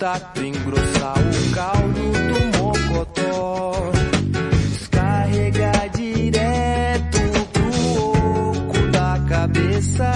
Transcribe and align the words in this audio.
contato, 0.00 0.42
engrossar 0.42 1.18
o 1.18 1.52
caldo 1.54 2.10
do 2.10 2.58
mocotó. 2.58 3.72
Descarregar 4.70 5.90
direto 5.90 7.20
pro 7.52 7.68
oco 8.08 8.78
da 8.90 9.22
cabeça. 9.28 10.10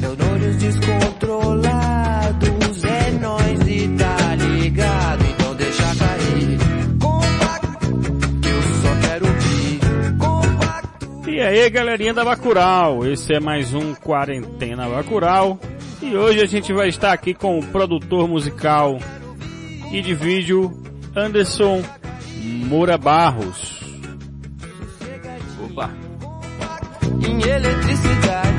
Neurônios 0.00 0.56
descontrolados, 0.56 2.84
é 2.84 3.10
nóis 3.20 3.60
e 3.68 3.88
tá 3.96 4.34
ligado. 4.36 5.24
Então 5.26 5.54
deixa 5.54 5.94
cair. 5.96 6.58
Compacto, 6.98 8.00
eu 8.48 8.62
só 8.82 8.96
quero 9.06 9.26
ouvir. 9.26 9.80
Compacto. 10.18 11.30
E 11.30 11.40
aí, 11.40 11.70
galerinha 11.70 12.14
da 12.14 12.24
Bacural, 12.24 13.06
esse 13.06 13.34
é 13.34 13.40
mais 13.40 13.74
um 13.74 13.94
Quarentena 13.94 14.88
Bacural. 14.88 15.58
E 16.00 16.16
hoje 16.16 16.40
a 16.40 16.46
gente 16.46 16.72
vai 16.72 16.88
estar 16.88 17.12
aqui 17.12 17.34
com 17.34 17.58
o 17.58 17.66
produtor 17.66 18.28
musical 18.28 18.98
e 19.90 20.00
de 20.00 20.14
vídeo 20.14 20.72
Anderson 21.14 21.82
Moura 22.66 22.96
Barros. 22.96 23.80
Opa, 25.64 25.90
em 27.26 27.42
eletricidade. 27.42 28.57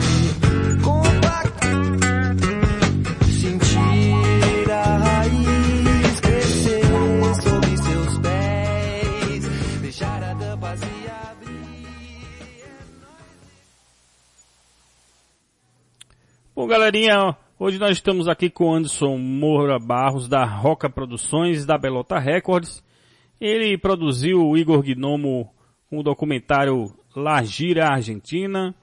Galerinha, 16.70 17.36
hoje 17.58 17.80
nós 17.80 17.94
estamos 17.94 18.28
aqui 18.28 18.48
com 18.48 18.72
Anderson 18.72 19.18
Moura 19.18 19.80
Barros 19.80 20.28
da 20.28 20.46
Roca 20.46 20.88
Produções 20.88 21.66
da 21.66 21.80
Belota 21.80 22.20
Records. 22.20 22.84
Ele 23.42 23.76
produziu 23.76 24.48
o 24.48 24.56
Igor 24.56 24.84
Gnomo 24.84 25.52
com 25.90 25.98
o 25.98 26.04
documentário 26.04 26.94
La 27.16 27.42
Gira 27.42 27.88
Argentina. 27.88 28.76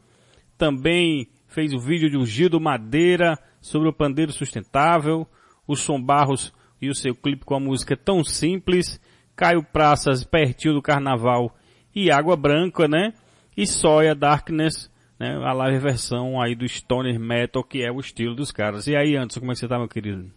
Também 0.58 1.28
fez 1.46 1.72
o 1.72 1.78
vídeo 1.78 2.10
de 2.10 2.56
um 2.56 2.60
Madeira 2.60 3.38
sobre 3.60 3.88
o 3.88 3.92
pandeiro 3.92 4.32
sustentável. 4.32 5.24
O 5.64 5.76
Som 5.76 6.02
Barros 6.02 6.52
e 6.82 6.90
o 6.90 6.94
seu 6.94 7.14
clipe 7.14 7.44
com 7.44 7.54
a 7.54 7.60
música 7.60 7.96
Tão 7.96 8.24
Simples. 8.24 9.00
Caio 9.36 9.62
Praças, 9.62 10.24
pertinho 10.24 10.74
do 10.74 10.82
Carnaval 10.82 11.54
e 11.94 12.10
Água 12.10 12.36
Branca, 12.36 12.88
né? 12.88 13.12
E 13.56 13.64
Soia 13.64 14.12
Darkness, 14.12 14.90
né? 15.18 15.36
A 15.36 15.52
live 15.52 15.78
versão 15.78 16.40
aí 16.40 16.54
do 16.54 16.68
Stoner 16.68 17.18
Metal, 17.18 17.62
que 17.64 17.82
é 17.82 17.90
o 17.90 18.00
estilo 18.00 18.34
dos 18.34 18.50
caras. 18.50 18.86
E 18.86 18.96
aí, 18.96 19.16
Anderson, 19.16 19.40
como 19.40 19.52
é 19.52 19.54
que 19.54 19.60
você 19.60 19.68
tá, 19.68 19.78
meu 19.78 19.88
querido? 19.88 20.30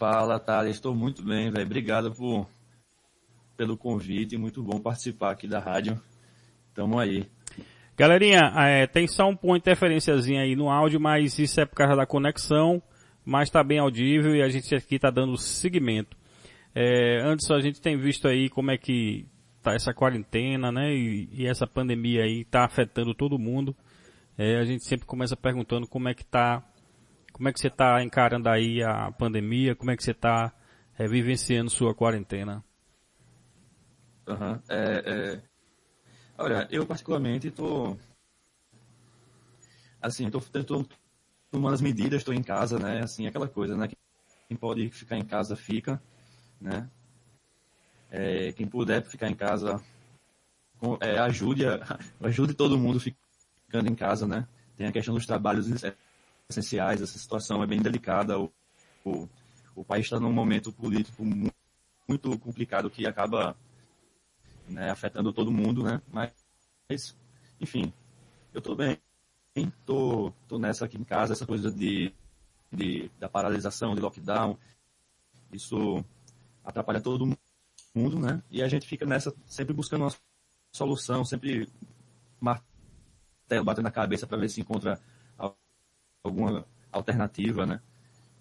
fala 0.00 0.40
Thales, 0.40 0.76
estou 0.76 0.94
muito 0.94 1.22
bem, 1.22 1.50
velho. 1.50 1.66
Obrigado 1.66 2.10
por, 2.10 2.48
pelo 3.54 3.76
convite, 3.76 4.38
muito 4.38 4.62
bom 4.62 4.80
participar 4.80 5.32
aqui 5.32 5.46
da 5.46 5.58
rádio. 5.58 6.00
Tamo 6.72 6.98
aí. 6.98 7.26
Galerinha, 7.98 8.50
é, 8.56 8.86
tem 8.86 9.06
só 9.06 9.28
um 9.28 9.36
ponto 9.36 9.56
de 9.56 9.58
interferenciazinha 9.58 10.40
aí 10.40 10.56
no 10.56 10.70
áudio, 10.70 10.98
mas 10.98 11.38
isso 11.38 11.60
é 11.60 11.66
por 11.66 11.76
causa 11.76 11.94
da 11.94 12.06
conexão, 12.06 12.82
mas 13.22 13.50
tá 13.50 13.62
bem 13.62 13.78
audível 13.78 14.34
e 14.34 14.40
a 14.40 14.48
gente 14.48 14.74
aqui 14.74 14.98
tá 14.98 15.10
dando 15.10 15.36
seguimento. 15.36 16.16
É, 16.74 17.20
Anderson, 17.20 17.56
a 17.56 17.60
gente 17.60 17.78
tem 17.78 17.98
visto 17.98 18.26
aí 18.26 18.48
como 18.48 18.70
é 18.70 18.78
que 18.78 19.26
tá 19.62 19.74
essa 19.74 19.92
quarentena, 19.92 20.72
né, 20.72 20.94
e, 20.94 21.28
e 21.32 21.46
essa 21.46 21.66
pandemia 21.66 22.24
aí 22.24 22.44
tá 22.44 22.64
afetando 22.64 23.14
todo 23.14 23.38
mundo. 23.38 23.76
É, 24.38 24.58
a 24.58 24.64
gente 24.64 24.84
sempre 24.84 25.06
começa 25.06 25.36
perguntando 25.36 25.86
como 25.86 26.08
é 26.08 26.14
que 26.14 26.24
tá, 26.24 26.62
como 27.32 27.48
é 27.48 27.52
que 27.52 27.60
você 27.60 27.68
tá 27.68 28.02
encarando 28.02 28.48
aí 28.48 28.82
a 28.82 29.12
pandemia, 29.12 29.74
como 29.74 29.90
é 29.90 29.96
que 29.96 30.02
você 30.02 30.14
tá 30.14 30.52
é, 30.98 31.06
vivenciando 31.06 31.70
sua 31.70 31.94
quarentena. 31.94 32.64
Aham, 34.26 34.62
é. 34.68 35.40
Olha, 36.38 36.66
eu 36.70 36.86
particularmente 36.86 37.48
estou, 37.48 37.98
assim, 40.00 40.30
tô, 40.30 40.40
tomando 41.50 41.74
as 41.74 41.82
medidas, 41.82 42.20
estou 42.20 42.32
em 42.32 42.42
casa, 42.42 42.78
né, 42.78 43.02
assim, 43.02 43.26
aquela 43.26 43.46
coisa, 43.46 43.76
né, 43.76 43.88
quem 44.48 44.56
pode 44.56 44.88
ficar 44.88 45.18
em 45.18 45.24
casa 45.24 45.54
fica, 45.54 46.00
né, 46.58 46.88
é, 48.10 48.52
quem 48.52 48.66
puder 48.66 49.02
ficar 49.04 49.28
em 49.30 49.34
casa, 49.34 49.80
é, 51.00 51.18
ajude, 51.18 51.62
ajude 52.20 52.54
todo 52.54 52.78
mundo 52.78 53.00
ficando 53.00 53.88
em 53.88 53.94
casa, 53.94 54.26
né, 54.26 54.46
tem 54.76 54.86
a 54.86 54.92
questão 54.92 55.14
dos 55.14 55.26
trabalhos 55.26 55.66
essenciais, 56.48 57.02
essa 57.02 57.18
situação 57.18 57.62
é 57.62 57.66
bem 57.66 57.80
delicada, 57.80 58.38
o, 58.38 58.52
o, 59.04 59.28
o 59.74 59.84
país 59.84 60.06
está 60.06 60.18
num 60.18 60.32
momento 60.32 60.72
político 60.72 61.24
mu- 61.24 61.52
muito 62.08 62.38
complicado 62.38 62.90
que 62.90 63.06
acaba 63.06 63.56
né, 64.68 64.90
afetando 64.90 65.32
todo 65.32 65.50
mundo, 65.50 65.82
né? 65.82 66.00
Mas, 66.12 66.32
enfim, 67.60 67.92
eu 68.54 68.60
tô 68.60 68.74
bem, 68.74 68.98
tô, 69.86 70.32
tô 70.48 70.58
nessa 70.58 70.84
aqui 70.84 70.96
em 70.98 71.04
casa, 71.04 71.32
essa 71.32 71.46
coisa 71.46 71.70
de, 71.70 72.12
de 72.72 73.10
da 73.18 73.28
paralisação, 73.28 73.94
de 73.94 74.00
lockdown, 74.00 74.58
isso 75.52 76.04
atrapalha 76.64 77.00
todo 77.00 77.26
mundo, 77.26 77.38
né? 77.94 78.42
E 78.50 78.62
a 78.62 78.68
gente 78.68 78.86
fica 78.86 79.04
nessa 79.04 79.34
sempre 79.46 79.74
buscando 79.74 80.02
uma 80.04 80.12
solução, 80.72 81.24
sempre 81.24 81.68
batendo 82.40 83.82
na 83.82 83.90
cabeça 83.90 84.26
para 84.26 84.38
ver 84.38 84.48
se 84.48 84.60
encontra 84.60 85.00
al- 85.36 85.58
alguma 86.22 86.64
alternativa, 86.92 87.66
né? 87.66 87.80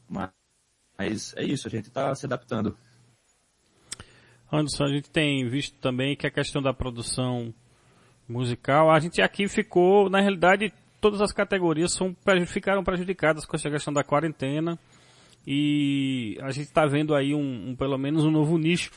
Mas, 0.07 0.29
mas 0.97 1.33
é 1.35 1.43
isso, 1.43 1.67
a 1.67 1.71
gente 1.71 1.87
está 1.87 2.13
se 2.13 2.25
adaptando. 2.25 2.77
Anderson, 4.51 4.83
a 4.85 4.89
gente 4.89 5.09
tem 5.09 5.47
visto 5.47 5.77
também 5.79 6.15
que 6.15 6.25
a 6.25 6.31
questão 6.31 6.61
da 6.61 6.73
produção 6.73 7.53
musical, 8.27 8.91
a 8.91 8.99
gente 8.99 9.21
aqui 9.21 9.47
ficou, 9.47 10.09
na 10.09 10.19
realidade, 10.19 10.73
todas 10.99 11.21
as 11.21 11.31
categorias 11.31 11.93
são, 11.93 12.15
ficaram 12.47 12.83
prejudicadas 12.83 13.45
com 13.45 13.55
essa 13.55 13.69
questão 13.69 13.93
da 13.93 14.03
quarentena 14.03 14.77
e 15.45 16.37
a 16.41 16.51
gente 16.51 16.67
está 16.67 16.85
vendo 16.85 17.15
aí 17.15 17.33
um, 17.33 17.69
um, 17.69 17.75
pelo 17.75 17.97
menos 17.97 18.25
um 18.25 18.31
novo 18.31 18.57
nicho, 18.57 18.91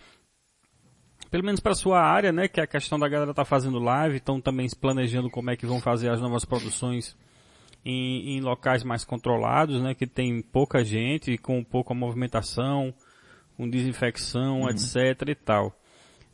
pelo 1.33 1.45
menos 1.45 1.61
para 1.61 1.75
sua 1.75 1.99
área, 1.99 2.31
né, 2.31 2.47
que 2.47 2.61
é 2.61 2.65
a 2.65 2.67
questão 2.67 2.99
da 2.99 3.09
galera 3.09 3.33
tá 3.33 3.43
fazendo 3.43 3.79
live, 3.79 4.17
estão 4.17 4.39
também 4.39 4.67
planejando 4.79 5.31
como 5.31 5.51
é 5.51 5.57
que 5.57 5.65
vão 5.65 5.81
fazer 5.81 6.11
as 6.11 6.21
novas 6.21 6.45
produções 6.45 7.17
em, 7.83 8.37
em 8.37 8.41
locais 8.43 8.85
mais 8.85 9.03
controlados, 9.03 9.81
né, 9.81 9.95
que 9.95 10.07
tem 10.07 10.43
pouca 10.43 10.85
gente, 10.85 11.39
com 11.39 11.65
pouca 11.65 11.95
movimentação, 11.95 12.93
com 13.57 13.67
desinfecção, 13.67 14.69
etc 14.69 15.27
e 15.27 15.35
tal. 15.35 15.75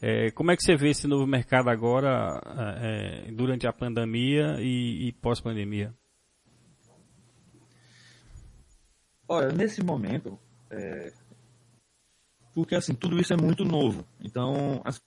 É, 0.03 0.33
como 0.33 0.51
é 0.51 0.57
que 0.57 0.65
você 0.65 0.75
vê 0.75 0.91
esse 0.91 1.07
novo 1.07 1.29
mercado 1.29 1.71
agora, 1.71 2.41
é, 2.81 3.29
é, 3.29 3.31
durante 3.31 3.69
a 3.69 3.73
pandemia 3.73 4.57
e, 4.59 5.07
e 5.07 5.13
pós-pandemia? 5.13 5.95
Olha, 9.29 9.53
nesse 9.53 9.81
momento, 9.81 10.37
é, 10.73 11.13
porque 12.59 12.75
assim, 12.75 12.93
tudo 12.93 13.21
isso 13.21 13.33
é 13.33 13.37
muito 13.37 13.65
novo. 13.65 14.05
Então, 14.21 14.83
as 14.85 15.01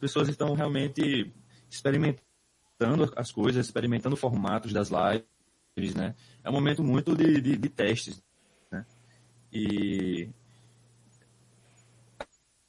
pessoas 0.00 0.28
estão 0.28 0.52
realmente 0.54 1.32
experimentando 1.70 3.12
as 3.14 3.30
coisas, 3.30 3.64
experimentando 3.64 4.16
formatos 4.16 4.72
das 4.72 4.90
lives, 4.90 5.94
né? 5.94 6.16
É 6.42 6.50
um 6.50 6.52
momento 6.52 6.82
muito 6.82 7.14
de, 7.14 7.40
de, 7.40 7.56
de 7.56 7.68
testes, 7.68 8.20
né? 8.68 8.84
E 9.52 10.28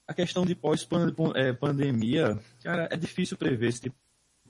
a 0.08 0.14
questão 0.14 0.46
de 0.46 0.54
pós-pandemia, 0.54 2.40
cara, 2.62 2.88
é 2.92 2.98
difícil 2.98 3.36
prever 3.36 3.70
esse 3.70 3.82
tipo 3.82 3.98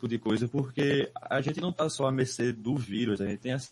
de 0.09 0.19
coisa, 0.19 0.45
porque 0.49 1.09
a 1.21 1.39
gente 1.39 1.61
não 1.61 1.69
está 1.69 1.89
só 1.89 2.05
à 2.05 2.11
mercê 2.11 2.51
do 2.51 2.75
vírus, 2.75 3.21
a 3.21 3.27
gente 3.27 3.39
tem 3.39 3.53
essa 3.53 3.71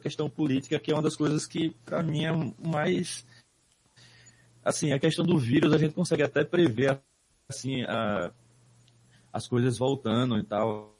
questão 0.00 0.30
política 0.30 0.78
que 0.78 0.92
é 0.92 0.94
uma 0.94 1.02
das 1.02 1.16
coisas 1.16 1.44
que, 1.44 1.70
para 1.84 2.04
mim, 2.04 2.24
é 2.24 2.30
mais 2.64 3.26
assim, 4.64 4.92
a 4.92 4.98
questão 4.98 5.24
do 5.24 5.38
vírus 5.38 5.72
a 5.72 5.78
gente 5.78 5.94
consegue 5.94 6.22
até 6.22 6.44
prever 6.44 7.00
assim 7.48 7.82
a, 7.82 8.30
as 9.32 9.48
coisas 9.48 9.78
voltando 9.78 10.38
e 10.38 10.42
tal, 10.42 10.96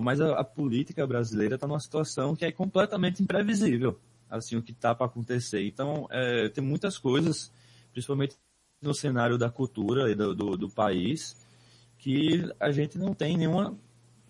mas 0.00 0.20
a, 0.20 0.38
a 0.38 0.44
política 0.44 1.06
brasileira 1.06 1.54
está 1.54 1.66
numa 1.66 1.80
situação 1.80 2.36
que 2.36 2.44
é 2.44 2.52
completamente 2.52 3.22
imprevisível, 3.22 3.98
assim 4.28 4.56
o 4.56 4.62
que 4.62 4.72
está 4.72 4.94
para 4.94 5.06
acontecer. 5.06 5.66
Então 5.66 6.06
é, 6.10 6.48
tem 6.48 6.62
muitas 6.62 6.98
coisas, 6.98 7.52
principalmente 7.92 8.36
no 8.80 8.94
cenário 8.94 9.36
da 9.36 9.50
cultura 9.50 10.10
e 10.10 10.14
do, 10.14 10.34
do, 10.34 10.56
do, 10.56 10.70
país, 10.70 11.36
que 11.98 12.48
a 12.60 12.70
gente 12.70 12.96
não 12.96 13.12
tem 13.12 13.36
nenhuma 13.36 13.76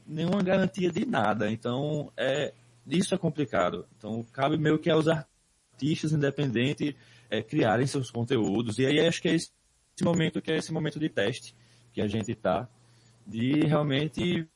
nenhuma 0.06 0.42
garantia 0.42 0.90
de 0.90 1.04
nada. 1.04 1.50
Então 1.50 2.10
é 2.16 2.54
isso 2.86 3.14
é 3.14 3.18
complicado. 3.18 3.86
Então 3.96 4.24
cabe 4.32 4.56
meio 4.56 4.78
que 4.78 4.88
aos 4.88 5.06
artistas 5.06 6.12
independentes 6.12 6.94
é, 7.30 7.42
criarem 7.42 7.86
seus 7.86 8.10
conteúdos. 8.10 8.78
E 8.78 8.86
aí 8.86 9.00
acho 9.00 9.20
que 9.20 9.28
é 9.28 9.34
esse 9.34 9.50
momento 10.02 10.40
que 10.40 10.50
é 10.50 10.56
esse 10.56 10.72
momento 10.72 10.98
de 10.98 11.08
teste 11.08 11.54
que 11.92 12.00
a 12.00 12.06
gente 12.06 12.32
está, 12.32 12.68
de 13.26 13.60
realmente 13.66 14.48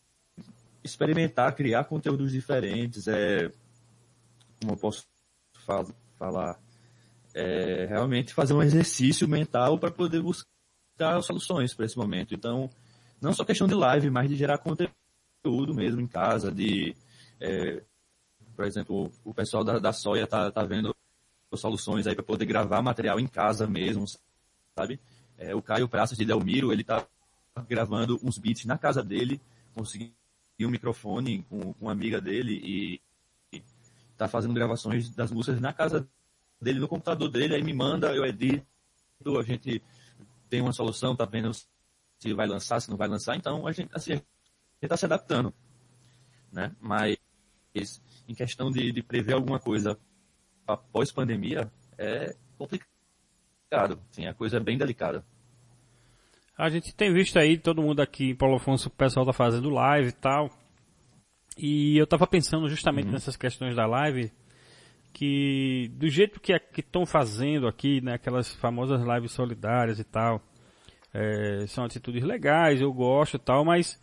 experimentar, 0.85 1.55
criar 1.55 1.85
conteúdos 1.85 2.33
diferentes, 2.33 3.07
é, 3.07 3.51
como 4.61 4.73
eu 4.73 4.77
posso 4.77 5.07
fa 5.65 5.85
falar, 6.19 6.61
é, 7.35 7.87
realmente 7.87 8.33
fazer 8.33 8.55
um 8.55 8.63
exercício 8.63 9.27
mental 9.27 9.79
para 9.79 9.91
poder 9.91 10.23
buscar 10.23 11.21
soluções 11.23 11.75
para 11.75 11.87
esse 11.87 11.97
momento. 11.97 12.35
Então, 12.35 12.71
não 13.21 13.33
só 13.33 13.45
questão 13.45 13.67
de 13.67 13.75
live, 13.75 14.11
mas 14.11 14.29
de 14.29 14.37
gerar 14.37 14.59
conteúdo 14.59 15.75
mesmo 15.75 16.01
em 16.01 16.07
casa, 16.07 16.53
de, 16.53 16.95
é, 17.41 17.83
por 18.55 18.65
exemplo, 18.65 19.11
o 19.25 19.35
pessoal 19.35 19.65
da, 19.65 19.79
da 19.79 19.93
Soia 19.93 20.27
tá, 20.27 20.51
tá 20.51 20.65
vendo 20.65 20.92
soluções 21.61 22.07
aí 22.07 22.15
para 22.15 22.25
poder 22.25 22.45
gravar 22.45 22.83
material 22.83 23.21
em 23.21 23.27
casa 23.27 23.67
mesmo, 23.67 24.05
sabe? 24.77 25.01
É, 25.39 25.55
o 25.55 25.63
Caio 25.63 25.89
Praças 25.89 26.17
de 26.17 26.25
Delmiro, 26.25 26.73
ele 26.73 26.85
tá 26.85 27.07
gravando 27.69 28.19
uns 28.23 28.39
beats 28.39 28.65
na 28.65 28.79
casa 28.79 29.03
dele, 29.03 29.41
conseguiu 29.75 30.13
um 30.63 30.71
microfone 30.71 31.45
com, 31.49 31.73
com 31.73 31.85
uma 31.85 31.93
amiga 31.93 32.21
dele 32.21 32.61
e, 32.63 33.01
e 33.53 33.63
tá 34.17 34.29
fazendo 34.29 34.55
gravações 34.55 35.11
das 35.11 35.31
músicas 35.31 35.61
na 35.61 35.73
casa 35.73 36.09
dele, 36.61 36.79
no 36.79 36.89
computador 36.89 37.29
dele, 37.29 37.55
aí 37.55 37.63
me 37.63 37.73
manda, 37.73 38.15
eu 38.15 38.25
edito, 38.25 38.65
a 39.39 39.43
gente 39.43 39.83
tem 40.49 40.61
uma 40.61 40.73
solução, 40.73 41.17
tá 41.17 41.25
vendo 41.25 41.53
se 41.53 42.33
vai 42.33 42.47
lançar, 42.47 42.81
se 42.81 42.89
não 42.89 42.97
vai 42.97 43.09
lançar, 43.09 43.37
então 43.37 43.67
a 43.67 43.73
gente, 43.73 43.91
assim, 43.93 44.13
a 44.13 44.17
gente 44.17 44.89
tá 44.89 44.97
se 44.97 45.05
adaptando, 45.05 45.53
né? 46.53 46.75
Mas 46.81 47.19
em 48.29 48.35
questão 48.35 48.71
de, 48.71 48.93
de 48.93 49.03
prever 49.03 49.33
alguma 49.33 49.59
coisa 49.59 49.99
após 50.73 51.13
pandemia, 51.13 51.71
é 51.99 52.35
complicado, 52.59 54.01
sim, 54.11 54.27
a 54.27 54.35
coisa 54.35 54.57
é 54.57 54.61
bem 54.61 54.79
delicada. 54.79 55.25
A 56.57 56.69
gente 56.69 56.95
tem 56.95 57.13
visto 57.13 57.39
aí, 57.39 57.57
todo 57.57 57.83
mundo 57.83 58.01
aqui 58.01 58.31
em 58.31 58.37
Paulo 58.37 58.57
Afonso, 58.57 58.89
o 58.89 58.93
pessoal 58.93 59.25
tá 59.25 59.33
fazendo 59.33 59.71
live 59.71 60.11
e 60.11 60.13
tal. 60.13 60.51
E 61.57 61.97
eu 61.97 62.07
tava 62.07 62.27
pensando 62.27 62.69
justamente 62.69 63.07
uhum. 63.07 63.13
nessas 63.13 63.37
questões 63.37 63.75
da 63.75 63.87
live, 63.87 64.31
que 65.13 65.91
do 65.95 66.09
jeito 66.09 66.41
que 66.41 66.53
estão 66.79 67.05
fazendo 67.05 67.67
aqui, 67.67 68.01
né, 68.01 68.15
aquelas 68.15 68.55
famosas 68.55 69.01
lives 69.03 69.33
solidárias 69.33 69.99
e 69.99 70.05
tal, 70.05 70.43
é, 71.13 71.67
são 71.67 71.85
atitudes 71.85 72.23
legais, 72.23 72.81
eu 72.81 72.93
gosto 72.93 73.37
e 73.37 73.41
tal, 73.41 73.65
mas 73.65 74.01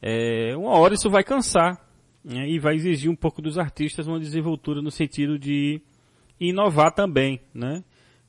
é, 0.00 0.56
uma 0.56 0.72
hora 0.78 0.94
isso 0.94 1.10
vai 1.10 1.24
cansar 1.24 1.80
né, 2.24 2.48
e 2.48 2.58
vai 2.58 2.74
exigir 2.74 3.10
um 3.10 3.16
pouco 3.16 3.42
dos 3.42 3.58
artistas 3.58 4.06
uma 4.06 4.20
desenvoltura 4.20 4.80
no 4.80 4.90
sentido 4.90 5.38
de 5.38 5.82
inovar 6.48 6.92
também, 6.92 7.40
né? 7.54 7.82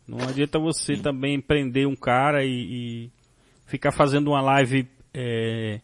Não 0.07 0.19
adianta 0.19 0.59
você 0.59 0.97
também 0.97 1.39
prender 1.39 1.87
um 1.87 1.95
cara 1.95 2.43
e, 2.43 2.49
e 2.49 3.11
ficar 3.65 3.91
fazendo 3.91 4.29
uma 4.29 4.41
live. 4.41 4.87
É, 5.13 5.79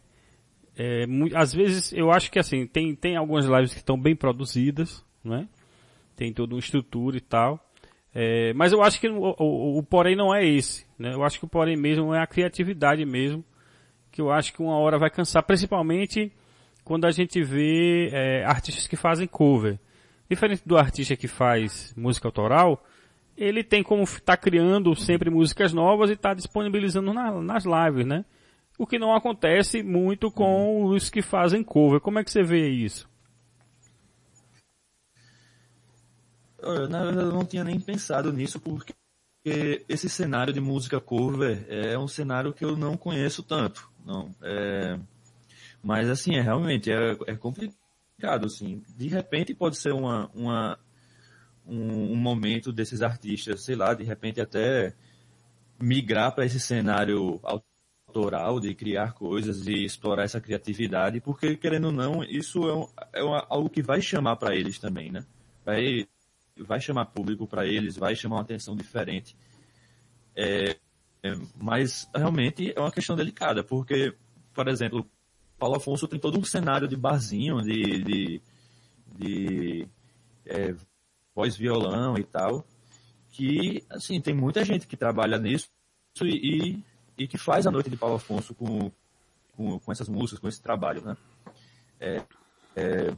é, 0.76 1.06
muito, 1.06 1.36
às 1.36 1.52
vezes 1.52 1.92
eu 1.92 2.10
acho 2.10 2.30
que 2.30 2.38
assim, 2.38 2.66
tem, 2.66 2.94
tem 2.94 3.16
algumas 3.16 3.46
lives 3.46 3.72
que 3.72 3.80
estão 3.80 3.98
bem 3.98 4.14
produzidas, 4.14 5.04
né? 5.24 5.48
Tem 6.16 6.32
toda 6.32 6.54
uma 6.54 6.60
estrutura 6.60 7.16
e 7.16 7.20
tal. 7.20 7.64
É, 8.14 8.52
mas 8.54 8.72
eu 8.72 8.82
acho 8.82 9.00
que 9.00 9.08
o, 9.08 9.34
o, 9.38 9.78
o, 9.78 9.82
porém 9.82 10.16
não 10.16 10.34
é 10.34 10.44
esse, 10.44 10.86
né? 10.98 11.14
Eu 11.14 11.22
acho 11.22 11.38
que 11.38 11.44
o 11.44 11.48
porém 11.48 11.76
mesmo 11.76 12.14
é 12.14 12.20
a 12.20 12.26
criatividade 12.26 13.04
mesmo, 13.04 13.44
que 14.10 14.20
eu 14.20 14.30
acho 14.30 14.52
que 14.52 14.60
uma 14.60 14.76
hora 14.76 14.98
vai 14.98 15.10
cansar, 15.10 15.42
principalmente 15.42 16.32
quando 16.84 17.04
a 17.04 17.10
gente 17.10 17.42
vê 17.42 18.08
é, 18.12 18.44
artistas 18.44 18.86
que 18.86 18.96
fazem 18.96 19.26
cover. 19.26 19.78
Diferente 20.30 20.62
do 20.64 20.78
artista 20.78 21.16
que 21.16 21.26
faz 21.26 21.92
música 21.96 22.28
autoral, 22.28 22.86
ele 23.36 23.64
tem 23.64 23.82
como 23.82 24.04
estar 24.04 24.20
tá 24.20 24.36
criando 24.36 24.94
sempre 24.94 25.28
músicas 25.28 25.72
novas 25.72 26.08
e 26.08 26.12
está 26.12 26.32
disponibilizando 26.32 27.12
na, 27.12 27.32
nas 27.42 27.64
lives, 27.64 28.06
né? 28.06 28.24
O 28.78 28.86
que 28.86 28.96
não 28.96 29.12
acontece 29.12 29.82
muito 29.82 30.30
com 30.30 30.84
os 30.84 31.10
que 31.10 31.20
fazem 31.20 31.64
cover. 31.64 32.00
Como 32.00 32.20
é 32.20 32.24
que 32.24 32.30
você 32.30 32.44
vê 32.44 32.68
isso? 32.68 33.10
Na 36.62 37.04
verdade, 37.04 37.26
eu 37.26 37.32
não 37.32 37.44
tinha 37.44 37.64
nem 37.64 37.80
pensado 37.80 38.32
nisso, 38.32 38.60
porque 38.60 38.94
esse 39.88 40.08
cenário 40.08 40.52
de 40.52 40.60
música 40.60 41.00
cover 41.00 41.66
é 41.68 41.98
um 41.98 42.06
cenário 42.06 42.52
que 42.52 42.64
eu 42.64 42.76
não 42.76 42.96
conheço 42.96 43.42
tanto. 43.42 43.90
Não, 44.06 44.30
é... 44.42 44.96
Mas, 45.82 46.08
assim, 46.08 46.36
é 46.36 46.40
realmente 46.40 46.92
é, 46.92 47.16
é 47.26 47.34
complicado, 47.34 47.79
assim. 48.26 48.82
De 48.96 49.08
repente 49.08 49.54
pode 49.54 49.76
ser 49.76 49.92
uma, 49.92 50.30
uma 50.34 50.78
um, 51.66 52.12
um 52.12 52.16
momento 52.16 52.72
desses 52.72 53.02
artistas, 53.02 53.62
sei 53.64 53.76
lá, 53.76 53.94
de 53.94 54.04
repente 54.04 54.40
até 54.40 54.94
migrar 55.80 56.34
para 56.34 56.44
esse 56.44 56.60
cenário 56.60 57.40
autoral, 57.42 58.60
de 58.60 58.74
criar 58.74 59.12
coisas, 59.14 59.62
de 59.62 59.84
explorar 59.84 60.24
essa 60.24 60.40
criatividade, 60.40 61.20
porque 61.20 61.56
querendo 61.56 61.86
ou 61.86 61.92
não, 61.92 62.24
isso 62.24 62.68
é, 62.68 62.74
um, 62.74 62.88
é 63.12 63.22
uma, 63.22 63.46
algo 63.48 63.70
que 63.70 63.82
vai 63.82 64.02
chamar 64.02 64.36
para 64.36 64.54
eles 64.54 64.78
também, 64.78 65.10
né? 65.10 65.24
Vai, 65.64 66.06
vai 66.58 66.80
chamar 66.80 67.06
público 67.06 67.46
para 67.46 67.66
eles, 67.66 67.96
vai 67.96 68.14
chamar 68.16 68.36
uma 68.36 68.42
atenção 68.42 68.74
diferente. 68.74 69.36
É, 70.34 70.76
é, 71.22 71.34
mas 71.56 72.08
realmente 72.14 72.72
é 72.74 72.80
uma 72.80 72.90
questão 72.90 73.14
delicada, 73.14 73.62
porque, 73.62 74.14
por 74.52 74.68
exemplo, 74.68 75.06
Paulo 75.60 75.76
Afonso 75.76 76.08
tem 76.08 76.18
todo 76.18 76.38
um 76.38 76.44
cenário 76.44 76.88
de 76.88 76.96
barzinho, 76.96 77.60
de, 77.60 78.02
de, 78.02 78.42
de 79.14 79.88
é, 80.46 80.74
voz 81.34 81.54
violão 81.54 82.16
e 82.16 82.24
tal, 82.24 82.66
que, 83.30 83.84
assim, 83.90 84.18
tem 84.22 84.34
muita 84.34 84.64
gente 84.64 84.86
que 84.86 84.96
trabalha 84.96 85.38
nisso 85.38 85.68
e, 86.22 86.78
e, 86.78 86.84
e 87.18 87.28
que 87.28 87.36
faz 87.36 87.66
a 87.66 87.70
noite 87.70 87.90
de 87.90 87.96
Paulo 87.96 88.16
Afonso 88.16 88.54
com, 88.54 88.90
com, 89.54 89.78
com, 89.78 89.92
essas 89.92 90.08
músicas, 90.08 90.40
com 90.40 90.48
esse 90.48 90.62
trabalho, 90.62 91.04
né? 91.04 91.16
É, 92.00 92.22
é, 92.74 93.14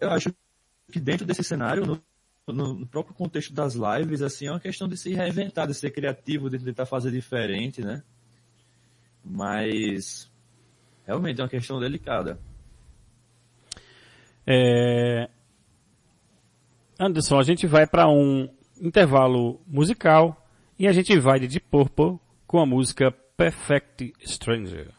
eu 0.00 0.10
acho 0.10 0.34
que 0.90 0.98
dentro 0.98 1.26
desse 1.26 1.44
cenário, 1.44 1.84
no, 1.84 2.02
no, 2.46 2.86
próprio 2.86 3.14
contexto 3.14 3.52
das 3.52 3.74
lives, 3.74 4.22
assim, 4.22 4.46
é 4.46 4.50
uma 4.50 4.60
questão 4.60 4.88
de 4.88 4.96
se 4.96 5.12
reinventar, 5.12 5.66
de 5.66 5.74
ser 5.74 5.90
criativo, 5.90 6.48
de 6.48 6.58
tentar 6.58 6.86
fazer 6.86 7.10
diferente, 7.10 7.82
né? 7.82 8.02
Mas 9.22 10.30
realmente 11.08 11.40
é 11.40 11.42
uma 11.42 11.48
questão 11.48 11.80
delicada. 11.80 12.38
É, 14.46 15.28
Anderson, 17.00 17.38
a 17.38 17.42
gente 17.42 17.66
vai 17.66 17.86
para 17.86 18.06
um 18.06 18.48
intervalo 18.80 19.60
musical 19.66 20.46
e 20.78 20.86
a 20.86 20.92
gente 20.92 21.18
vai 21.18 21.40
de 21.40 21.48
Deep 21.48 21.66
Purple 21.70 22.18
com 22.46 22.60
a 22.60 22.66
música 22.66 23.10
Perfect 23.36 24.12
Stranger. 24.24 24.90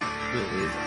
Beleza. 0.00 0.85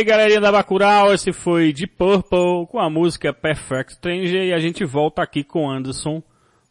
Aí, 0.00 0.04
galerinha 0.04 0.40
da 0.40 0.50
Bacurau, 0.50 1.12
esse 1.12 1.30
foi 1.30 1.74
de 1.74 1.86
Purple 1.86 2.66
com 2.70 2.78
a 2.78 2.88
música 2.88 3.34
Perfect 3.34 3.94
Stranger 3.94 4.44
e 4.44 4.52
a 4.52 4.58
gente 4.58 4.82
volta 4.82 5.22
aqui 5.22 5.44
com 5.44 5.70
Anderson 5.70 6.22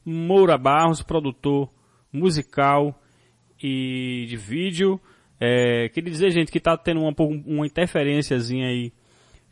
Moura 0.04 0.58
Barros, 0.58 1.04
produtor 1.04 1.70
musical 2.12 3.00
e 3.62 4.26
de 4.28 4.36
vídeo. 4.36 5.00
É, 5.40 5.90
queria 5.90 6.10
dizer, 6.10 6.32
gente, 6.32 6.52
que 6.52 6.60
tá 6.60 6.76
tendo 6.76 7.02
uma, 7.02 7.14
uma 7.46 7.68
interferênciazinha 7.68 8.68
aí 8.68 8.92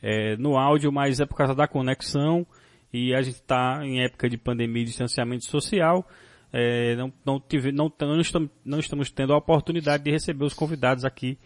é, 0.02 0.36
no 0.38 0.58
áudio, 0.58 0.92
mas 0.92 1.20
é 1.20 1.28
por 1.28 1.36
causa 1.36 1.54
da 1.54 1.68
conexão 1.68 2.48
e 2.92 3.14
a 3.14 3.22
gente 3.22 3.44
tá 3.44 3.82
em 3.84 4.04
época 4.04 4.28
de 4.28 4.40
pandemia 4.40 4.82
e 4.82 4.86
distanciamento 4.86 5.46
social. 5.46 6.04
É, 6.52 6.96
não, 6.96 7.14
não, 7.24 7.40
tive, 7.40 7.72
não, 7.72 7.94
não, 8.00 8.20
estamos, 8.20 8.50
não 8.66 8.80
estamos 8.80 9.12
tendo 9.12 9.34
a 9.34 9.38
oportunidade 9.38 10.04
de 10.04 10.10
receber 10.10 10.46
os 10.46 10.54
convidados 10.56 11.06
aqui 11.06 11.38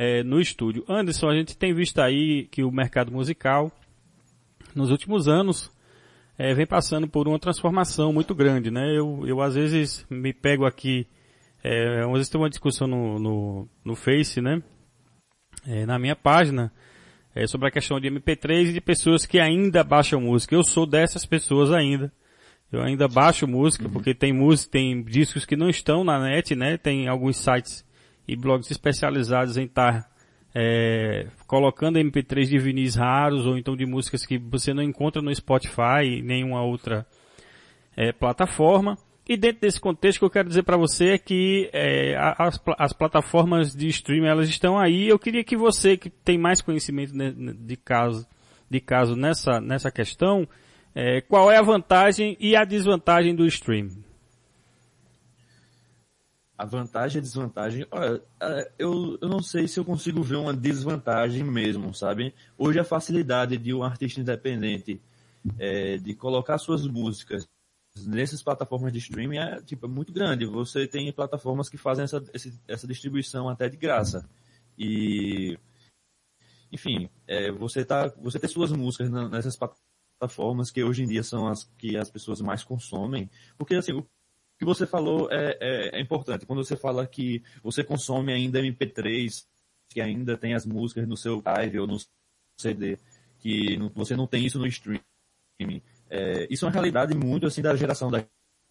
é, 0.00 0.22
no 0.22 0.40
estúdio. 0.40 0.82
Anderson, 0.88 1.28
a 1.28 1.34
gente 1.34 1.54
tem 1.54 1.74
visto 1.74 2.00
aí 2.00 2.48
que 2.50 2.64
o 2.64 2.72
mercado 2.72 3.12
musical, 3.12 3.70
nos 4.74 4.90
últimos 4.90 5.28
anos, 5.28 5.70
é, 6.38 6.54
vem 6.54 6.66
passando 6.66 7.06
por 7.06 7.28
uma 7.28 7.38
transformação 7.38 8.10
muito 8.10 8.34
grande, 8.34 8.70
né? 8.70 8.96
Eu, 8.96 9.26
eu 9.26 9.42
às 9.42 9.56
vezes 9.56 10.06
me 10.08 10.32
pego 10.32 10.64
aqui, 10.64 11.06
é, 11.62 12.00
às 12.00 12.12
vezes 12.12 12.30
tem 12.30 12.40
uma 12.40 12.48
discussão 12.48 12.88
no, 12.88 13.18
no, 13.18 13.68
no 13.84 13.94
Face, 13.94 14.40
né? 14.40 14.62
É, 15.66 15.84
na 15.84 15.98
minha 15.98 16.16
página, 16.16 16.72
é, 17.34 17.46
sobre 17.46 17.68
a 17.68 17.70
questão 17.70 18.00
de 18.00 18.10
MP3 18.10 18.70
e 18.70 18.72
de 18.72 18.80
pessoas 18.80 19.26
que 19.26 19.38
ainda 19.38 19.84
baixam 19.84 20.18
música. 20.18 20.54
Eu 20.54 20.64
sou 20.64 20.86
dessas 20.86 21.26
pessoas 21.26 21.70
ainda. 21.70 22.10
Eu 22.72 22.80
ainda 22.80 23.06
baixo 23.06 23.46
música, 23.46 23.84
uhum. 23.84 23.90
porque 23.90 24.14
tem 24.14 24.32
música, 24.32 24.72
tem 24.72 25.02
discos 25.02 25.44
que 25.44 25.56
não 25.56 25.68
estão 25.68 26.02
na 26.02 26.18
net, 26.18 26.56
né? 26.56 26.78
Tem 26.78 27.06
alguns 27.06 27.36
sites 27.36 27.84
e 28.26 28.36
blogs 28.36 28.70
especializados 28.70 29.56
em 29.56 29.64
estar 29.64 30.10
é, 30.54 31.26
colocando 31.46 31.98
MP3 31.98 32.44
de 32.46 32.58
vinis 32.58 32.94
raros 32.94 33.46
ou 33.46 33.56
então 33.56 33.76
de 33.76 33.86
músicas 33.86 34.26
que 34.26 34.38
você 34.38 34.74
não 34.74 34.82
encontra 34.82 35.22
no 35.22 35.34
Spotify 35.34 36.04
e 36.04 36.22
nenhuma 36.22 36.62
outra 36.62 37.06
é, 37.96 38.12
plataforma. 38.12 38.96
E 39.28 39.36
dentro 39.36 39.60
desse 39.60 39.80
contexto 39.80 40.18
que 40.18 40.24
eu 40.24 40.30
quero 40.30 40.48
dizer 40.48 40.64
para 40.64 40.76
você 40.76 41.10
é 41.10 41.18
que 41.18 41.70
é, 41.72 42.16
as, 42.36 42.60
as, 42.78 42.92
plataformas 42.92 43.72
de 43.74 43.86
streaming 43.86 44.26
elas 44.26 44.48
estão 44.48 44.76
aí. 44.76 45.08
Eu 45.08 45.20
queria 45.20 45.44
que 45.44 45.56
você 45.56 45.96
que 45.96 46.10
tem 46.10 46.36
mais 46.36 46.60
conhecimento 46.60 47.12
de, 47.12 47.52
de 47.54 47.76
caso, 47.76 48.26
de 48.68 48.80
caso 48.80 49.14
nessa, 49.14 49.60
nessa 49.60 49.90
questão, 49.90 50.48
é, 50.94 51.20
qual 51.20 51.50
é 51.50 51.58
a 51.58 51.62
vantagem 51.62 52.36
e 52.40 52.56
a 52.56 52.64
desvantagem 52.64 53.34
do 53.34 53.46
streaming? 53.46 54.02
A 56.60 56.64
vantagem 56.66 57.16
e 57.16 57.20
a 57.20 57.22
desvantagem, 57.22 57.86
olha, 57.90 58.22
é, 58.38 58.72
eu, 58.78 59.18
eu 59.22 59.28
não 59.30 59.42
sei 59.42 59.66
se 59.66 59.80
eu 59.80 59.84
consigo 59.84 60.22
ver 60.22 60.36
uma 60.36 60.52
desvantagem 60.52 61.42
mesmo, 61.42 61.94
sabe? 61.94 62.34
Hoje 62.58 62.78
a 62.78 62.84
facilidade 62.84 63.56
de 63.56 63.72
um 63.72 63.82
artista 63.82 64.20
independente 64.20 65.00
é, 65.58 65.96
de 65.96 66.14
colocar 66.14 66.58
suas 66.58 66.86
músicas 66.86 67.48
nessas 68.04 68.42
plataformas 68.42 68.92
de 68.92 68.98
streaming 68.98 69.38
é 69.38 69.62
tipo 69.62 69.86
é 69.86 69.88
muito 69.88 70.12
grande. 70.12 70.44
Você 70.44 70.86
tem 70.86 71.10
plataformas 71.10 71.70
que 71.70 71.78
fazem 71.78 72.04
essa, 72.04 72.22
essa 72.68 72.86
distribuição 72.86 73.48
até 73.48 73.66
de 73.66 73.78
graça. 73.78 74.28
E 74.78 75.58
enfim, 76.70 77.08
é, 77.26 77.50
você 77.50 77.86
tá, 77.86 78.12
você 78.18 78.38
tem 78.38 78.50
suas 78.50 78.70
músicas 78.70 79.10
nessas 79.10 79.56
plataformas 79.56 80.70
que 80.70 80.84
hoje 80.84 81.04
em 81.04 81.08
dia 81.08 81.22
são 81.22 81.48
as 81.48 81.64
que 81.78 81.96
as 81.96 82.10
pessoas 82.10 82.42
mais 82.42 82.62
consomem, 82.62 83.30
porque 83.56 83.76
assim, 83.76 83.92
o 83.92 84.06
que 84.60 84.64
você 84.66 84.86
falou 84.86 85.26
é, 85.32 85.56
é, 85.58 85.96
é, 85.96 86.00
importante. 86.02 86.44
Quando 86.44 86.62
você 86.62 86.76
fala 86.76 87.06
que 87.06 87.42
você 87.62 87.82
consome 87.82 88.30
ainda 88.30 88.60
MP3, 88.60 89.46
que 89.88 90.02
ainda 90.02 90.36
tem 90.36 90.52
as 90.52 90.66
músicas 90.66 91.08
no 91.08 91.16
seu 91.16 91.42
live 91.42 91.78
ou 91.80 91.86
no 91.86 91.96
CD, 92.58 92.98
que 93.38 93.78
você 93.94 94.14
não 94.14 94.26
tem 94.26 94.44
isso 94.44 94.58
no 94.58 94.66
streaming. 94.66 95.00
É, 96.10 96.46
isso 96.50 96.66
é 96.66 96.68
uma 96.68 96.74
realidade 96.74 97.14
muito 97.14 97.46
assim 97.46 97.62
da 97.62 97.74
geração 97.74 98.10
da 98.10 98.22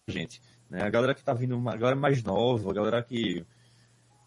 gente. 0.08 0.40
Né? 0.70 0.80
A 0.80 0.88
galera 0.88 1.12
que 1.12 1.22
está 1.22 1.34
vindo, 1.34 1.56
a 1.68 1.76
galera 1.76 1.96
mais 1.96 2.22
nova, 2.22 2.70
a 2.70 2.72
galera 2.72 3.02
que, 3.02 3.44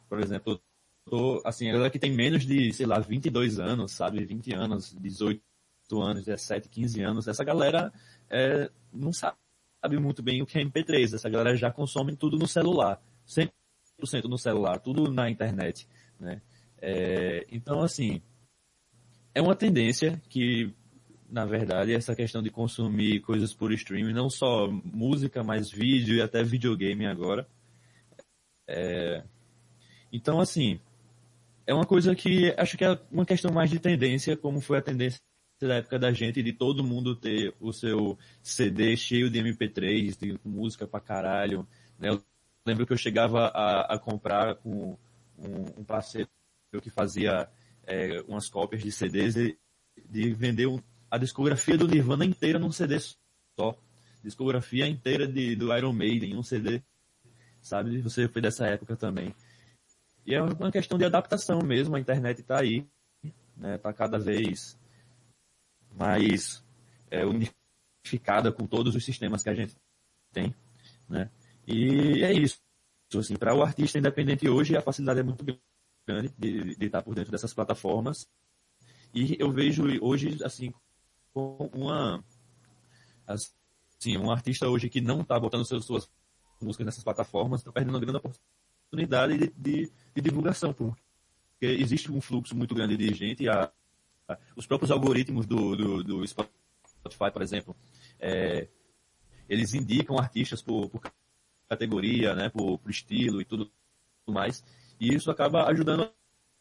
por 0.10 0.20
exemplo, 0.20 0.62
tô, 1.06 1.42
assim, 1.46 1.70
a 1.70 1.72
galera 1.72 1.90
que 1.90 2.00
tem 2.00 2.12
menos 2.12 2.46
de, 2.46 2.74
sei 2.74 2.86
lá, 2.86 3.00
22 3.00 3.58
anos, 3.58 3.94
sabe, 3.94 4.26
20 4.26 4.54
anos, 4.54 4.94
18 5.00 5.42
anos, 5.94 6.26
17, 6.26 6.68
15 6.68 7.02
anos, 7.04 7.28
essa 7.30 7.44
galera 7.46 7.94
é, 8.30 8.70
não 8.92 9.14
sabe 9.14 9.38
sabe 9.84 10.00
muito 10.00 10.24
bem 10.24 10.42
o 10.42 10.46
que 10.46 10.58
é 10.58 10.64
MP3. 10.64 11.16
Essa 11.16 11.30
galera 11.30 11.58
já 11.58 11.70
consome 11.70 12.16
tudo 12.16 12.38
no 12.38 12.48
celular. 12.48 13.02
100% 13.28 13.50
no 14.30 14.38
celular, 14.38 14.80
tudo 14.80 15.12
na 15.12 15.30
internet, 15.30 15.88
né? 16.18 16.42
É, 16.82 17.46
então, 17.52 17.82
assim, 17.82 18.22
é 19.36 19.42
uma 19.42 19.56
tendência 19.56 20.22
que, 20.30 20.74
na 21.30 21.46
verdade, 21.46 21.94
essa 21.94 22.16
questão 22.16 22.42
de 22.42 22.50
consumir 22.50 23.20
coisas 23.22 23.54
por 23.54 23.74
streaming, 23.74 24.14
não 24.14 24.30
só 24.30 24.70
música, 24.72 25.44
mas 25.44 25.70
vídeo 25.70 26.16
e 26.16 26.22
até 26.22 26.44
videogame 26.44 27.06
agora. 27.06 27.46
É, 28.68 29.24
então, 30.14 30.40
assim, 30.40 30.80
é 31.68 31.74
uma 31.74 31.86
coisa 31.86 32.16
que 32.16 32.54
acho 32.58 32.78
que 32.78 32.86
é 32.86 32.98
uma 33.12 33.26
questão 33.26 33.52
mais 33.54 33.70
de 33.70 33.80
tendência, 33.80 34.38
como 34.38 34.62
foi 34.62 34.78
a 34.78 34.82
tendência 34.82 35.20
da 35.62 35.76
época 35.76 36.00
da 36.00 36.12
gente, 36.12 36.44
de 36.44 36.54
todo 36.54 36.84
mundo 36.84 37.16
ter 37.16 37.54
o 37.60 37.72
seu 37.72 38.18
CD 38.42 38.96
cheio 38.98 39.30
de 39.30 39.40
MP3, 39.40 40.18
de 40.18 40.40
música 40.44 40.88
pra 40.88 41.00
caralho. 41.00 41.68
Né? 41.98 42.10
Eu 42.10 42.24
lembro 42.66 42.86
que 42.86 42.94
eu 42.94 42.98
chegava 42.98 43.48
a, 43.48 43.94
a 43.94 44.00
comprar 44.00 44.56
com 44.56 44.98
um, 45.38 45.80
um, 45.80 45.84
parceiro 45.84 46.30
que 46.82 46.90
fazia 46.90 47.50
é, 47.86 48.22
umas 48.28 48.50
cópias 48.50 48.82
de 48.82 48.92
CDs 48.92 49.36
de, 49.36 49.58
de 50.10 50.34
vender 50.34 50.68
um, 50.68 50.80
a 51.10 51.18
discografia 51.18 51.78
do 51.78 51.88
Nirvana 51.88 52.26
inteira 52.26 52.60
num 52.60 52.72
CD 52.72 53.00
só. 53.00 53.78
Discografia 54.24 54.88
inteira 54.88 55.28
de, 55.28 55.56
do 55.56 55.76
Iron 55.76 55.94
Maiden, 55.94 56.38
um 56.38 56.44
CD. 56.44 56.82
Sabe? 57.62 58.02
Você 58.02 58.28
foi 58.28 58.42
dessa 58.42 58.66
época 58.66 58.96
também. 58.96 59.34
E 60.26 60.34
é 60.34 60.42
uma 60.42 60.72
questão 60.72 60.98
de 60.98 61.06
adaptação 61.06 61.60
mesmo, 61.60 61.96
a 61.96 62.00
internet 62.00 62.40
está 62.40 62.60
aí, 62.60 62.88
né, 63.58 63.78
tá 63.78 63.92
cada 63.92 64.18
vez 64.18 64.78
mais 65.98 66.64
é, 67.10 67.26
unificada 67.26 68.52
com 68.52 68.66
todos 68.66 68.96
os 68.96 69.06
sistemas 69.06 69.44
que 69.44 69.50
a 69.50 69.56
gente 69.56 69.76
tem, 70.32 70.54
né? 71.08 71.30
E 71.68 72.24
é 72.24 72.34
isso. 72.34 72.60
Assim, 73.16 73.36
para 73.36 73.54
o 73.54 73.62
artista 73.62 74.00
independente 74.00 74.50
hoje, 74.50 74.76
a 74.76 74.82
facilidade 74.82 75.20
é 75.20 75.24
muito 75.24 75.46
grande 76.06 76.34
de, 76.38 76.76
de 76.76 76.86
estar 76.86 77.02
por 77.02 77.14
dentro 77.14 77.32
dessas 77.32 77.54
plataformas. 77.54 78.28
E 79.14 79.38
eu 79.40 79.52
vejo 79.52 79.84
hoje, 80.02 80.40
assim, 80.44 80.74
com 81.32 81.70
uma, 81.74 82.24
assim, 83.28 84.18
um 84.18 84.32
artista 84.32 84.68
hoje 84.68 84.90
que 84.90 85.00
não 85.00 85.22
está 85.22 85.40
botando 85.40 85.66
suas, 85.66 86.10
músicas 86.60 86.86
nessas 86.86 87.04
plataformas, 87.04 87.62
está 87.62 87.72
perdendo 87.72 87.94
uma 87.94 88.00
grande 88.00 88.18
oportunidade 88.18 89.38
de, 89.38 89.54
de, 89.56 89.92
de 90.16 90.22
divulgação, 90.22 90.74
porque 90.74 91.66
existe 91.66 92.12
um 92.12 92.20
fluxo 92.20 92.56
muito 92.56 92.74
grande 92.74 92.98
de 92.98 93.14
gente, 93.14 93.48
a, 93.48 93.72
os 94.56 94.66
próprios 94.66 94.92
algoritmos 94.92 95.46
do, 95.46 95.76
do, 95.76 96.04
do 96.04 96.28
Spotify, 96.28 97.32
por 97.32 97.42
exemplo, 97.42 97.76
é, 98.20 98.68
eles 99.50 99.74
indicam 99.74 100.18
artistas 100.18 100.62
por, 100.62 100.90
por 100.90 101.02
categoria, 101.68 102.34
né, 102.34 102.50
por, 102.50 102.78
por, 102.80 102.90
estilo 102.90 103.42
e 103.42 103.46
tudo 103.46 103.70
mais. 104.28 104.64
E 105.00 105.14
isso 105.14 105.30
acaba 105.30 105.66
ajudando 105.66 106.10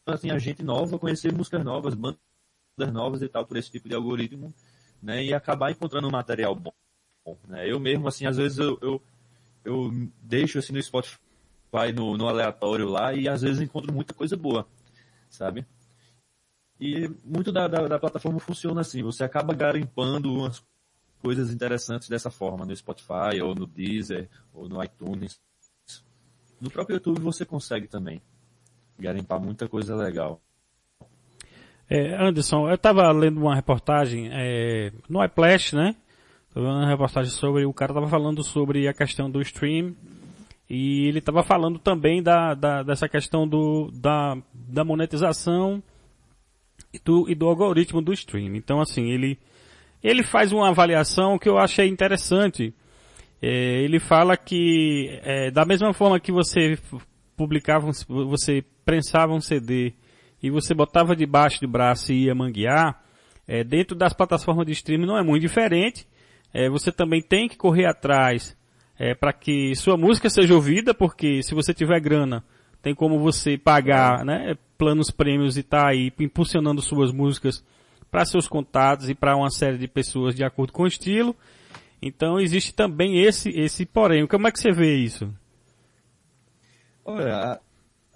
assim, 0.05 0.31
a 0.31 0.37
gente 0.37 0.63
nova 0.63 0.95
a 0.95 0.99
conhecer 0.99 1.31
músicas 1.31 1.63
novas, 1.63 1.93
bandas 1.93 2.19
novas 2.91 3.21
e 3.21 3.29
tal, 3.29 3.45
por 3.45 3.57
esse 3.57 3.71
tipo 3.71 3.87
de 3.87 3.95
algoritmo, 3.95 4.53
né, 5.01 5.23
e 5.23 5.33
acabar 5.33 5.71
encontrando 5.71 6.07
um 6.07 6.11
material 6.11 6.55
bom. 6.55 6.73
Né. 7.47 7.71
Eu 7.71 7.79
mesmo, 7.79 8.07
assim, 8.07 8.25
às 8.25 8.37
vezes 8.37 8.57
eu, 8.57 8.77
eu, 8.81 9.01
eu 9.63 9.91
deixo 10.21 10.59
assim 10.59 10.73
no 10.73 10.81
Spotify, 10.81 11.21
no, 11.95 12.17
no 12.17 12.27
aleatório 12.27 12.87
lá, 12.87 13.13
e 13.13 13.27
às 13.27 13.41
vezes 13.41 13.61
encontro 13.61 13.93
muita 13.93 14.13
coisa 14.13 14.35
boa, 14.35 14.67
sabe? 15.29 15.65
E 16.85 17.09
muito 17.23 17.49
da, 17.49 17.65
da, 17.65 17.87
da, 17.87 17.97
plataforma 17.97 18.41
funciona 18.41 18.81
assim, 18.81 19.01
você 19.01 19.23
acaba 19.23 19.53
garimpando 19.53 20.33
umas 20.33 20.61
coisas 21.21 21.49
interessantes 21.49 22.09
dessa 22.09 22.29
forma, 22.29 22.65
no 22.65 22.75
Spotify, 22.75 23.41
ou 23.41 23.55
no 23.55 23.65
Deezer, 23.65 24.27
ou 24.53 24.67
no 24.67 24.83
iTunes. 24.83 25.39
No 26.59 26.69
próprio 26.69 26.95
YouTube 26.95 27.21
você 27.21 27.45
consegue 27.45 27.87
também 27.87 28.21
garimpar 28.99 29.39
muita 29.39 29.65
coisa 29.65 29.95
legal. 29.95 30.41
É, 31.89 32.21
Anderson, 32.21 32.67
eu 32.67 32.75
estava 32.75 33.09
lendo 33.13 33.39
uma 33.39 33.55
reportagem 33.55 34.29
é, 34.33 34.91
no 35.07 35.23
iPlash, 35.23 35.71
né? 35.71 35.95
Estava 36.49 36.65
vendo 36.65 36.79
uma 36.79 36.89
reportagem 36.89 37.31
sobre, 37.31 37.65
o 37.65 37.73
cara 37.73 37.93
estava 37.93 38.09
falando 38.09 38.43
sobre 38.43 38.89
a 38.89 38.93
questão 38.93 39.31
do 39.31 39.41
stream 39.41 39.95
e 40.69 41.07
ele 41.07 41.19
estava 41.19 41.43
falando 41.43 41.79
também 41.79 42.21
da, 42.21 42.53
da, 42.53 42.83
dessa 42.83 43.07
questão 43.07 43.47
do, 43.47 43.89
da, 43.93 44.37
da 44.53 44.83
monetização 44.83 45.81
do, 47.03 47.29
e 47.29 47.35
do 47.35 47.47
algoritmo 47.47 48.01
do 48.01 48.13
stream. 48.13 48.55
Então, 48.55 48.81
assim, 48.81 49.09
ele, 49.09 49.39
ele 50.03 50.23
faz 50.23 50.51
uma 50.51 50.69
avaliação 50.69 51.37
que 51.37 51.49
eu 51.49 51.57
achei 51.57 51.87
interessante. 51.87 52.73
É, 53.41 53.81
ele 53.83 53.99
fala 53.99 54.37
que, 54.37 55.19
é, 55.23 55.51
da 55.51 55.65
mesma 55.65 55.93
forma 55.93 56.19
que 56.19 56.31
você 56.31 56.77
publicava, 57.35 57.89
você 58.07 58.63
prensava 58.85 59.33
um 59.33 59.41
CD 59.41 59.93
e 60.41 60.49
você 60.49 60.73
botava 60.73 61.15
debaixo 61.15 61.61
do 61.61 61.67
braço 61.67 62.11
e 62.11 62.25
ia 62.25 62.35
manguear, 62.35 63.01
é, 63.47 63.63
dentro 63.63 63.95
das 63.95 64.13
plataformas 64.13 64.65
de 64.65 64.73
streaming 64.73 65.05
não 65.05 65.17
é 65.17 65.23
muito 65.23 65.41
diferente. 65.41 66.07
É, 66.53 66.69
você 66.69 66.91
também 66.91 67.21
tem 67.21 67.47
que 67.47 67.57
correr 67.57 67.85
atrás 67.85 68.55
é, 68.97 69.15
para 69.15 69.33
que 69.33 69.75
sua 69.75 69.97
música 69.97 70.29
seja 70.29 70.53
ouvida, 70.53 70.93
porque 70.93 71.41
se 71.41 71.55
você 71.55 71.73
tiver 71.73 71.99
grana, 71.99 72.43
tem 72.83 72.93
como 72.93 73.17
você 73.17 73.57
pagar 73.57 74.25
né, 74.25 74.57
planos 74.77 75.09
prêmios 75.09 75.55
e 75.55 75.61
estar 75.61 75.83
tá 75.83 75.87
aí 75.87 76.11
impulsionando 76.19 76.81
suas 76.81 77.13
músicas 77.13 77.63
para 78.11 78.25
seus 78.25 78.45
contatos 78.45 79.09
e 79.09 79.15
para 79.15 79.37
uma 79.37 79.49
série 79.49 79.77
de 79.77 79.87
pessoas 79.87 80.35
de 80.35 80.43
acordo 80.43 80.73
com 80.73 80.83
o 80.83 80.87
estilo. 80.87 81.33
Então 82.01 82.39
existe 82.41 82.73
também 82.73 83.23
esse, 83.23 83.49
esse 83.49 83.85
porém. 83.85 84.27
Como 84.27 84.49
é 84.49 84.51
que 84.51 84.59
você 84.59 84.73
vê 84.73 84.97
isso? 84.97 85.33
Olha, 87.05 87.61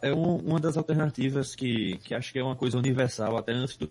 é 0.01 0.13
um, 0.13 0.35
uma 0.35 0.59
das 0.59 0.75
alternativas 0.75 1.55
que, 1.55 1.97
que 1.99 2.13
acho 2.13 2.33
que 2.33 2.39
é 2.39 2.43
uma 2.43 2.55
coisa 2.55 2.77
universal, 2.77 3.37
até 3.37 3.53
antes 3.53 3.77
do 3.77 3.89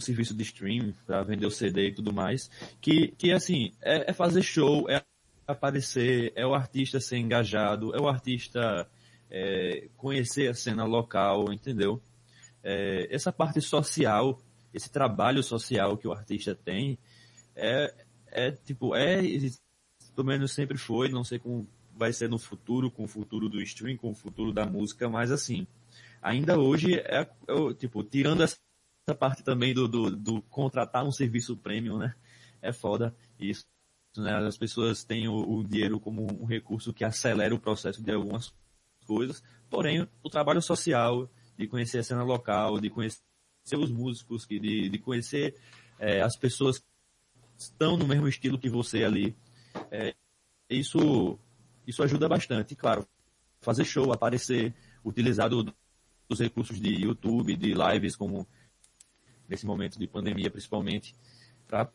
serviço 0.00 0.34
de 0.34 0.42
streaming, 0.42 0.94
para 1.06 1.22
vender 1.22 1.44
o 1.44 1.50
CD 1.50 1.88
e 1.88 1.94
tudo 1.94 2.14
mais, 2.14 2.50
que, 2.80 3.08
que 3.08 3.30
assim, 3.30 3.72
é, 3.82 4.10
é 4.10 4.12
fazer 4.14 4.42
show, 4.42 4.88
é 4.88 5.02
aparecer, 5.46 6.32
é 6.34 6.46
o 6.46 6.54
artista 6.54 6.98
ser 6.98 7.18
engajado, 7.18 7.94
é 7.94 8.00
o 8.00 8.08
artista 8.08 8.88
é, 9.30 9.88
conhecer 9.96 10.48
a 10.48 10.54
cena 10.54 10.84
local, 10.84 11.52
entendeu? 11.52 12.00
É, 12.62 13.08
essa 13.14 13.32
parte 13.32 13.60
social, 13.60 14.40
esse 14.72 14.90
trabalho 14.90 15.42
social 15.42 15.96
que 15.96 16.08
o 16.08 16.12
artista 16.12 16.54
tem, 16.54 16.98
é, 17.54 17.94
é 18.28 18.50
tipo, 18.50 18.94
é, 18.94 19.20
pelo 20.14 20.26
menos 20.26 20.52
sempre 20.52 20.78
foi, 20.78 21.08
não 21.08 21.24
sei 21.24 21.38
como 21.38 21.66
vai 21.96 22.12
ser 22.12 22.28
no 22.28 22.38
futuro, 22.38 22.90
com 22.90 23.04
o 23.04 23.08
futuro 23.08 23.48
do 23.48 23.62
stream, 23.62 23.96
com 23.96 24.10
o 24.10 24.14
futuro 24.14 24.52
da 24.52 24.66
música, 24.66 25.08
mas 25.08 25.30
assim, 25.30 25.66
ainda 26.20 26.58
hoje 26.58 26.94
é, 26.94 27.20
é 27.20 27.74
tipo, 27.78 28.02
tirando 28.02 28.42
essa 28.42 28.58
parte 29.18 29.42
também 29.42 29.72
do, 29.74 29.86
do, 29.86 30.10
do, 30.10 30.42
contratar 30.42 31.04
um 31.04 31.12
serviço 31.12 31.56
premium, 31.56 31.98
né? 31.98 32.14
É 32.60 32.72
foda 32.72 33.14
isso. 33.38 33.64
Né? 34.16 34.34
As 34.34 34.56
pessoas 34.56 35.04
têm 35.04 35.28
o, 35.28 35.34
o 35.34 35.64
dinheiro 35.64 36.00
como 36.00 36.26
um 36.40 36.46
recurso 36.46 36.92
que 36.92 37.04
acelera 37.04 37.54
o 37.54 37.60
processo 37.60 38.02
de 38.02 38.10
algumas 38.10 38.52
coisas, 39.06 39.42
porém 39.70 40.08
o 40.22 40.30
trabalho 40.30 40.60
social, 40.60 41.30
de 41.56 41.66
conhecer 41.66 41.98
a 41.98 42.02
cena 42.02 42.22
local, 42.22 42.80
de 42.80 42.90
conhecer 42.90 43.20
os 43.76 43.90
músicos, 43.90 44.46
de, 44.46 44.88
de 44.88 44.98
conhecer 44.98 45.54
é, 45.98 46.20
as 46.20 46.36
pessoas 46.36 46.78
que 46.78 46.84
estão 47.58 47.96
no 47.96 48.06
mesmo 48.06 48.26
estilo 48.28 48.58
que 48.58 48.68
você 48.68 49.04
ali, 49.04 49.36
é, 49.90 50.14
isso 50.68 51.38
isso 51.86 52.02
ajuda 52.02 52.28
bastante, 52.28 52.74
claro. 52.74 53.06
Fazer 53.60 53.84
show, 53.84 54.12
aparecer, 54.12 54.74
utilizar 55.04 55.48
do, 55.48 55.72
recursos 56.38 56.80
de 56.80 56.90
YouTube, 56.90 57.54
de 57.56 57.74
lives, 57.74 58.16
como 58.16 58.46
nesse 59.48 59.66
momento 59.66 59.98
de 59.98 60.06
pandemia 60.06 60.50
principalmente, 60.50 61.14
para 61.68 61.90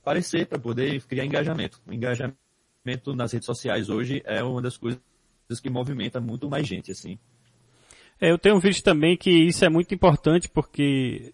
aparecer, 0.00 0.46
para 0.46 0.58
poder 0.58 1.02
criar 1.06 1.24
engajamento. 1.24 1.80
O 1.86 1.92
engajamento 1.92 2.36
nas 3.14 3.32
redes 3.32 3.46
sociais 3.46 3.88
hoje 3.88 4.22
é 4.24 4.42
uma 4.42 4.62
das 4.62 4.76
coisas 4.76 5.00
que 5.58 5.70
movimenta 5.70 6.20
muito 6.20 6.48
mais 6.48 6.66
gente, 6.66 6.92
assim. 6.92 7.18
É, 8.20 8.30
eu 8.30 8.38
tenho 8.38 8.60
visto 8.60 8.84
também 8.84 9.16
que 9.16 9.30
isso 9.30 9.64
é 9.64 9.68
muito 9.70 9.94
importante 9.94 10.48
porque 10.48 11.32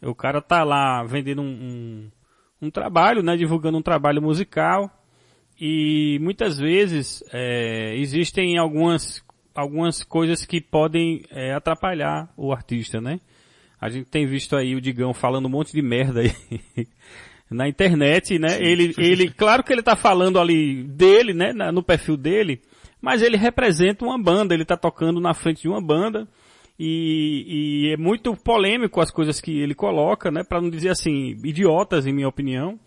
o 0.00 0.14
cara 0.14 0.40
tá 0.40 0.62
lá 0.62 1.02
vendendo 1.02 1.42
um, 1.42 1.46
um, 2.62 2.66
um 2.68 2.70
trabalho, 2.70 3.22
né, 3.22 3.36
divulgando 3.36 3.76
um 3.76 3.82
trabalho 3.82 4.22
musical, 4.22 4.90
e 5.60 6.18
muitas 6.20 6.56
vezes 6.58 7.22
é, 7.32 7.96
existem 7.96 8.56
algumas, 8.56 9.24
algumas 9.54 10.04
coisas 10.04 10.44
que 10.44 10.60
podem 10.60 11.24
é, 11.30 11.52
atrapalhar 11.52 12.32
o 12.36 12.52
artista, 12.52 13.00
né? 13.00 13.18
A 13.80 13.88
gente 13.88 14.06
tem 14.06 14.26
visto 14.26 14.56
aí 14.56 14.74
o 14.74 14.80
Digão 14.80 15.12
falando 15.12 15.46
um 15.46 15.50
monte 15.50 15.72
de 15.72 15.82
merda 15.82 16.20
aí 16.20 16.32
na 17.50 17.68
internet, 17.68 18.38
né? 18.38 18.60
Ele, 18.60 18.94
ele, 18.98 19.30
claro 19.30 19.64
que 19.64 19.72
ele 19.72 19.82
tá 19.82 19.96
falando 19.96 20.38
ali 20.38 20.84
dele, 20.84 21.32
né? 21.32 21.52
No 21.72 21.82
perfil 21.82 22.16
dele, 22.16 22.60
mas 23.00 23.22
ele 23.22 23.36
representa 23.36 24.04
uma 24.04 24.20
banda, 24.20 24.54
ele 24.54 24.64
tá 24.64 24.76
tocando 24.76 25.20
na 25.20 25.34
frente 25.34 25.62
de 25.62 25.68
uma 25.68 25.80
banda 25.80 26.28
e, 26.78 27.86
e 27.86 27.92
é 27.92 27.96
muito 27.96 28.36
polêmico 28.36 29.00
as 29.00 29.10
coisas 29.10 29.40
que 29.40 29.58
ele 29.58 29.74
coloca, 29.74 30.30
né? 30.30 30.44
Para 30.44 30.60
não 30.60 30.70
dizer 30.70 30.90
assim, 30.90 31.36
idiotas, 31.44 32.06
em 32.06 32.12
minha 32.12 32.28
opinião. 32.28 32.78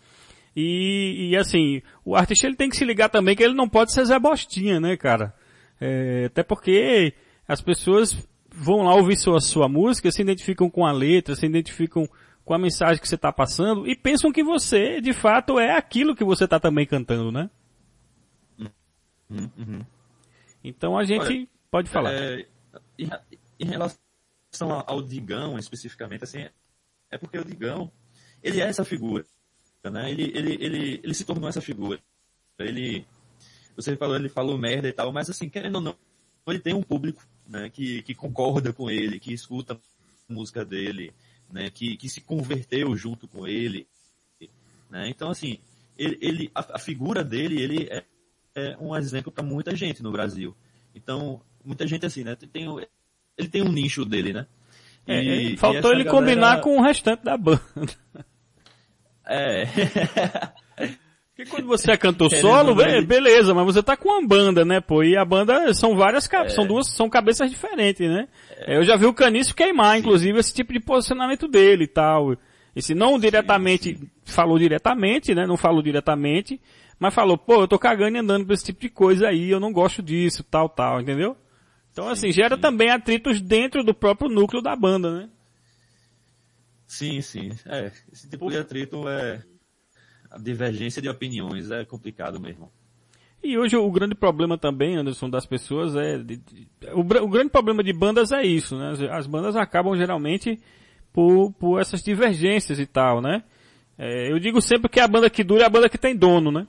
E, 0.56 1.30
e 1.30 1.36
assim, 1.36 1.82
o 2.04 2.16
artista 2.16 2.46
ele 2.46 2.56
tem 2.56 2.68
que 2.68 2.76
se 2.76 2.84
ligar 2.84 3.08
também 3.08 3.36
que 3.36 3.42
ele 3.42 3.54
não 3.54 3.68
pode 3.68 3.92
ser 3.92 4.04
Zé 4.04 4.18
Bostinha, 4.18 4.80
né, 4.80 4.96
cara? 4.96 5.34
É, 5.80 6.26
até 6.26 6.42
porque 6.42 7.14
as 7.46 7.60
pessoas 7.60 8.16
vão 8.50 8.82
lá 8.82 8.94
ouvir 8.94 9.16
sua, 9.16 9.40
sua 9.40 9.68
música, 9.68 10.10
se 10.10 10.22
identificam 10.22 10.70
com 10.70 10.86
a 10.86 10.92
letra, 10.92 11.34
se 11.34 11.46
identificam 11.46 12.06
com 12.44 12.54
a 12.54 12.58
mensagem 12.58 13.00
que 13.00 13.08
você 13.08 13.14
está 13.14 13.32
passando 13.32 13.86
e 13.86 13.96
pensam 13.96 14.32
que 14.32 14.42
você, 14.42 15.00
de 15.00 15.12
fato, 15.12 15.58
é 15.58 15.76
aquilo 15.76 16.14
que 16.14 16.24
você 16.24 16.44
está 16.44 16.58
também 16.58 16.86
cantando, 16.86 17.30
né? 17.30 17.50
Uhum, 18.58 19.50
uhum. 19.56 19.80
Então 20.62 20.96
a 20.96 21.04
gente 21.04 21.26
Olha, 21.26 21.48
pode 21.70 21.90
falar. 21.90 22.12
É, 22.12 22.46
em, 22.98 23.10
em, 23.58 23.66
relação 23.66 23.98
ao 24.86 25.02
Digão 25.02 25.58
especificamente, 25.58 26.24
assim, 26.24 26.48
é 27.10 27.18
porque 27.18 27.38
o 27.38 27.44
Digão, 27.44 27.90
ele 28.42 28.60
é 28.60 28.64
essa 28.64 28.84
figura 28.84 29.24
né? 29.90 30.10
Ele, 30.10 30.32
ele, 30.34 30.58
ele, 30.60 31.00
ele 31.02 31.14
se 31.14 31.24
tornou 31.24 31.48
essa 31.48 31.60
figura. 31.60 31.98
Ele, 32.58 33.04
você 33.74 33.96
falou, 33.96 34.16
ele 34.16 34.28
falou 34.28 34.58
merda 34.58 34.88
e 34.88 34.92
tal, 34.92 35.12
mas 35.12 35.28
assim, 35.28 35.48
querendo 35.48 35.76
ou 35.76 35.80
não, 35.80 35.96
ele 36.46 36.58
tem 36.58 36.74
um 36.74 36.82
público, 36.82 37.26
né, 37.46 37.70
que, 37.70 38.02
que 38.02 38.14
concorda 38.14 38.72
com 38.72 38.90
ele, 38.90 39.18
que 39.18 39.32
escuta 39.32 39.74
a 39.74 40.32
música 40.32 40.64
dele, 40.64 41.12
né, 41.50 41.70
que, 41.70 41.96
que 41.96 42.08
se 42.08 42.20
converteu 42.20 42.94
junto 42.96 43.26
com 43.26 43.46
ele, 43.46 43.86
né? 44.90 45.08
Então, 45.08 45.30
assim, 45.30 45.58
ele, 45.96 46.18
ele 46.20 46.50
a, 46.54 46.76
a, 46.76 46.78
figura 46.78 47.24
dele, 47.24 47.60
ele 47.60 47.88
é, 47.90 48.04
é 48.54 48.76
um 48.80 48.96
exemplo 48.96 49.32
para 49.32 49.42
muita 49.42 49.74
gente 49.74 50.02
no 50.02 50.12
Brasil. 50.12 50.54
Então, 50.94 51.40
muita 51.64 51.86
gente 51.86 52.04
assim, 52.06 52.24
né, 52.24 52.36
tem, 52.36 52.66
ele 53.36 53.48
tem 53.48 53.62
um 53.62 53.72
nicho 53.72 54.04
dele, 54.04 54.32
né? 54.32 54.46
É, 55.06 55.20
e, 55.20 55.56
faltou 55.56 55.92
ele 55.92 56.04
galera... 56.04 56.10
combinar 56.10 56.60
com 56.60 56.78
o 56.78 56.82
restante 56.82 57.24
da 57.24 57.36
banda. 57.36 57.60
É. 59.26 59.66
Porque 61.34 61.50
quando 61.50 61.66
você 61.66 61.90
é 61.90 61.96
cantor 61.96 62.30
solo, 62.30 62.74
beleza, 62.74 63.54
mas 63.54 63.64
você 63.64 63.82
tá 63.82 63.96
com 63.96 64.10
uma 64.10 64.26
banda, 64.26 64.64
né, 64.64 64.80
pô? 64.80 65.02
E 65.02 65.16
a 65.16 65.24
banda 65.24 65.72
são 65.72 65.96
várias 65.96 66.28
cabeças, 66.28 66.52
é. 66.52 66.56
são 66.56 66.66
duas, 66.66 66.88
são 66.88 67.08
cabeças 67.08 67.50
diferentes, 67.50 68.06
né? 68.06 68.28
É. 68.58 68.76
Eu 68.76 68.84
já 68.84 68.96
vi 68.96 69.06
o 69.06 69.14
Caniço 69.14 69.54
queimar, 69.54 69.94
Sim. 69.94 70.00
inclusive, 70.00 70.38
esse 70.38 70.52
tipo 70.52 70.72
de 70.72 70.80
posicionamento 70.80 71.48
dele 71.48 71.84
e 71.84 71.88
tal. 71.88 72.36
Esse 72.76 72.94
não 72.94 73.18
diretamente, 73.18 73.94
sim, 73.94 73.96
sim. 73.96 74.10
falou 74.24 74.58
diretamente, 74.58 75.34
né? 75.34 75.46
Não 75.46 75.56
falou 75.56 75.82
diretamente, 75.82 76.60
mas 77.02 77.12
falou, 77.12 77.36
pô, 77.36 77.62
eu 77.62 77.66
tô 77.66 77.80
cagando 77.80 78.16
e 78.16 78.20
andando 78.20 78.46
por 78.46 78.52
esse 78.52 78.66
tipo 78.66 78.80
de 78.80 78.88
coisa 78.88 79.26
aí, 79.26 79.50
eu 79.50 79.58
não 79.58 79.72
gosto 79.72 80.00
disso, 80.00 80.44
tal, 80.44 80.68
tal, 80.68 81.00
entendeu? 81.00 81.36
Então, 81.90 82.04
sim, 82.04 82.12
assim, 82.12 82.32
gera 82.32 82.56
também 82.56 82.90
atritos 82.90 83.40
dentro 83.40 83.82
do 83.82 83.92
próprio 83.92 84.30
núcleo 84.30 84.62
da 84.62 84.76
banda, 84.76 85.10
né? 85.10 85.28
Sim, 86.86 87.20
sim. 87.20 87.50
É, 87.66 87.90
esse 88.12 88.30
tipo 88.30 88.48
de 88.48 88.56
atrito 88.56 89.08
é 89.08 89.42
a 90.30 90.38
divergência 90.38 91.02
de 91.02 91.08
opiniões, 91.08 91.72
é 91.72 91.84
complicado 91.84 92.38
mesmo. 92.38 92.70
E 93.42 93.58
hoje 93.58 93.76
o 93.76 93.90
grande 93.90 94.14
problema 94.14 94.56
também, 94.56 94.96
Anderson, 94.96 95.28
das 95.28 95.44
pessoas 95.44 95.96
é. 95.96 96.18
De, 96.18 96.36
de, 96.36 96.68
o, 96.94 97.00
o, 97.00 97.28
grande 97.28 97.50
problema 97.50 97.82
de 97.82 97.92
bandas 97.92 98.30
é 98.30 98.44
isso, 98.44 98.78
né? 98.78 98.92
As 99.10 99.26
bandas 99.26 99.56
acabam 99.56 99.96
geralmente 99.96 100.56
por, 101.12 101.52
por 101.54 101.80
essas 101.80 102.00
divergências 102.00 102.78
e 102.78 102.86
tal, 102.86 103.20
né? 103.20 103.42
É, 103.98 104.30
eu 104.30 104.38
digo 104.38 104.62
sempre 104.62 104.88
que 104.88 105.00
a 105.00 105.08
banda 105.08 105.28
que 105.28 105.42
dura 105.42 105.64
é 105.64 105.66
a 105.66 105.68
banda 105.68 105.88
que 105.88 105.98
tem 105.98 106.16
dono, 106.16 106.52
né? 106.52 106.68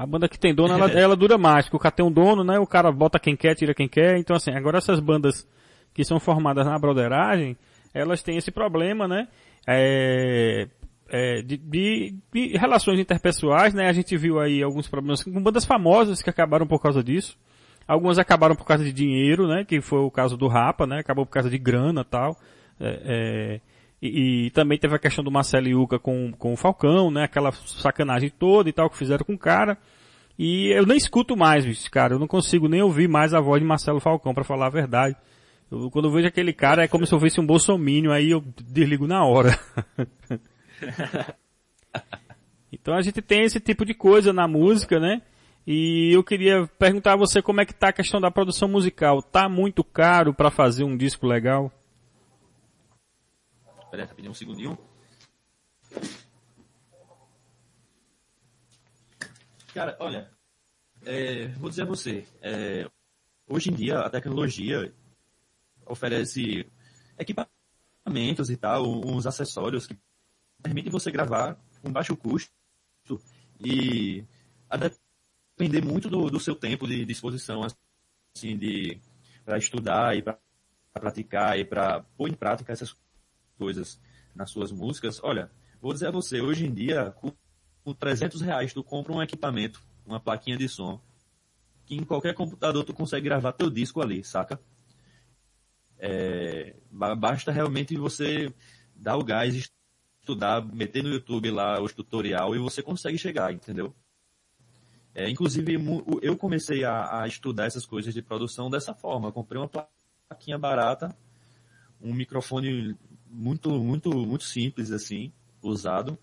A 0.00 0.06
banda 0.06 0.26
que 0.30 0.38
tem 0.38 0.54
dono, 0.54 0.72
ela, 0.72 0.88
ela 0.98 1.14
dura 1.14 1.36
mais, 1.36 1.66
porque 1.66 1.76
o 1.76 1.78
cara 1.78 1.94
tem 1.94 2.06
um 2.06 2.10
dono, 2.10 2.42
né? 2.42 2.58
O 2.58 2.66
cara 2.66 2.90
bota 2.90 3.18
quem 3.18 3.36
quer, 3.36 3.54
tira 3.54 3.74
quem 3.74 3.86
quer. 3.86 4.16
Então 4.16 4.34
assim, 4.34 4.50
agora 4.50 4.78
essas 4.78 4.98
bandas 4.98 5.46
que 5.92 6.02
são 6.04 6.18
formadas 6.18 6.64
na 6.64 6.78
broderagem, 6.78 7.54
elas 7.92 8.22
têm 8.22 8.38
esse 8.38 8.50
problema, 8.50 9.06
né? 9.06 9.28
É, 9.68 10.68
é, 11.10 11.42
de, 11.42 11.58
de, 11.58 12.14
de, 12.32 12.56
relações 12.56 12.98
interpessoais, 12.98 13.74
né? 13.74 13.88
A 13.88 13.92
gente 13.92 14.16
viu 14.16 14.40
aí 14.40 14.62
alguns 14.62 14.88
problemas 14.88 15.22
com 15.22 15.42
bandas 15.42 15.66
famosas 15.66 16.22
que 16.22 16.30
acabaram 16.30 16.66
por 16.66 16.80
causa 16.80 17.04
disso. 17.04 17.36
Algumas 17.86 18.18
acabaram 18.18 18.56
por 18.56 18.64
causa 18.64 18.82
de 18.82 18.94
dinheiro, 18.94 19.46
né? 19.46 19.66
Que 19.66 19.82
foi 19.82 19.98
o 19.98 20.10
caso 20.10 20.34
do 20.34 20.48
Rapa, 20.48 20.86
né? 20.86 21.00
Acabou 21.00 21.26
por 21.26 21.32
causa 21.32 21.50
de 21.50 21.58
grana 21.58 22.02
tal. 22.04 22.38
É, 22.80 23.02
é 23.04 23.60
e, 24.02 24.46
e, 24.46 24.50
também 24.50 24.78
teve 24.78 24.94
a 24.94 24.98
questão 24.98 25.22
do 25.22 25.30
Marcelo 25.30 25.68
Iuca 25.68 25.98
com, 25.98 26.32
com 26.32 26.52
o 26.52 26.56
Falcão, 26.56 27.10
né? 27.10 27.24
Aquela 27.24 27.52
sacanagem 27.52 28.30
toda 28.30 28.68
e 28.68 28.72
tal 28.72 28.88
que 28.88 28.96
fizeram 28.96 29.24
com 29.24 29.34
o 29.34 29.38
cara. 29.38 29.76
E 30.38 30.68
eu 30.68 30.86
nem 30.86 30.96
escuto 30.96 31.36
mais, 31.36 31.86
cara. 31.88 32.14
Eu 32.14 32.18
não 32.18 32.26
consigo 32.26 32.66
nem 32.66 32.80
ouvir 32.80 33.08
mais 33.08 33.34
a 33.34 33.40
voz 33.40 33.60
de 33.60 33.68
Marcelo 33.68 34.00
Falcão, 34.00 34.32
para 34.32 34.42
falar 34.42 34.68
a 34.68 34.70
verdade. 34.70 35.14
Eu, 35.70 35.90
quando 35.90 36.06
eu 36.08 36.12
vejo 36.12 36.26
aquele 36.26 36.52
cara, 36.52 36.82
é 36.82 36.88
como 36.88 37.06
se 37.06 37.12
eu 37.12 37.18
visse 37.18 37.38
um 37.38 37.46
bolsomínio, 37.46 38.10
aí 38.10 38.30
eu 38.30 38.42
desligo 38.64 39.06
na 39.06 39.22
hora. 39.22 39.58
então 42.72 42.94
a 42.94 43.02
gente 43.02 43.20
tem 43.20 43.42
esse 43.42 43.60
tipo 43.60 43.84
de 43.84 43.92
coisa 43.92 44.32
na 44.32 44.48
música, 44.48 44.98
né? 44.98 45.20
E 45.66 46.10
eu 46.14 46.24
queria 46.24 46.66
perguntar 46.78 47.12
a 47.12 47.16
você 47.16 47.42
como 47.42 47.60
é 47.60 47.66
que 47.66 47.74
tá 47.74 47.88
a 47.88 47.92
questão 47.92 48.18
da 48.18 48.30
produção 48.30 48.66
musical. 48.66 49.22
Tá 49.22 49.46
muito 49.46 49.84
caro 49.84 50.32
para 50.32 50.50
fazer 50.50 50.84
um 50.84 50.96
disco 50.96 51.26
legal? 51.26 51.70
Peraí, 53.90 54.06
rapidinho, 54.06 54.30
um 54.30 54.34
segundinho. 54.34 54.78
Cara, 59.74 59.96
olha, 60.00 60.30
é, 61.04 61.48
vou 61.48 61.68
dizer 61.68 61.82
a 61.82 61.86
você, 61.86 62.26
é, 62.40 62.88
hoje 63.48 63.70
em 63.70 63.74
dia 63.74 64.00
a 64.00 64.10
tecnologia 64.10 64.92
oferece 65.86 66.66
equipamentos 67.18 68.50
e 68.50 68.56
tal, 68.56 68.84
uns 68.84 69.26
acessórios 69.26 69.86
que 69.86 69.98
permitem 70.62 70.90
você 70.90 71.10
gravar 71.10 71.58
com 71.82 71.92
baixo 71.92 72.16
custo 72.16 72.50
e 73.58 74.24
a 74.68 74.76
depender 74.76 75.84
muito 75.84 76.08
do, 76.08 76.30
do 76.30 76.38
seu 76.40 76.54
tempo 76.54 76.86
de 76.86 77.04
disposição, 77.04 77.62
assim, 78.36 78.56
de 78.56 79.00
para 79.44 79.58
estudar 79.58 80.16
e 80.16 80.22
para 80.22 80.38
praticar 80.92 81.58
e 81.58 81.64
para 81.64 82.02
pôr 82.16 82.28
em 82.28 82.34
prática 82.34 82.72
essas 82.72 82.96
coisas 83.60 84.00
nas 84.34 84.50
suas 84.50 84.72
músicas. 84.72 85.22
Olha, 85.22 85.50
vou 85.82 85.92
dizer 85.92 86.06
a 86.06 86.10
você, 86.10 86.40
hoje 86.40 86.64
em 86.64 86.72
dia, 86.72 87.10
com, 87.10 87.30
com 87.84 87.92
300 87.92 88.40
reais 88.40 88.72
tu 88.72 88.82
compra 88.82 89.12
um 89.12 89.22
equipamento, 89.22 89.82
uma 90.06 90.18
plaquinha 90.18 90.56
de 90.56 90.66
som, 90.66 90.98
que 91.84 91.94
em 91.94 92.04
qualquer 92.04 92.34
computador 92.34 92.82
tu 92.84 92.94
consegue 92.94 93.26
gravar 93.26 93.52
teu 93.52 93.68
disco 93.68 94.00
ali, 94.00 94.24
saca? 94.24 94.58
É, 95.98 96.74
basta 96.90 97.52
realmente 97.52 97.94
você 97.98 98.50
dar 98.96 99.18
o 99.18 99.24
gás, 99.24 99.70
estudar, 100.18 100.64
meter 100.64 101.02
no 101.02 101.10
YouTube 101.10 101.50
lá 101.50 101.82
os 101.82 101.92
tutorial 101.92 102.56
e 102.56 102.58
você 102.58 102.82
consegue 102.82 103.18
chegar, 103.18 103.52
entendeu? 103.52 103.94
É, 105.14 105.28
inclusive, 105.28 105.76
eu 106.22 106.34
comecei 106.34 106.84
a, 106.84 107.22
a, 107.22 107.28
estudar 107.28 107.66
essas 107.66 107.84
coisas 107.84 108.14
de 108.14 108.22
produção 108.22 108.70
dessa 108.70 108.94
forma. 108.94 109.28
Eu 109.28 109.32
comprei 109.32 109.60
uma 109.60 109.68
plaquinha 109.68 110.56
barata, 110.56 111.14
um 112.00 112.14
microfone 112.14 112.96
muito, 113.30 113.70
muito, 113.70 114.10
muito 114.10 114.44
simples 114.44 114.90
assim, 114.90 115.32
usado. 115.62 116.18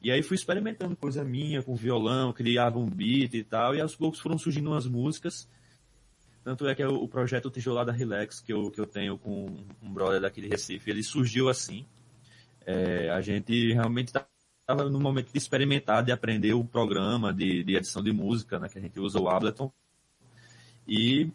E 0.00 0.10
aí 0.10 0.22
fui 0.22 0.34
experimentando 0.34 0.94
coisa 0.94 1.24
minha 1.24 1.62
com 1.62 1.74
violão, 1.74 2.32
criava 2.32 2.78
um 2.78 2.88
beat 2.88 3.34
e 3.34 3.42
tal, 3.42 3.74
e 3.74 3.80
aos 3.80 3.96
poucos 3.96 4.20
foram 4.20 4.38
surgindo 4.38 4.70
umas 4.70 4.86
músicas. 4.86 5.48
Tanto 6.44 6.68
é 6.68 6.74
que 6.74 6.82
é 6.82 6.86
o, 6.86 7.08
projeto 7.08 7.50
Tijolada 7.50 7.90
Relax 7.90 8.40
que 8.40 8.52
eu, 8.52 8.70
que 8.70 8.78
eu 8.78 8.86
tenho 8.86 9.16
com 9.16 9.46
um 9.82 9.92
brother 9.92 10.20
daquele 10.20 10.46
Recife, 10.46 10.90
ele 10.90 11.02
surgiu 11.02 11.48
assim. 11.48 11.86
É, 12.66 13.08
a 13.10 13.22
gente 13.22 13.72
realmente 13.72 14.08
estava 14.08 14.90
no 14.90 15.00
momento 15.00 15.32
de 15.32 15.38
experimentar, 15.38 16.04
de 16.04 16.12
aprender 16.12 16.52
o 16.52 16.64
programa 16.64 17.32
de, 17.32 17.64
de 17.64 17.76
edição 17.76 18.02
de 18.02 18.12
música, 18.12 18.58
né, 18.58 18.68
que 18.68 18.78
a 18.78 18.82
gente 18.82 19.00
usa 19.00 19.18
o 19.18 19.28
Ableton. 19.28 19.72
E 20.86 21.30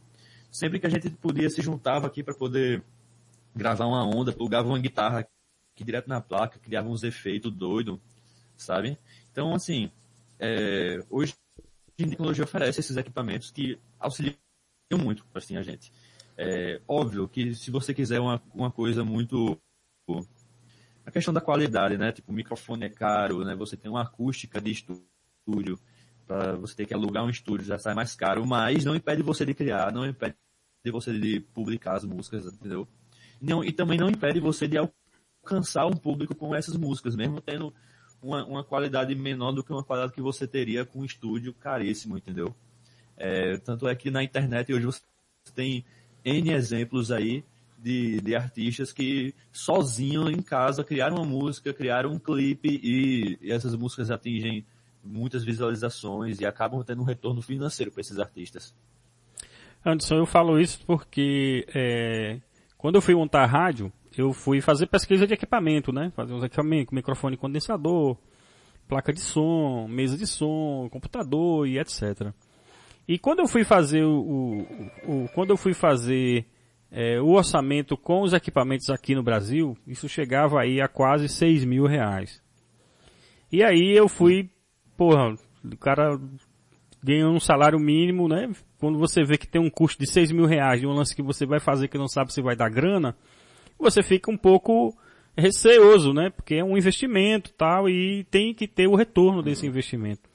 sempre 0.52 0.80
que 0.80 0.86
a 0.86 0.90
gente 0.90 1.10
podia 1.10 1.50
se 1.50 1.62
juntava 1.62 2.06
aqui 2.06 2.22
para 2.22 2.36
poder 2.36 2.84
gravar 3.56 3.86
uma 3.86 4.06
onda, 4.06 4.32
plugava 4.32 4.68
uma 4.68 4.80
guitarra 4.80 5.20
aqui 5.20 5.84
direto 5.84 6.08
na 6.08 6.22
placa, 6.22 6.60
criava 6.60 6.90
uns 6.90 7.04
efeitos 7.04 7.52
doidos, 7.52 8.00
sabe? 8.56 8.98
Então, 9.32 9.54
assim, 9.54 9.92
é, 10.40 11.04
hoje 11.10 11.34
a 12.00 12.08
tecnologia 12.08 12.44
oferece 12.44 12.80
esses 12.80 12.98
equipamentos 12.98 13.52
que 13.52 13.80
auxiliam 14.00 14.36
muito, 14.98 15.26
assim, 15.34 15.58
a 15.58 15.64
gente. 15.64 15.92
É, 16.38 16.82
óbvio 16.88 17.28
que 17.28 17.54
se 17.54 17.70
você 17.70 17.94
quiser 17.94 18.20
uma, 18.20 18.42
uma 18.54 18.72
coisa 18.72 19.04
muito 19.04 19.60
a 21.06 21.12
questão 21.12 21.34
da 21.34 21.42
qualidade, 21.42 21.98
né? 21.98 22.12
Tipo, 22.12 22.32
o 22.32 22.36
microfone 22.36 22.86
é 22.86 22.90
caro, 22.90 23.44
né? 23.44 23.56
Você 23.56 23.76
tem 23.76 23.90
uma 23.90 24.04
acústica 24.04 24.62
de 24.62 24.72
estúdio, 24.72 25.80
para 26.28 26.56
você 26.56 26.76
ter 26.76 26.86
que 26.86 26.94
alugar 26.94 27.26
um 27.26 27.30
estúdio 27.30 27.66
já 27.66 27.80
sai 27.80 27.96
mais 27.96 28.16
caro, 28.16 28.46
mas 28.46 28.86
não 28.86 28.96
impede 28.96 29.24
você 29.24 29.44
de 29.46 29.56
criar, 29.56 29.92
não 29.92 30.06
impede 30.06 30.36
você 30.92 31.12
de 31.12 31.40
publicar 31.40 31.96
as 31.96 32.04
músicas, 32.04 32.46
entendeu? 32.46 32.88
Não, 33.42 33.64
e 33.64 33.72
também 33.72 33.98
não 33.98 34.10
impede 34.10 34.40
você 34.40 34.68
de 34.68 34.78
alcançar 34.78 35.86
um 35.86 35.96
público 35.96 36.36
com 36.36 36.54
essas 36.54 36.76
músicas, 36.76 37.16
mesmo 37.16 37.40
tendo 37.42 37.74
uma, 38.22 38.46
uma 38.46 38.64
qualidade 38.64 39.16
menor 39.16 39.52
do 39.52 39.64
que 39.64 39.72
uma 39.72 39.84
qualidade 39.84 40.14
que 40.14 40.22
você 40.22 40.48
teria 40.48 40.86
com 40.86 41.00
um 41.00 41.06
estúdio 41.06 41.54
caríssimo, 41.54 42.18
entendeu? 42.18 42.54
É, 43.18 43.58
tanto 43.58 43.88
é 43.88 43.96
que 43.96 44.10
na 44.10 44.24
internet 44.24 44.74
hoje 44.74 44.86
você 44.86 45.02
tem 45.54 45.86
N 46.24 46.52
exemplos 46.52 47.12
aí 47.12 47.44
de, 47.78 48.20
de 48.22 48.36
artistas 48.36 48.92
que 48.92 49.34
sozinho 49.52 50.30
em 50.30 50.42
casa 50.42 50.84
criaram 50.84 51.18
uma 51.18 51.26
música, 51.26 51.74
criaram 51.74 52.12
um 52.12 52.20
clipe 52.20 52.80
e, 52.84 53.38
e 53.42 53.52
essas 53.52 53.76
músicas 53.76 54.12
atingem 54.12 54.66
muitas 55.04 55.44
visualizações 55.44 56.40
e 56.40 56.46
acabam 56.46 56.84
tendo 56.84 57.02
um 57.02 57.06
retorno 57.06 57.42
financeiro 57.42 57.92
para 57.92 58.02
esses 58.02 58.20
artistas. 58.20 58.76
Anderson, 59.86 60.16
eu 60.16 60.26
falo 60.26 60.60
isso 60.60 60.82
porque 60.86 61.66
é, 61.74 62.40
quando 62.80 62.96
eu 62.96 63.02
fui 63.02 63.14
montar 63.14 63.44
a 63.44 63.46
rádio, 63.46 63.92
eu 64.18 64.32
fui 64.32 64.62
fazer 64.62 64.88
pesquisa 64.88 65.28
de 65.28 65.34
equipamento, 65.34 65.92
né? 65.92 66.14
Fazer 66.16 66.34
uns 66.34 66.46
equipamentos, 66.46 66.94
microfone 66.94 67.36
condensador, 67.36 68.18
placa 68.88 69.12
de 69.12 69.20
som, 69.20 69.86
mesa 69.90 70.18
de 70.18 70.26
som, 70.26 70.88
computador 70.90 71.68
e 71.68 71.78
etc. 71.78 72.32
E 73.06 73.20
quando 73.20 73.40
eu 73.40 73.50
fui 73.50 73.66
fazer 73.66 74.06
o, 74.06 74.22
o, 75.06 75.24
o 75.26 75.30
quando 75.36 75.50
eu 75.50 75.58
fui 75.58 75.74
fazer 75.74 76.46
é, 76.90 77.20
o 77.20 77.32
orçamento 77.32 77.98
com 77.98 78.22
os 78.22 78.32
equipamentos 78.32 78.90
aqui 78.90 79.14
no 79.14 79.22
Brasil, 79.24 79.78
isso 79.86 80.08
chegava 80.08 80.62
aí 80.62 80.80
a 80.80 80.88
quase 80.88 81.28
6 81.28 81.66
mil 81.66 81.86
reais. 81.86 82.42
E 83.52 83.62
aí 83.62 83.92
eu 83.94 84.08
fui, 84.08 84.50
porra, 84.96 85.36
o 85.66 85.78
cara 85.78 86.18
ganhando 87.04 87.36
um 87.36 87.42
salário 87.42 87.78
mínimo, 87.78 88.30
né? 88.30 88.50
Quando 88.80 88.98
você 88.98 89.24
vê 89.24 89.38
que 89.38 89.48
tem 89.48 89.62
um 89.62 89.70
custo 89.70 90.02
de 90.02 90.10
6 90.10 90.32
mil 90.32 90.46
reais 90.46 90.80
de 90.80 90.88
um 90.88 90.94
lance 90.94 91.16
que 91.16 91.22
você 91.22 91.46
vai 91.46 91.60
fazer 91.60 91.88
que 91.88 91.98
não 91.98 92.08
sabe 92.08 92.34
se 92.34 92.42
vai 92.42 92.56
dar 92.56 92.70
grana, 92.70 93.16
você 93.78 94.02
fica 94.02 94.32
um 94.32 94.38
pouco 94.38 94.96
receoso, 95.38 96.14
né? 96.14 96.30
Porque 96.30 96.56
é 96.56 96.64
um 96.64 96.78
investimento 96.78 97.52
tal 97.54 97.90
e 97.90 98.24
tem 98.32 98.54
que 98.54 98.68
ter 98.68 98.88
o 98.88 98.96
retorno 98.96 99.44
desse 99.44 99.66
investimento. 99.68 100.30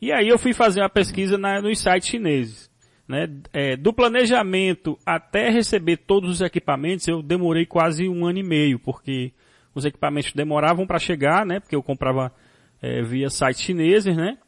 E 0.00 0.12
aí 0.12 0.28
eu 0.28 0.38
fui 0.38 0.52
fazer 0.52 0.80
uma 0.80 0.88
pesquisa 0.88 1.36
na, 1.36 1.60
nos 1.60 1.78
sites 1.78 2.08
chineses 2.08 2.70
né, 3.10 3.28
é, 3.52 3.76
do 3.76 3.92
planejamento 3.92 4.96
até 5.04 5.50
receber 5.50 5.96
todos 5.96 6.30
os 6.30 6.40
equipamentos, 6.40 7.08
eu 7.08 7.20
demorei 7.20 7.66
quase 7.66 8.08
um 8.08 8.24
ano 8.24 8.38
e 8.38 8.42
meio, 8.44 8.78
porque 8.78 9.32
os 9.74 9.84
equipamentos 9.84 10.32
demoravam 10.32 10.86
para 10.86 11.00
chegar, 11.00 11.44
né, 11.44 11.58
porque 11.58 11.74
eu 11.74 11.82
comprava 11.82 12.32
é, 12.80 13.02
via 13.02 13.28
sites 13.28 13.62
chineses, 13.62 14.16
né, 14.16 14.38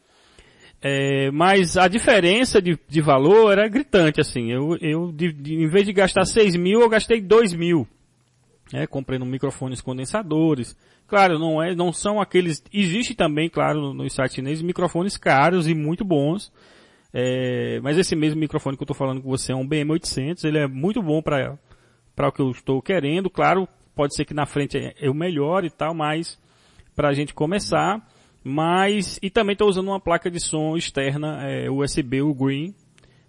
é, 0.83 1.31
mas 1.31 1.77
a 1.77 1.87
diferença 1.87 2.61
de, 2.61 2.79
de 2.89 3.01
valor 3.01 3.53
era 3.53 3.69
gritante, 3.69 4.21
assim, 4.21 4.51
eu, 4.51 4.77
eu 4.81 5.13
de, 5.13 5.33
de, 5.33 5.55
em 5.55 5.69
vez 5.69 5.87
de 5.87 5.93
gastar 5.93 6.25
6 6.25 6.57
mil, 6.57 6.81
eu 6.81 6.89
gastei 6.89 7.21
2 7.21 7.55
mil, 7.55 7.87
né, 8.73 8.87
comprando 8.87 9.25
microfones 9.25 9.81
condensadores, 9.81 10.77
claro, 11.07 11.39
não 11.39 11.63
é, 11.63 11.75
não 11.75 11.93
são 11.93 12.21
aqueles, 12.21 12.63
existe 12.73 13.15
também, 13.15 13.49
claro, 13.49 13.95
nos 13.95 14.13
sites 14.13 14.35
chineses, 14.35 14.63
microfones 14.63 15.17
caros 15.17 15.69
e 15.69 15.75
muito 15.75 16.05
bons, 16.05 16.53
é, 17.15 17.79
mas 17.83 17.99
esse 17.99 18.17
mesmo 18.17 18.41
microfone 18.41 18.77
que 18.77 18.83
eu 18.83 18.87
estou 18.87 18.97
falando 18.97 19.23
com 19.23 19.29
você 19.29 19.53
é 19.53 19.57
um 19.57 19.69
BM800, 19.69 20.45
ele 20.45 20.59
é 20.59 20.67
muito 20.67 21.03
bom 21.03 21.23
para 21.23 21.59
para 22.15 22.29
o 22.29 22.33
que 22.33 22.41
eu 22.41 22.51
estou 22.51 22.81
querendo. 22.81 23.31
Claro, 23.31 23.69
pode 23.95 24.15
ser 24.15 24.25
que 24.25 24.35
na 24.35 24.47
frente 24.47 24.95
é 24.99 25.11
o 25.11 25.15
melhor 25.15 25.65
e 25.65 25.71
tal, 25.71 25.95
mas 25.95 26.39
para 26.95 27.09
a 27.09 27.13
gente 27.13 27.35
começar. 27.35 28.07
Mas 28.45 29.19
e 29.23 29.31
também 29.31 29.53
estou 29.53 29.69
usando 29.69 29.89
uma 29.89 30.01
placa 30.01 30.31
de 30.31 30.41
som 30.41 30.77
externa 30.77 31.43
é, 31.49 31.71
USB, 31.71 32.23
o 32.23 32.35
Green 32.35 32.75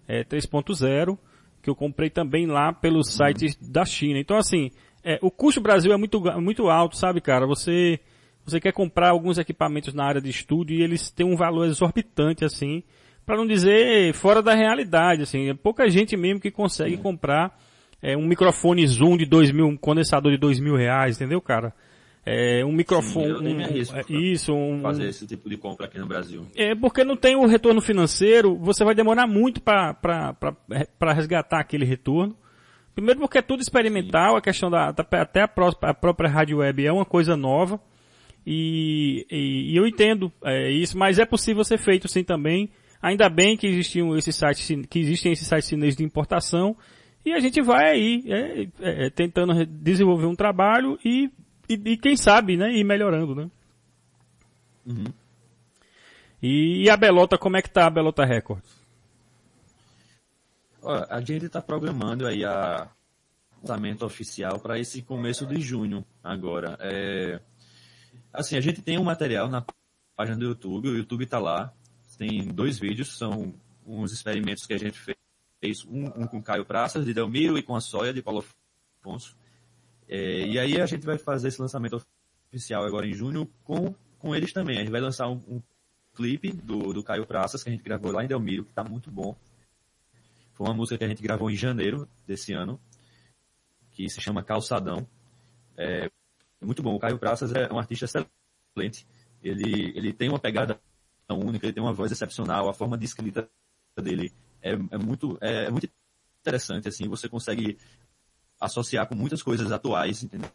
é, 0.08 0.24
3.0, 0.24 1.16
que 1.62 1.70
eu 1.70 1.74
comprei 1.74 2.10
também 2.10 2.46
lá 2.46 2.72
pelos 2.72 3.12
sites 3.12 3.56
da 3.56 3.84
China. 3.84 4.18
Então 4.18 4.36
assim, 4.36 4.70
é, 5.02 5.18
o 5.22 5.30
custo 5.30 5.60
Brasil 5.60 5.92
é 5.92 5.96
muito 5.96 6.20
muito 6.40 6.68
alto, 6.68 6.96
sabe, 6.96 7.20
cara? 7.20 7.46
Você 7.46 8.00
você 8.44 8.60
quer 8.60 8.72
comprar 8.72 9.10
alguns 9.10 9.38
equipamentos 9.38 9.94
na 9.94 10.04
área 10.04 10.20
de 10.20 10.28
estúdio 10.28 10.76
e 10.76 10.82
eles 10.82 11.10
têm 11.10 11.24
um 11.24 11.36
valor 11.36 11.66
exorbitante 11.66 12.44
assim 12.44 12.82
para 13.24 13.36
não 13.36 13.46
dizer 13.46 14.12
fora 14.12 14.42
da 14.42 14.54
realidade, 14.54 15.22
assim, 15.22 15.48
é 15.48 15.54
pouca 15.54 15.88
gente 15.88 16.14
mesmo 16.16 16.40
que 16.40 16.50
consegue 16.50 16.96
comprar 16.98 17.58
é, 18.02 18.14
um 18.16 18.26
microfone 18.26 18.86
Zoom 18.86 19.16
de 19.16 19.24
dois 19.24 19.50
mil, 19.50 19.66
um 19.66 19.76
condensador 19.76 20.30
de 20.30 20.36
dois 20.36 20.60
mil 20.60 20.76
reais, 20.76 21.16
entendeu, 21.16 21.40
cara? 21.40 21.72
É, 22.26 22.64
um 22.64 22.72
microfone, 22.72 23.26
Sim, 23.26 23.32
eu 23.32 23.42
nem 23.42 23.54
me 23.54 23.64
arrisco 23.64 23.96
um, 23.96 24.18
isso, 24.18 24.54
um, 24.54 24.80
fazer 24.80 25.08
esse 25.08 25.26
tipo 25.26 25.48
de 25.48 25.56
compra 25.58 25.86
aqui 25.86 25.98
no 25.98 26.06
Brasil. 26.06 26.46
É 26.56 26.74
porque 26.74 27.04
não 27.04 27.16
tem 27.16 27.36
o 27.36 27.46
retorno 27.46 27.80
financeiro, 27.80 28.56
você 28.56 28.82
vai 28.82 28.94
demorar 28.94 29.26
muito 29.26 29.60
para 29.60 31.12
resgatar 31.14 31.60
aquele 31.60 31.84
retorno. 31.84 32.36
Primeiro 32.94 33.20
porque 33.20 33.38
é 33.38 33.42
tudo 33.42 33.60
experimental, 33.60 34.32
Sim. 34.32 34.38
a 34.38 34.40
questão 34.40 34.70
da, 34.70 34.88
até 34.88 35.42
a, 35.42 35.48
própria, 35.48 35.90
a 35.90 35.94
própria 35.94 36.30
rádio 36.30 36.58
web 36.58 36.86
é 36.86 36.92
uma 36.92 37.04
coisa 37.04 37.36
nova. 37.36 37.78
E, 38.46 39.26
e, 39.30 39.72
e 39.72 39.76
eu 39.76 39.86
entendo 39.86 40.32
é, 40.44 40.70
isso, 40.70 40.96
mas 40.96 41.18
é 41.18 41.24
possível 41.24 41.64
ser 41.64 41.78
feito 41.78 42.08
sim 42.08 42.22
também 42.22 42.70
Ainda 43.04 43.28
bem 43.28 43.54
que 43.54 43.66
existiam 43.66 44.16
esses 44.16 44.34
sites, 44.34 44.66
que 44.88 44.98
existem 44.98 45.30
esses 45.30 45.46
sites 45.46 45.68
chineses 45.68 45.94
de 45.94 46.02
importação 46.02 46.74
e 47.22 47.34
a 47.34 47.38
gente 47.38 47.60
vai 47.60 47.90
aí 47.90 48.24
é, 48.26 48.62
é, 48.80 49.06
é 49.06 49.10
tentando 49.10 49.66
desenvolver 49.66 50.24
um 50.24 50.34
trabalho 50.34 50.98
e, 51.04 51.30
e, 51.68 51.74
e, 51.74 51.96
quem 51.96 52.16
sabe, 52.16 52.56
né, 52.56 52.72
ir 52.72 52.84
melhorando, 52.84 53.34
né? 53.34 53.50
Uhum. 54.86 55.12
E, 56.42 56.84
e, 56.84 56.90
a 56.90 56.96
Belota, 56.96 57.38
como 57.38 57.56
é 57.56 57.62
que 57.62 57.70
tá 57.70 57.86
a 57.86 57.90
Belota 57.90 58.24
Records? 58.24 58.84
a 61.08 61.18
gente 61.18 61.46
está 61.46 61.62
programando 61.62 62.26
aí 62.26 62.44
a, 62.44 62.90
lançamento 63.64 64.04
oficial 64.04 64.60
para 64.60 64.78
esse 64.78 65.00
começo 65.00 65.46
de 65.46 65.58
junho 65.60 66.04
agora. 66.22 66.76
É, 66.80 67.40
assim, 68.30 68.56
a 68.56 68.60
gente 68.60 68.82
tem 68.82 68.98
um 68.98 69.04
material 69.04 69.48
na 69.48 69.64
página 70.14 70.36
do 70.36 70.44
YouTube, 70.44 70.90
o 70.90 70.96
YouTube 70.96 71.24
está 71.24 71.38
lá, 71.38 71.72
tem 72.18 72.46
dois 72.46 72.78
vídeos, 72.78 73.16
são 73.16 73.54
uns 73.86 74.12
experimentos 74.12 74.66
que 74.66 74.74
a 74.74 74.78
gente 74.78 74.98
fez, 74.98 75.84
um, 75.86 76.22
um 76.22 76.26
com 76.26 76.42
Caio 76.42 76.64
Praças, 76.64 77.06
de 77.06 77.14
Delmiro, 77.14 77.56
e 77.56 77.62
com 77.62 77.74
a 77.74 77.80
Soia, 77.80 78.12
de 78.12 78.22
Paulo 78.22 78.44
Afonso. 79.00 79.34
É, 80.08 80.46
e 80.46 80.58
aí 80.58 80.80
a 80.80 80.86
gente 80.86 81.04
vai 81.04 81.18
fazer 81.18 81.48
esse 81.48 81.60
lançamento 81.60 82.00
oficial 82.48 82.84
agora 82.84 83.06
em 83.06 83.14
junho 83.14 83.46
com, 83.62 83.94
com 84.18 84.34
eles 84.34 84.52
também. 84.52 84.76
A 84.76 84.80
gente 84.80 84.90
vai 84.90 85.00
lançar 85.00 85.28
um, 85.28 85.42
um 85.48 85.62
clipe 86.14 86.52
do, 86.52 86.92
do 86.92 87.02
Caio 87.02 87.26
Praças, 87.26 87.62
que 87.62 87.68
a 87.68 87.72
gente 87.72 87.82
gravou 87.82 88.12
lá 88.12 88.24
em 88.24 88.28
Delmiro, 88.28 88.64
que 88.64 88.70
está 88.70 88.84
muito 88.84 89.10
bom. 89.10 89.36
Foi 90.52 90.66
uma 90.66 90.74
música 90.74 90.98
que 90.98 91.04
a 91.04 91.08
gente 91.08 91.22
gravou 91.22 91.50
em 91.50 91.56
janeiro 91.56 92.08
desse 92.26 92.52
ano, 92.52 92.80
que 93.90 94.08
se 94.08 94.20
chama 94.20 94.42
Calçadão. 94.42 95.06
É 95.76 96.08
muito 96.60 96.82
bom. 96.82 96.94
O 96.94 96.98
Caio 96.98 97.18
Praças 97.18 97.52
é 97.52 97.72
um 97.72 97.78
artista 97.78 98.04
excelente. 98.04 99.06
Ele, 99.42 99.92
ele 99.96 100.12
tem 100.12 100.28
uma 100.28 100.38
pegada 100.38 100.80
única, 101.30 101.66
ele 101.66 101.72
tem 101.72 101.82
uma 101.82 101.92
voz 101.92 102.12
excepcional, 102.12 102.68
a 102.68 102.74
forma 102.74 102.96
de 102.96 103.04
escrita 103.04 103.48
dele 103.96 104.32
é, 104.60 104.72
é 104.72 104.98
muito, 104.98 105.38
é, 105.40 105.66
é, 105.66 105.70
muito 105.70 105.88
interessante, 106.40 106.88
assim, 106.88 107.08
você 107.08 107.28
consegue 107.28 107.78
associar 108.64 109.06
com 109.06 109.14
muitas 109.14 109.42
coisas 109.42 109.70
atuais, 109.70 110.22
entendeu? 110.22 110.50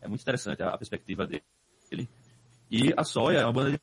É 0.00 0.08
muito 0.08 0.22
interessante 0.22 0.62
a, 0.62 0.76
perspectiva 0.76 1.26
dele. 1.26 2.08
E 2.70 2.92
a 2.96 3.04
Soia 3.04 3.38
é 3.38 3.44
uma 3.44 3.52
banda 3.52 3.72
de 3.72 3.80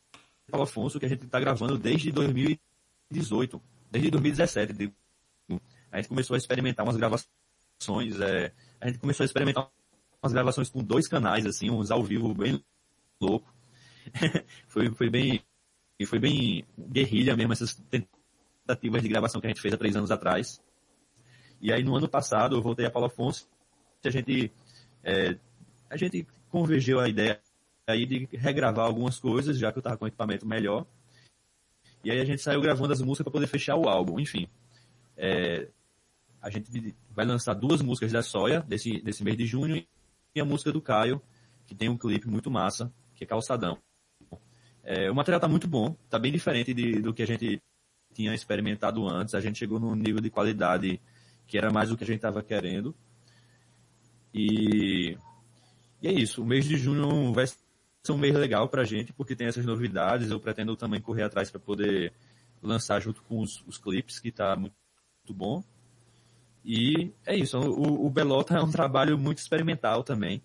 Paulo 0.50 0.64
Afonso 0.64 1.00
que 1.00 1.06
a 1.06 1.10
gente 1.10 1.26
está 1.26 1.40
gravando 1.40 1.78
desde 1.78 2.12
2018, 2.12 3.62
desde 3.92 4.12
2017, 4.12 4.94
a 5.92 5.98
gente 5.98 6.10
começou 6.10 6.36
a 6.36 6.38
experimentar 6.38 6.86
umas 6.86 6.98
gravações, 6.98 8.20
é, 8.22 8.54
a 8.80 8.88
gente 8.88 9.00
começou 9.00 9.24
a 9.24 9.26
experimentar 9.26 9.70
umas 10.22 10.34
gravações 10.34 10.70
com 10.70 10.84
dois 10.84 11.08
canais, 11.08 11.46
assim, 11.46 11.70
uns 11.70 11.92
ao 11.92 12.04
vivo 12.04 12.34
bem 12.34 12.64
louco. 13.20 13.54
foi, 14.68 14.90
foi 14.94 15.10
bem, 15.10 15.42
foi 16.06 16.20
bem 16.20 16.66
guerrilha 16.78 17.36
mesmo 17.36 17.54
essas 17.54 17.76
tentativas 17.90 19.02
de 19.02 19.10
gravação 19.10 19.40
que 19.42 19.48
a 19.48 19.50
gente 19.50 19.62
fez 19.62 19.74
há 19.74 19.78
três 19.78 19.96
anos 19.96 20.12
atrás. 20.12 20.62
E 21.62 21.72
aí 21.74 21.84
no 21.84 21.96
ano 21.96 22.08
passado 22.08 22.56
eu 22.56 22.62
voltei 22.62 22.86
a 22.86 22.92
Paulo 22.92 23.08
Afonso, 23.08 23.48
a 24.04 24.10
gente, 24.10 24.52
é, 25.04 25.38
a 25.90 25.98
gente 25.98 26.26
convergeu 26.50 27.00
a 27.00 27.10
ideia 27.10 27.40
aí 27.86 28.06
de 28.06 28.28
regravar 28.34 28.86
algumas 28.86 29.20
coisas, 29.20 29.58
já 29.58 29.72
que 29.72 29.78
eu 29.78 29.82
estava 29.82 29.98
com 29.98 30.08
equipamento 30.08 30.46
melhor. 30.46 30.86
E 32.04 32.12
aí 32.12 32.20
a 32.20 32.26
gente 32.26 32.42
saiu 32.42 32.62
gravando 32.62 32.94
as 32.94 33.02
músicas 33.02 33.24
para 33.24 33.32
poder 33.32 33.48
fechar 33.48 33.76
o 33.76 33.88
álbum. 33.88 34.20
Enfim, 34.20 34.48
é, 35.16 35.68
a 36.42 36.50
gente 36.50 36.96
vai 37.12 37.26
lançar 37.26 37.54
duas 37.54 37.82
músicas 37.82 38.12
da 38.12 38.22
Soia 38.22 38.62
desse, 38.62 39.02
desse 39.02 39.24
mês 39.24 39.38
de 39.38 39.46
junho 39.46 39.86
e 40.36 40.40
a 40.40 40.46
música 40.46 40.72
do 40.72 40.82
Caio, 40.82 41.22
que 41.66 41.76
tem 41.76 41.90
um 41.90 41.98
clipe 41.98 42.28
muito 42.28 42.52
massa, 42.52 42.92
que 43.16 43.24
é 43.24 43.28
Calçadão. 43.28 43.78
É, 44.84 45.12
o 45.12 45.16
material 45.16 45.42
tá 45.42 45.48
muito 45.48 45.68
bom, 45.68 45.96
tá 46.10 46.18
bem 46.18 46.32
diferente 46.32 46.74
de, 46.74 47.02
do 47.02 47.14
que 47.14 47.24
a 47.24 47.28
gente 47.28 47.62
tinha 48.14 48.34
experimentado 48.34 49.06
antes. 49.08 49.34
A 49.34 49.42
gente 49.42 49.58
chegou 49.58 49.80
num 49.80 49.96
nível 49.96 50.22
de 50.22 50.30
qualidade 50.30 51.02
que 51.48 51.58
era 51.58 51.72
mais 51.72 51.90
do 51.90 51.98
que 51.98 52.04
a 52.04 52.08
gente 52.08 52.18
estava 52.18 52.44
querendo. 52.44 52.94
E, 54.34 55.18
e 56.02 56.08
é 56.08 56.12
isso. 56.12 56.44
O 56.44 56.46
mês 56.46 56.66
de 56.66 56.78
junho 56.78 57.34
vai 57.34 57.48
ser 57.48 58.12
um 58.12 58.18
mês 58.18 58.36
legal 58.36 58.68
pra 58.70 58.84
gente, 58.84 59.14
porque 59.14 59.36
tem 59.36 59.48
essas 59.48 59.66
novidades. 59.66 60.30
Eu 60.30 60.40
pretendo 60.40 60.76
também 60.76 61.02
correr 61.02 61.24
atrás 61.24 61.50
para 61.50 61.60
poder 61.60 62.14
lançar 62.62 63.00
junto 63.00 63.24
com 63.24 63.40
os, 63.40 63.64
os 63.66 63.78
clipes, 63.78 64.20
que 64.20 64.32
tá 64.32 64.56
muito 64.56 64.76
muito 65.28 65.34
bom. 65.34 65.64
E 66.64 67.12
é 67.26 67.36
isso, 67.36 67.58
o, 67.60 68.06
o 68.06 68.10
Belota 68.10 68.56
é 68.56 68.62
um 68.62 68.72
trabalho 68.72 69.18
muito 69.18 69.40
experimental 69.40 70.04
também. 70.04 70.42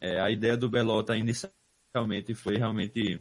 É, 0.00 0.20
a 0.20 0.30
ideia 0.30 0.56
do 0.56 0.68
Belota 0.68 1.16
inicialmente 1.16 2.34
foi 2.34 2.56
realmente 2.56 3.20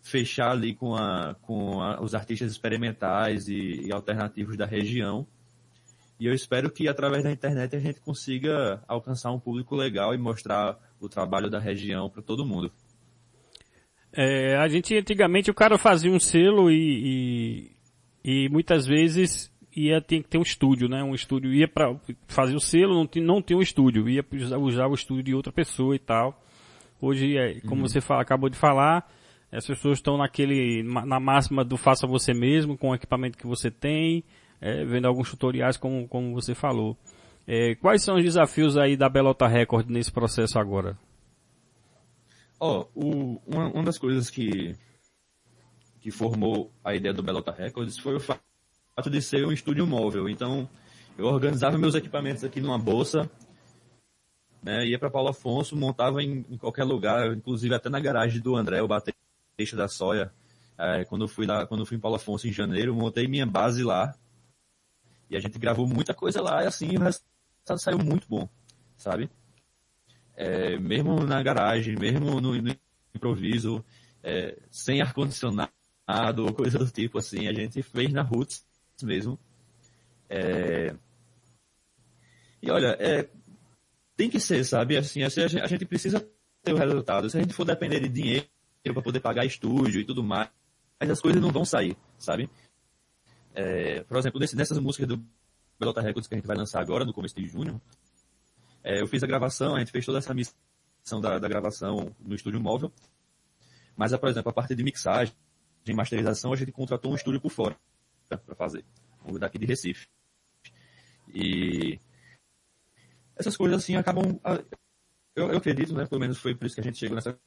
fechar 0.00 0.52
ali 0.52 0.74
com, 0.74 0.94
a, 0.94 1.34
com 1.42 1.80
a, 1.80 2.00
os 2.00 2.14
artistas 2.14 2.50
experimentais 2.50 3.48
e, 3.48 3.86
e, 3.86 3.92
alternativos 3.92 4.56
da 4.56 4.66
região. 4.66 5.26
E 6.20 6.26
eu 6.26 6.34
espero 6.34 6.70
que 6.70 6.86
através 6.86 7.24
da 7.24 7.32
internet 7.32 7.74
a 7.74 7.80
gente 7.80 7.98
consiga 8.02 8.84
alcançar 8.86 9.32
um 9.32 9.40
público 9.40 9.74
legal 9.74 10.14
e 10.14 10.18
mostrar 10.18 10.78
o 11.00 11.08
trabalho 11.08 11.48
da 11.48 11.58
região 11.58 12.10
para 12.10 12.20
todo 12.20 12.44
mundo. 12.44 12.70
É, 14.12 14.54
a 14.56 14.68
gente 14.68 14.94
antigamente 14.94 15.50
o 15.50 15.54
cara 15.54 15.78
fazia 15.78 16.10
um 16.10 16.20
selo 16.20 16.70
e, 16.70 17.72
e, 18.22 18.42
e 18.44 18.48
muitas 18.50 18.84
vezes 18.86 19.50
ia 19.74 19.98
ter 20.02 20.22
que 20.22 20.28
ter 20.28 20.36
um 20.36 20.42
estúdio, 20.42 20.90
né? 20.90 21.02
Um 21.02 21.14
estúdio 21.14 21.54
ia 21.54 21.66
para 21.66 21.98
fazer 22.26 22.54
o 22.54 22.60
selo, 22.60 22.92
não 22.92 23.06
tinha, 23.06 23.24
não 23.24 23.40
tinha 23.40 23.58
um 23.58 23.62
estúdio, 23.62 24.06
ia 24.06 24.22
usar 24.58 24.88
o 24.88 24.94
estúdio 24.94 25.22
de 25.22 25.34
outra 25.34 25.52
pessoa 25.52 25.96
e 25.96 25.98
tal. 25.98 26.44
Hoje, 27.00 27.38
é, 27.38 27.60
como 27.60 27.80
uhum. 27.80 27.88
você 27.88 28.02
fala, 28.02 28.20
acabou 28.20 28.50
de 28.50 28.58
falar, 28.58 29.10
as 29.50 29.66
pessoas 29.66 29.96
estão 29.96 30.18
naquele, 30.18 30.82
na 30.82 31.18
máxima 31.18 31.64
do 31.64 31.78
faça 31.78 32.06
você 32.06 32.34
mesmo, 32.34 32.76
com 32.76 32.90
o 32.90 32.94
equipamento 32.94 33.38
que 33.38 33.46
você 33.46 33.70
tem, 33.70 34.22
é, 34.60 34.84
vendo 34.84 35.06
alguns 35.06 35.30
tutoriais 35.30 35.76
como, 35.76 36.06
como 36.08 36.34
você 36.34 36.54
falou. 36.54 36.96
É, 37.46 37.74
quais 37.76 38.02
são 38.02 38.16
os 38.16 38.22
desafios 38.22 38.76
aí 38.76 38.96
da 38.96 39.08
Belota 39.08 39.46
Record 39.46 39.88
nesse 39.88 40.12
processo 40.12 40.58
agora? 40.58 40.98
Ó, 42.58 42.86
oh, 42.94 43.40
uma, 43.46 43.68
uma 43.68 43.84
das 43.84 43.98
coisas 43.98 44.28
que, 44.28 44.76
que 46.00 46.10
formou 46.10 46.70
a 46.84 46.94
ideia 46.94 47.14
do 47.14 47.22
Belota 47.22 47.50
Records 47.50 47.98
foi 47.98 48.16
o 48.16 48.20
fato 48.20 48.42
de 49.10 49.22
ser 49.22 49.46
um 49.46 49.52
estúdio 49.52 49.86
móvel. 49.86 50.28
Então, 50.28 50.68
eu 51.16 51.26
organizava 51.26 51.78
meus 51.78 51.94
equipamentos 51.94 52.44
aqui 52.44 52.60
numa 52.60 52.78
bolsa, 52.78 53.30
né, 54.62 54.86
ia 54.86 54.98
para 54.98 55.10
Paulo 55.10 55.30
Afonso, 55.30 55.74
montava 55.74 56.22
em, 56.22 56.44
em, 56.50 56.58
qualquer 56.58 56.84
lugar, 56.84 57.34
inclusive 57.34 57.74
até 57.74 57.88
na 57.88 57.98
garagem 57.98 58.40
do 58.40 58.56
André, 58.56 58.82
o 58.82 58.88
Batista 58.88 59.76
da 59.76 59.88
Soia. 59.88 60.32
É, 60.78 61.04
quando 61.04 61.26
fui 61.26 61.46
lá, 61.46 61.66
quando 61.66 61.84
fui 61.84 61.96
em 61.96 62.00
Paulo 62.00 62.16
Afonso 62.16 62.46
em 62.46 62.52
janeiro, 62.52 62.94
montei 62.94 63.26
minha 63.26 63.46
base 63.46 63.82
lá. 63.82 64.14
E 65.30 65.36
a 65.36 65.40
gente 65.40 65.58
gravou 65.58 65.86
muita 65.86 66.12
coisa 66.12 66.42
lá 66.42 66.64
e 66.64 66.66
assim 66.66 66.96
o 66.96 67.00
resultado 67.00 67.78
saiu 67.78 67.98
muito 67.98 68.26
bom, 68.28 68.48
sabe? 68.96 69.30
É, 70.34 70.76
mesmo 70.78 71.24
na 71.24 71.42
garagem, 71.42 71.96
mesmo 71.96 72.40
no, 72.40 72.60
no 72.60 72.76
improviso, 73.14 73.84
é, 74.22 74.58
sem 74.70 75.00
ar-condicionado, 75.00 75.70
coisa 76.54 76.78
do 76.78 76.90
tipo 76.90 77.18
assim, 77.18 77.46
a 77.46 77.52
gente 77.52 77.82
fez 77.82 78.12
na 78.12 78.22
Roots 78.22 78.66
mesmo. 79.02 79.38
É... 80.28 80.94
E 82.62 82.70
olha, 82.70 82.96
é... 82.98 83.28
tem 84.16 84.28
que 84.28 84.40
ser, 84.40 84.64
sabe? 84.64 84.96
Assim, 84.96 85.22
assim, 85.22 85.42
a 85.42 85.66
gente 85.66 85.84
precisa 85.84 86.26
ter 86.62 86.72
o 86.72 86.76
resultado. 86.76 87.30
Se 87.30 87.38
a 87.38 87.40
gente 87.40 87.54
for 87.54 87.64
depender 87.64 88.00
de 88.00 88.08
dinheiro 88.08 88.46
para 88.84 89.02
poder 89.02 89.20
pagar 89.20 89.44
estúdio 89.44 90.00
e 90.00 90.04
tudo 90.04 90.22
mais, 90.22 90.50
as 90.98 91.20
coisas 91.20 91.40
não 91.40 91.50
vão 91.50 91.64
sair, 91.64 91.96
sabe? 92.18 92.50
É... 93.60 94.02
Por 94.04 94.16
exemplo, 94.16 94.40
nessas 94.40 94.78
músicas 94.78 95.08
do 95.08 95.22
Belota 95.78 96.00
Records 96.00 96.26
que 96.26 96.34
a 96.34 96.38
gente 96.38 96.46
vai 96.46 96.56
lançar 96.56 96.80
agora, 96.80 97.04
no 97.04 97.12
começo 97.12 97.34
de 97.34 97.46
junho, 97.46 97.80
é, 98.82 99.00
eu 99.00 99.06
fiz 99.06 99.22
a 99.22 99.26
gravação, 99.26 99.76
a 99.76 99.78
gente 99.78 99.92
fez 99.92 100.04
toda 100.04 100.18
essa 100.18 100.32
missão 100.34 101.20
da, 101.20 101.38
da 101.38 101.48
gravação 101.48 102.14
no 102.18 102.34
estúdio 102.34 102.60
móvel. 102.60 102.92
Mas, 103.96 104.16
por 104.16 104.28
exemplo, 104.28 104.50
a 104.50 104.52
parte 104.52 104.74
de 104.74 104.82
mixagem, 104.82 105.34
de 105.84 105.92
masterização, 105.92 106.52
a 106.52 106.56
gente 106.56 106.72
contratou 106.72 107.12
um 107.12 107.14
estúdio 107.14 107.40
por 107.40 107.50
fora 107.50 107.76
para 108.28 108.54
fazer. 108.54 108.84
O 109.24 109.38
daqui 109.38 109.58
de 109.58 109.66
Recife. 109.66 110.08
E 111.34 111.98
essas 113.36 113.56
coisas 113.56 113.82
assim 113.82 113.96
acabam. 113.96 114.40
Eu, 115.34 115.50
eu, 115.50 115.58
acredito, 115.58 115.94
né? 115.94 116.06
Pelo 116.06 116.20
menos 116.20 116.38
foi 116.38 116.54
por 116.54 116.66
isso 116.66 116.74
que 116.74 116.80
a 116.80 116.84
gente 116.84 116.98
chegou 116.98 117.14
nessa 117.14 117.38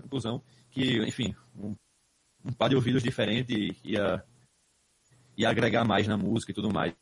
conclusão, 0.00 0.42
que, 0.70 0.98
enfim, 1.04 1.34
um, 1.54 1.74
um 2.44 2.52
par 2.52 2.68
de 2.68 2.76
ouvidos 2.76 3.02
diferente 3.02 3.76
ia, 3.84 4.24
ia 5.36 5.48
agregar 5.48 5.84
mais 5.84 6.06
na 6.06 6.16
música 6.16 6.52
e 6.52 6.54
tudo 6.54 6.72
mais. 6.72 6.94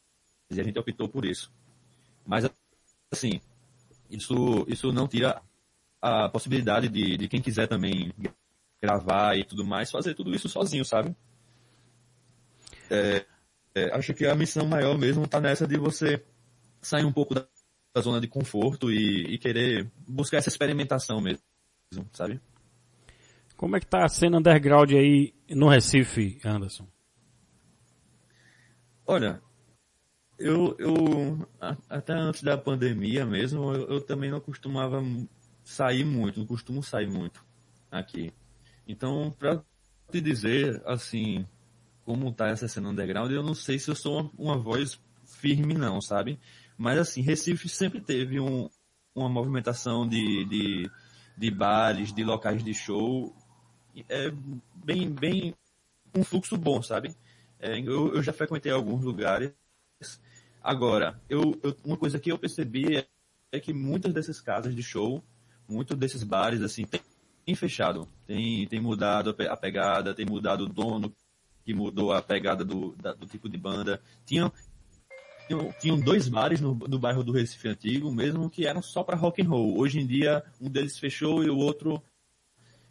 E 0.51 0.61
a 0.61 0.65
gente 0.65 0.79
optou 0.79 1.09
por 1.09 1.25
isso. 1.25 1.53
Mas, 2.27 2.49
assim, 3.11 3.41
isso, 4.11 4.65
isso 4.69 4.93
não 4.93 5.07
tira 5.07 5.41
a 6.01 6.29
possibilidade 6.29 6.89
de, 6.89 7.17
de 7.17 7.29
quem 7.29 7.41
quiser 7.41 7.67
também 7.67 8.13
gravar 8.83 9.39
e 9.39 9.45
tudo 9.45 9.65
mais, 9.65 9.91
fazer 9.91 10.15
tudo 10.15 10.35
isso 10.35 10.49
sozinho, 10.49 10.85
sabe? 10.85 11.17
É, 12.91 13.25
é, 13.75 13.97
acho 13.97 14.13
que 14.13 14.27
a 14.27 14.35
missão 14.35 14.67
maior 14.67 14.99
mesmo 14.99 15.25
está 15.25 15.41
nessa 15.41 15.67
de 15.67 15.79
você 15.79 16.23
sair 16.83 17.05
um 17.05 17.13
pouco 17.13 17.35
da, 17.35 17.47
da 17.95 18.03
zona 18.03 18.21
de 18.21 18.29
conforto 18.29 18.93
e, 18.93 19.35
e, 19.35 19.39
querer 19.39 19.91
buscar 20.07 20.37
essa 20.37 20.51
experimentação 20.51 21.21
mesmo, 21.21 21.43
sabe? 22.13 22.39
Como 23.57 23.77
é 23.77 23.81
que 23.81 23.87
tá 23.87 24.05
a 24.05 24.09
cena 24.09 24.39
underground 24.39 24.93
aí 24.93 25.33
no 25.49 25.69
Recife, 25.69 26.39
Anderson? 26.45 26.87
Olha, 29.07 29.43
eu, 30.39 30.75
eu 30.79 31.49
até 31.89 32.13
antes 32.15 32.43
da 32.43 32.57
pandemia 32.57 33.25
mesmo, 33.27 33.73
eu, 33.75 33.89
eu 33.89 34.01
também 34.01 34.31
não 34.31 34.41
costumava 34.41 35.03
sair 35.63 36.05
muito, 36.05 36.41
não 36.41 36.47
costumo 36.47 36.83
sair 36.83 37.09
muito 37.09 37.45
aqui. 37.91 38.33
Então, 38.87 39.35
para 39.39 39.63
te 40.11 40.21
dizer, 40.21 40.83
assim, 40.87 41.47
como 42.05 42.33
tá 42.33 42.49
essa 42.49 42.69
cena 42.69 42.89
underground, 42.91 43.31
eu 43.31 43.43
não 43.43 43.55
sei 43.55 43.79
se 43.79 43.91
eu 43.91 43.95
sou 43.95 44.21
uma, 44.21 44.31
uma 44.39 44.59
voz 44.59 45.01
firme 45.27 45.75
não, 45.75 46.01
sabe? 46.01 46.39
Mas 46.77 46.99
assim, 46.99 47.23
Recife 47.23 47.69
sempre 47.69 48.01
teve 48.01 48.41
um, 48.41 48.69
uma 49.15 49.29
movimentação 49.29 50.07
de, 50.09 50.45
de, 50.47 50.91
de 51.37 51.51
bares, 51.51 52.13
de 52.13 52.25
locais 52.25 52.63
de 52.65 52.75
show, 52.75 53.35
é 54.09 54.31
bem, 54.75 55.11
bem, 55.11 55.55
um 56.15 56.25
fluxo 56.25 56.57
bom, 56.57 56.83
sabe? 56.83 57.15
É, 57.59 57.79
eu, 57.79 58.15
eu 58.15 58.23
já 58.23 58.33
frequentei 58.33 58.73
alguns 58.73 59.03
lugares. 59.03 59.53
Agora, 60.63 61.21
eu, 61.29 61.59
eu, 61.63 61.77
uma 61.85 61.97
coisa 61.97 62.19
que 62.19 62.31
eu 62.31 62.39
percebi 62.39 62.97
é, 62.97 63.07
é 63.53 63.61
que 63.61 63.73
muitas 63.73 64.13
dessas 64.13 64.41
casas 64.41 64.75
de 64.75 64.83
show, 64.83 65.23
muitos 65.69 65.97
desses 65.97 66.23
bares, 66.23 66.63
assim, 66.63 66.85
tem, 66.85 67.01
tem 67.45 67.55
fechado. 67.55 68.09
Tem, 68.27 68.67
tem 68.67 68.81
mudado 68.81 69.37
a 69.49 69.57
pegada, 69.57 70.15
tem 70.15 70.27
mudado 70.27 70.65
o 70.65 70.69
dono, 70.69 71.15
que 71.65 71.75
mudou 71.75 72.13
a 72.13 72.23
pegada 72.23 72.65
do, 72.65 72.95
da, 72.97 73.13
do 73.13 73.27
tipo 73.27 73.49
de 73.49 73.57
banda. 73.57 74.01
Tinham, 74.25 74.53
tinham, 75.47 75.73
tinham 75.81 76.01
dois 76.01 76.29
bares 76.29 76.61
no, 76.61 76.75
no 76.75 76.99
bairro 76.99 77.25
do 77.25 77.33
Recife 77.33 77.69
Antigo, 77.69 78.13
mesmo 78.13 78.51
que 78.51 78.67
eram 78.67 78.83
só 78.83 79.03
para 79.03 79.17
rock 79.17 79.43
and 79.43 79.49
roll. 79.49 79.79
Hoje 79.79 80.01
em 80.01 80.07
dia, 80.07 80.45
um 80.61 80.69
deles 80.69 80.99
fechou 80.99 81.43
e 81.43 81.51
o 81.51 81.57
outro, 81.57 82.03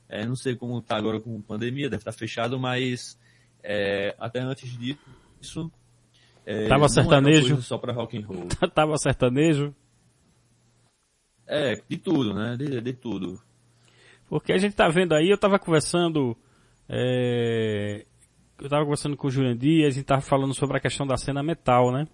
é, 0.08 0.26
não 0.26 0.36
sei 0.36 0.56
como 0.56 0.82
tá 0.82 0.98
agora 0.98 1.20
com 1.20 1.42
pandemia, 1.42 1.90
deve 1.90 2.02
estar 2.02 2.12
tá 2.12 2.18
fechado, 2.18 2.60
mas 2.60 3.18
é, 3.64 4.16
até 4.20 4.40
antes 4.40 4.78
disso, 4.78 5.72
é, 6.46 6.68
Tava 6.68 6.90
sertanejo. 6.90 7.62
Só 7.62 7.78
para 7.78 7.94
rock 7.94 8.18
and 8.18 8.26
roll. 8.26 8.48
Tava 8.74 8.98
sertanejo. 8.98 9.74
É, 11.48 11.76
de 11.88 11.98
tudo, 11.98 12.34
né? 12.34 12.56
De, 12.58 12.82
de 12.82 12.94
tudo. 12.94 13.40
Porque 14.28 14.52
a 14.52 14.58
gente 14.58 14.76
tá 14.76 14.88
vendo 14.88 15.14
aí, 15.14 15.30
eu 15.30 15.38
tava 15.38 15.60
conversando, 15.60 16.36
é, 16.90 18.06
eu 18.60 18.70
tava 18.70 18.84
conversando 18.84 19.16
com 19.16 19.28
o 19.28 19.30
Jurandir, 19.30 19.86
a 19.86 19.90
gente 19.90 20.06
tava 20.06 20.22
falando 20.22 20.54
sobre 20.54 20.78
a 20.78 20.80
questão 20.80 21.06
da 21.06 21.18
cena 21.18 21.44
metal, 21.44 21.92
né? 21.92 22.08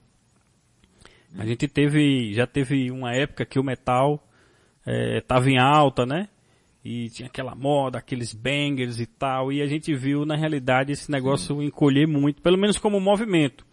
A 1.38 1.45
gente 1.45 1.68
teve, 1.68 2.34
já 2.34 2.45
teve 2.47 2.91
uma 2.91 3.14
época 3.14 3.45
que 3.45 3.60
o 3.60 3.64
metal 3.64 4.22
é, 4.86 5.22
tava 5.22 5.50
em 5.50 5.60
alta, 5.60 6.06
né? 6.06 6.28
E 6.84 7.10
tinha 7.10 7.28
aquela 7.28 7.54
moda, 7.56 7.98
aqueles 7.98 8.34
bangers 8.34 9.00
e 9.00 9.06
tal, 9.06 9.52
e 9.52 9.62
a 9.62 9.68
gente 9.68 9.94
viu 9.94 10.26
na 10.26 10.36
realidade 10.36 10.94
esse 10.94 11.12
negócio 11.12 11.62
encolher 11.62 12.08
muito, 12.08 12.42
pelo 12.42 12.58
menos 12.58 12.78
como 12.78 13.00
movimento. 13.00 13.66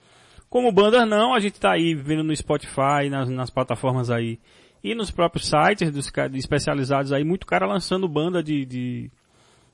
Como 0.50 0.72
banda 0.72 1.06
não, 1.06 1.34
a 1.34 1.40
gente 1.40 1.60
tá 1.60 1.72
aí 1.72 1.94
vendo 1.94 2.24
no 2.24 2.34
Spotify, 2.34 3.08
nas, 3.10 3.28
nas 3.28 3.50
plataformas 3.50 4.10
aí, 4.10 4.38
e 4.82 4.94
nos 4.94 5.10
próprios 5.10 5.48
sites 5.48 5.90
dos 5.90 6.10
especializados 6.34 7.12
aí, 7.12 7.24
muito 7.24 7.46
cara 7.46 7.66
lançando 7.66 8.08
banda 8.08 8.42
de, 8.42 8.64
de, 8.64 9.10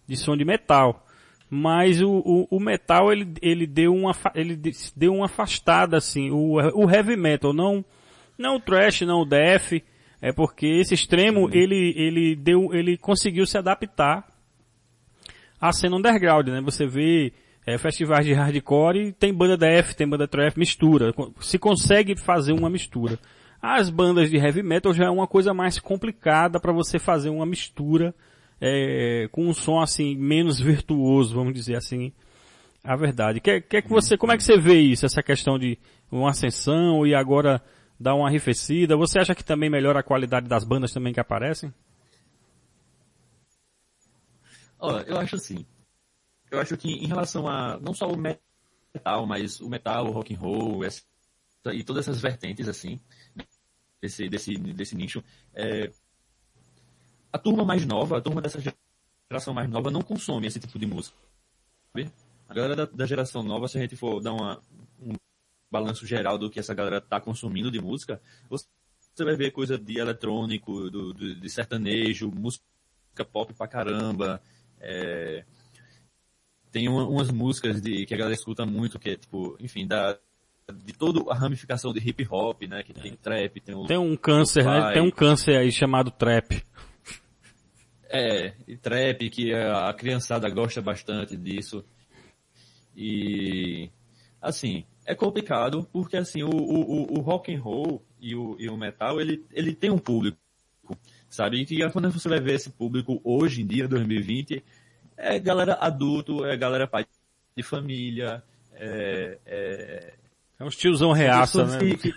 de 0.07 0.17
som 0.17 0.37
de 0.37 0.45
metal. 0.45 1.07
Mas 1.51 2.01
o, 2.01 2.09
o, 2.11 2.47
o, 2.57 2.59
metal 2.59 3.13
ele, 3.13 3.35
ele 3.43 3.67
deu 3.67 3.95
uma 3.95 4.13
ele 4.35 4.59
deu 4.97 5.13
uma 5.13 5.27
afastada 5.27 5.99
assim. 5.99 6.31
O, 6.31 6.55
o 6.55 6.91
heavy 6.91 7.15
metal 7.15 7.53
não 7.53 7.85
não 8.39 8.57
o 8.57 8.61
thrash 8.61 9.03
não 9.03 9.21
o 9.21 9.27
death 9.27 9.83
é 10.23 10.33
porque 10.33 10.67
esse 10.67 10.95
extremo 10.95 11.51
ele 11.53 11.93
ele 11.97 12.37
deu 12.37 12.73
ele 12.73 12.97
conseguiu 12.97 13.45
se 13.45 13.59
adaptar 13.59 14.25
à 15.61 15.73
cena 15.73 15.97
underground 15.97 16.47
né? 16.47 16.61
Você 16.61 16.87
vê 16.87 17.33
é, 17.67 17.77
festivais 17.77 18.25
de 18.25 18.33
hardcore 18.33 19.13
tem 19.13 19.35
banda 19.35 19.57
death 19.57 19.95
tem 19.95 20.09
banda 20.09 20.29
thrash 20.29 20.55
mistura. 20.55 21.13
Se 21.41 21.59
consegue 21.59 22.17
fazer 22.17 22.53
uma 22.53 22.71
mistura. 22.71 23.19
As 23.61 23.91
bandas 23.91 24.31
de 24.31 24.37
heavy 24.37 24.63
metal 24.63 24.93
já 24.95 25.05
é 25.07 25.11
uma 25.11 25.27
coisa 25.27 25.53
mais 25.53 25.79
complicada 25.79 26.59
para 26.59 26.73
você 26.73 26.99
fazer 26.99 27.31
uma 27.31 27.47
mistura 27.47 28.15
é, 28.61 29.29
com 29.33 29.47
um 29.47 29.53
som 29.53 29.81
assim 29.81 30.17
menos 30.17 30.61
virtuoso, 30.61 31.35
vamos 31.35 31.53
dizer 31.53 31.77
assim, 31.77 32.13
a 32.83 32.97
verdade. 32.97 33.41
Que, 33.41 33.61
que, 33.61 33.83
que 33.83 33.89
você, 33.89 34.17
como 34.17 34.33
é 34.33 34.37
que 34.37 34.43
você 34.43 34.57
vê 34.57 34.81
isso, 34.81 35.07
essa 35.07 35.23
questão 35.23 35.59
de 35.59 35.79
uma 36.11 36.31
ascensão 36.31 37.07
e 37.07 37.15
agora 37.15 37.63
dar 38.03 38.15
uma 38.15 38.29
arrefecida? 38.29 38.97
Você 38.97 39.19
acha 39.19 39.35
que 39.35 39.45
também 39.45 39.71
melhora 39.71 40.01
a 40.01 40.03
qualidade 40.03 40.49
das 40.49 40.65
bandas 40.65 40.93
também 40.93 41.13
que 41.13 41.21
aparecem? 41.21 41.73
Olha, 44.79 45.03
eu 45.03 45.17
acho 45.19 45.37
assim. 45.37 45.65
Eu 46.51 46.61
acho 46.61 46.77
que 46.77 46.91
em 46.91 47.07
relação 47.07 47.49
a 47.49 47.79
não 47.79 47.95
só 47.95 48.07
o 48.09 48.17
metal, 48.17 49.27
mas 49.27 49.61
o 49.61 49.69
metal, 49.69 50.07
o 50.07 50.11
rock 50.11 50.35
and 50.35 50.39
roll, 50.39 50.85
essa, 50.85 51.03
e 51.73 51.85
todas 51.85 52.07
essas 52.09 52.21
vertentes 52.21 52.69
assim 52.69 53.01
desse 54.01 54.29
desse 54.29 54.57
desse 54.57 54.97
nicho, 54.97 55.23
é, 55.55 55.91
a 57.33 57.39
turma 57.39 57.65
mais 57.65 57.87
nova, 57.87 58.19
a 58.19 58.21
turma 58.21 58.43
dessa 58.43 58.59
geração 59.31 59.55
mais 59.55 59.71
nova 59.71 59.91
não 59.91 60.03
consome 60.03 60.49
esse 60.49 60.59
tipo 60.59 60.79
de 60.79 60.87
música. 60.87 61.17
Sabe? 61.93 62.13
A 62.49 62.55
galera 62.55 62.77
da, 62.77 62.85
da, 62.85 63.07
geração 63.07 63.43
nova, 63.43 63.69
se 63.69 63.79
a 63.79 63.81
gente 63.81 63.97
for 63.97 64.21
dar 64.21 64.35
uma, 64.35 64.61
um 65.01 65.15
balanço 65.73 66.07
geral 66.07 66.37
do 66.37 66.51
que 66.51 66.61
essa 66.61 66.75
galera 66.75 66.99
está 66.99 67.19
consumindo 67.19 67.71
de 67.71 67.81
música, 67.81 68.21
você 68.49 69.25
vai 69.25 69.35
ver 69.35 69.51
coisa 69.51 69.79
de 69.79 69.99
eletrônico, 69.99 70.91
do, 70.91 71.15
do, 71.15 71.35
de 71.35 71.49
sertanejo, 71.49 72.31
música 72.31 72.63
pop 73.33 73.53
pra 73.55 73.67
caramba, 73.67 74.41
é... 74.79 75.45
tem 76.71 76.89
uma, 76.89 77.09
umas 77.09 77.31
músicas 77.31 77.81
de, 77.81 78.05
que 78.05 78.15
a 78.15 78.17
galera 78.19 78.35
escuta 78.35 78.67
muito, 78.67 78.99
que 78.99 79.11
é 79.11 79.17
tipo, 79.17 79.57
enfim, 79.59 79.87
da, 79.87 80.19
de 80.85 80.93
toda 80.93 81.33
a 81.33 81.35
ramificação 81.35 81.93
de 81.93 82.07
hip 82.07 82.27
hop, 82.31 82.63
né, 82.63 82.83
que 82.83 82.93
tem 82.93 83.17
trap, 83.17 83.61
tem 83.61 83.75
o... 83.75 83.87
Tem 83.87 83.99
um 83.99 84.17
câncer, 84.17 84.65
né, 84.65 84.93
tem 84.93 85.03
um 85.03 85.11
câncer 85.11 85.57
aí 85.57 85.73
chamado 85.73 86.11
trap. 86.11 86.63
É, 88.15 88.53
e 88.69 88.77
trap, 88.77 89.31
que 89.31 89.55
a 89.55 89.91
criançada 89.95 90.47
gosta 90.51 90.83
bastante 90.83 91.35
disso. 91.35 91.83
E, 92.95 93.91
assim, 94.39 94.85
é 95.05 95.15
complicado 95.15 95.87
porque, 95.93 96.17
assim, 96.17 96.43
o, 96.43 96.51
o, 96.51 97.19
o 97.19 97.21
rock 97.21 97.55
and 97.55 97.61
roll 97.61 98.03
e 98.21 98.35
o, 98.35 98.57
e 98.59 98.69
o 98.69 98.77
metal, 98.77 99.21
ele, 99.21 99.45
ele 99.53 99.75
tem 99.75 99.91
um 99.91 99.99
público, 99.99 100.39
sabe? 101.29 101.63
E 101.63 101.91
quando 101.91 102.11
você 102.11 102.29
vai 102.29 102.41
ver 102.41 102.55
esse 102.55 102.71
público 102.71 103.21
hoje 103.25 103.63
em 103.63 103.67
dia, 103.67 103.89
2020, 103.89 104.63
é 105.17 105.39
galera 105.39 105.75
adulto, 105.75 106.45
é 106.45 106.57
galera 106.57 106.87
pai 106.87 107.07
de 107.57 107.63
família, 107.63 108.43
é... 108.75 109.39
É, 109.45 110.15
é 110.59 110.65
uns 110.65 110.77
tiozão 110.77 111.13
reaça, 111.13 111.65
né? 111.65 111.79
Que, 111.79 111.97
que, 111.97 112.15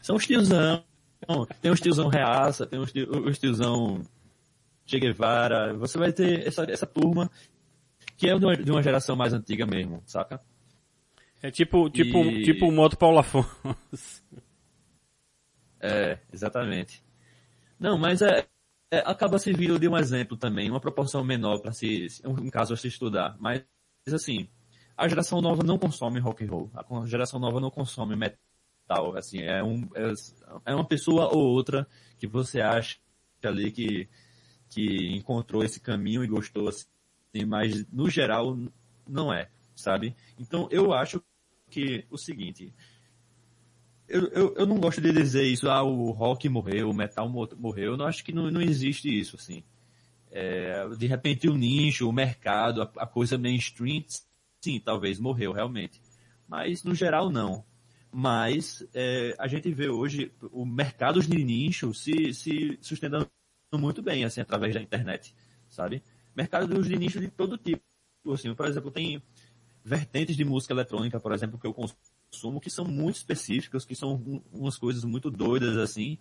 são 0.00 0.16
os 0.16 0.26
tiozão. 0.26 0.82
Tem 1.60 1.70
uns 1.70 1.80
tiozão 1.80 2.08
reaça, 2.08 2.66
tem 2.66 2.80
uns, 2.80 2.92
uns 2.94 3.38
tiozão 3.38 4.02
Che 4.84 4.98
Guevara, 4.98 5.74
você 5.74 5.98
vai 5.98 6.12
ter 6.12 6.46
essa, 6.46 6.64
essa 6.64 6.86
turma 6.86 7.30
que 8.16 8.28
é 8.28 8.38
de 8.38 8.44
uma, 8.44 8.56
de 8.56 8.70
uma 8.70 8.82
geração 8.82 9.16
mais 9.16 9.32
antiga 9.32 9.66
mesmo, 9.66 10.02
saca? 10.06 10.40
É 11.42 11.50
tipo, 11.50 11.90
tipo, 11.90 12.18
e... 12.24 12.44
tipo 12.44 12.66
o 12.66 12.72
modo 12.72 12.96
Paulo 12.96 13.18
Afonso. 13.18 14.22
É, 15.80 16.18
exatamente. 16.32 17.02
Não, 17.78 17.98
mas 17.98 18.22
é, 18.22 18.46
é, 18.88 18.98
acaba 18.98 19.38
servindo 19.38 19.78
de 19.80 19.88
um 19.88 19.96
exemplo 19.96 20.36
também, 20.36 20.70
uma 20.70 20.80
proporção 20.80 21.24
menor 21.24 21.58
para 21.58 21.72
se, 21.72 22.06
um 22.24 22.48
caso 22.48 22.72
a 22.72 22.76
se 22.76 22.86
estudar. 22.86 23.36
Mas, 23.40 23.64
assim, 24.06 24.48
a 24.96 25.08
geração 25.08 25.40
nova 25.40 25.64
não 25.64 25.76
consome 25.78 26.20
rock 26.20 26.44
and 26.44 26.48
roll. 26.48 26.70
A 26.72 27.06
geração 27.06 27.40
nova 27.40 27.60
não 27.60 27.70
consome 27.70 28.14
metal. 28.14 29.16
Assim, 29.16 29.40
é, 29.40 29.60
um, 29.64 29.88
é, 29.96 30.12
é 30.66 30.74
uma 30.74 30.86
pessoa 30.86 31.34
ou 31.34 31.42
outra 31.42 31.88
que 32.18 32.26
você 32.28 32.60
acha 32.60 32.98
ali 33.42 33.72
que 33.72 34.08
que 34.72 35.14
encontrou 35.14 35.62
esse 35.62 35.78
caminho 35.78 36.24
e 36.24 36.26
gostou 36.26 36.66
assim, 36.68 36.86
mas 37.46 37.86
no 37.88 38.08
geral 38.08 38.56
não 39.06 39.32
é, 39.32 39.50
sabe? 39.74 40.16
Então 40.38 40.66
eu 40.70 40.94
acho 40.94 41.22
que 41.72 42.04
o 42.10 42.18
seguinte, 42.18 42.72
eu, 44.06 44.26
eu, 44.28 44.54
eu 44.56 44.66
não 44.66 44.78
gosto 44.78 45.00
de 45.00 45.10
dizer 45.10 45.44
isso, 45.44 45.68
ah, 45.70 45.82
o 45.82 46.10
rock 46.10 46.48
morreu, 46.48 46.90
o 46.90 46.94
metal 46.94 47.28
morreu, 47.28 47.92
eu 47.92 47.96
não 47.96 48.06
acho 48.06 48.22
que 48.22 48.32
não, 48.32 48.50
não 48.50 48.60
existe 48.60 49.08
isso, 49.08 49.36
assim. 49.36 49.64
É, 50.30 50.86
de 50.96 51.06
repente 51.06 51.48
o 51.48 51.56
nicho, 51.56 52.08
o 52.08 52.12
mercado, 52.12 52.82
a, 52.82 52.90
a 52.98 53.06
coisa 53.06 53.38
mainstream, 53.38 54.04
sim, 54.60 54.78
talvez 54.78 55.18
morreu 55.18 55.52
realmente. 55.52 56.00
Mas 56.46 56.84
no 56.84 56.94
geral 56.94 57.30
não. 57.30 57.64
Mas 58.10 58.86
é, 58.92 59.34
a 59.38 59.48
gente 59.48 59.72
vê 59.72 59.88
hoje 59.88 60.30
o 60.52 60.66
mercado 60.66 61.20
de 61.20 61.42
nicho 61.42 61.94
se, 61.94 62.34
se 62.34 62.78
sustentando 62.82 63.30
muito 63.72 64.02
bem, 64.02 64.24
assim, 64.24 64.42
através 64.42 64.74
da 64.74 64.82
internet, 64.82 65.34
sabe? 65.70 66.02
Mercados 66.36 66.86
de 66.86 66.98
nicho 66.98 67.18
de 67.18 67.28
todo 67.28 67.56
tipo. 67.56 67.82
Assim, 68.32 68.54
por 68.54 68.66
exemplo, 68.66 68.90
tem 68.90 69.22
vertentes 69.84 70.36
de 70.36 70.44
música 70.44 70.72
eletrônica, 70.72 71.18
por 71.20 71.32
exemplo, 71.32 71.58
que 71.58 71.66
eu 71.66 71.74
consumo, 71.74 72.60
que 72.60 72.70
são 72.70 72.84
muito 72.84 73.16
específicas, 73.16 73.84
que 73.84 73.94
são 73.94 74.42
umas 74.52 74.76
coisas 74.76 75.04
muito 75.04 75.30
doidas, 75.30 75.76
assim, 75.76 76.18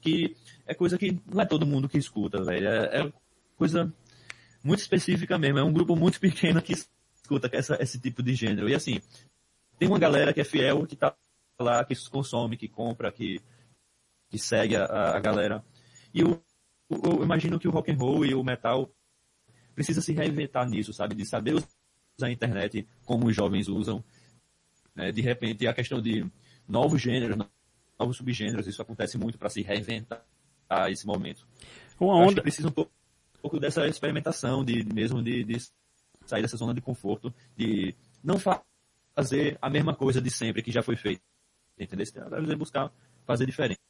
que 0.00 0.36
é 0.66 0.74
coisa 0.74 0.98
que 0.98 1.20
não 1.26 1.42
é 1.42 1.46
todo 1.46 1.66
mundo 1.66 1.88
que 1.88 1.98
escuta, 1.98 2.42
velho. 2.42 2.66
É, 2.66 3.02
é 3.02 3.12
coisa 3.56 3.92
muito 4.62 4.80
específica 4.80 5.38
mesmo. 5.38 5.58
É 5.58 5.62
um 5.62 5.72
grupo 5.72 5.94
muito 5.94 6.18
pequeno 6.20 6.60
que 6.60 6.72
escuta 6.72 7.48
essa, 7.52 7.80
esse 7.80 8.00
tipo 8.00 8.22
de 8.22 8.34
gênero. 8.34 8.68
E 8.68 8.74
assim, 8.74 9.00
tem 9.78 9.88
uma 9.88 9.98
galera 9.98 10.32
que 10.32 10.40
é 10.40 10.44
fiel, 10.44 10.86
que 10.86 10.96
tá 10.96 11.14
lá, 11.60 11.84
que 11.84 11.94
consome, 12.10 12.56
que 12.56 12.68
compra, 12.68 13.12
que, 13.12 13.40
que 14.28 14.38
segue 14.38 14.76
a, 14.76 15.16
a 15.16 15.20
galera. 15.20 15.64
E 16.12 16.24
o 16.24 16.42
eu 17.04 17.22
imagino 17.22 17.58
que 17.58 17.68
o 17.68 17.70
rock 17.70 17.90
and 17.90 17.96
roll 17.96 18.24
e 18.24 18.34
o 18.34 18.44
metal 18.44 18.90
precisa 19.74 20.02
se 20.02 20.12
reinventar 20.12 20.68
nisso, 20.68 20.92
sabe? 20.92 21.14
De 21.14 21.24
saber 21.24 21.62
a 22.20 22.30
internet 22.30 22.86
como 23.04 23.26
os 23.26 23.36
jovens 23.36 23.68
usam. 23.68 24.02
Né? 24.94 25.12
De 25.12 25.20
repente, 25.20 25.66
a 25.66 25.72
questão 25.72 26.00
de 26.00 26.26
novos 26.68 27.00
gêneros, 27.00 27.36
novos 27.98 28.16
subgêneros, 28.16 28.66
isso 28.66 28.82
acontece 28.82 29.16
muito 29.16 29.38
para 29.38 29.48
se 29.48 29.62
reinventar 29.62 30.24
esse 30.88 31.06
momento. 31.06 31.46
Uma 32.00 32.16
onda, 32.16 32.42
precisa 32.42 32.68
um 32.68 32.72
pouco, 32.72 32.90
um 33.38 33.42
pouco 33.42 33.60
dessa 33.60 33.86
experimentação, 33.86 34.64
de 34.64 34.84
mesmo 34.84 35.22
de, 35.22 35.44
de 35.44 35.58
sair 36.26 36.42
dessa 36.42 36.56
zona 36.56 36.74
de 36.74 36.80
conforto, 36.80 37.32
de 37.56 37.94
não 38.22 38.38
fa- 38.38 38.62
fazer 39.14 39.58
a 39.60 39.68
mesma 39.70 39.94
coisa 39.94 40.20
de 40.20 40.30
sempre 40.30 40.62
que 40.62 40.72
já 40.72 40.82
foi 40.82 40.96
feito. 40.96 41.22
Entendeu? 41.78 42.04
Às 42.04 42.30
vezes 42.30 42.50
é 42.50 42.56
buscar 42.56 42.92
fazer 43.26 43.46
diferente. 43.46 43.80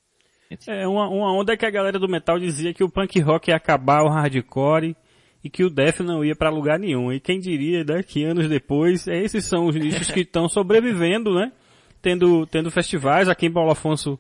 é, 0.67 0.87
uma, 0.87 1.09
uma 1.09 1.33
onda 1.33 1.57
que 1.57 1.65
a 1.65 1.71
galera 1.71 1.99
do 1.99 2.09
metal 2.09 2.39
dizia 2.39 2.75
que 2.75 2.85
o 2.85 2.91
punk 2.91 3.21
rock 3.21 3.51
ia 3.51 3.57
acabar 3.57 4.03
o 4.03 4.09
hardcore 4.09 4.97
e 5.45 5.51
que 5.51 5.65
o 5.65 5.71
death 5.71 6.01
não 6.01 6.25
ia 6.25 6.37
pra 6.37 6.51
lugar 6.51 6.79
nenhum. 6.79 7.13
E 7.13 7.19
quem 7.21 7.41
diria, 7.41 7.85
daqui 7.85 8.25
anos 8.25 8.49
depois, 8.49 9.09
é, 9.09 9.21
esses 9.23 9.45
são 9.45 9.67
os 9.67 9.75
nichos 9.75 10.11
que 10.11 10.21
estão 10.21 10.49
sobrevivendo, 10.49 11.35
né? 11.35 11.53
Tendo, 12.01 12.47
tendo 12.47 12.71
festivais. 12.71 13.29
Aqui 13.29 13.47
em 13.47 13.53
Paulo 13.53 13.71
Afonso, 13.73 14.19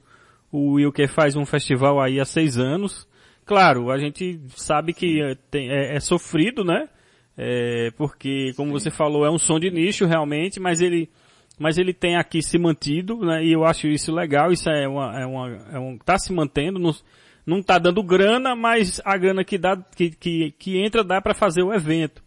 o 0.51 0.73
Wilker 0.75 1.09
faz 1.09 1.37
um 1.37 1.45
festival 1.47 2.01
aí 2.01 2.21
há 2.21 2.25
seis 2.25 2.59
anos. 2.59 3.09
Claro, 3.45 3.91
a 3.91 3.99
gente 3.99 4.41
sabe 4.57 4.93
que 4.93 5.21
é, 5.21 5.35
tem- 5.51 5.69
é- 5.71 5.97
é 5.97 6.01
sofrido, 6.01 6.65
né? 6.65 6.89
É, 7.37 7.91
porque, 7.97 8.53
como 8.57 8.73
você 8.73 8.91
falou, 8.91 9.25
é 9.25 9.31
um 9.31 9.39
som 9.39 9.59
de 9.59 9.71
nicho 9.71 10.07
realmente, 10.07 10.61
mas 10.61 10.81
ele, 10.81 11.09
mas 11.59 11.79
ele 11.79 11.93
tem 11.95 12.17
aqui 12.17 12.43
se 12.43 12.59
mantido, 12.59 13.17
né? 13.21 13.45
E 13.45 13.53
eu 13.53 13.65
acho 13.65 13.89
isso 13.89 14.13
legal, 14.15 14.53
isso 14.53 14.69
é 14.71 14.87
uma, 14.87 15.21
é 15.21 15.27
uma, 15.27 15.49
é 15.73 15.79
um, 15.79 15.97
tá 15.99 16.19
se 16.19 16.33
mantendo, 16.33 16.79
não, 16.79 16.95
não 17.47 17.63
tá 17.63 17.79
dando 17.79 18.03
grana, 18.03 18.55
mas 18.55 19.01
a 19.05 19.17
grana 19.17 19.45
que 19.45 19.59
dá, 19.59 19.77
que, 19.77 20.11
que, 20.11 20.51
que 20.53 20.79
entra 20.79 21.03
dá 21.03 21.21
para 21.21 21.35
fazer 21.35 21.63
o 21.63 21.73
evento. 21.73 22.23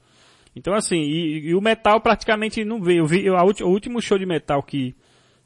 Então 0.56 0.74
assim, 0.74 0.98
e, 0.98 1.48
e 1.50 1.56
o 1.56 1.62
metal 1.62 2.00
praticamente 2.02 2.64
não 2.64 2.82
veio. 2.82 3.00
Eu 3.00 3.08
vi, 3.08 3.26
eu, 3.26 3.38
a 3.38 3.44
ulti- 3.44 3.64
o 3.64 3.68
último 3.70 4.02
show 4.02 4.18
de 4.18 4.26
metal 4.26 4.62
que, 4.64 4.96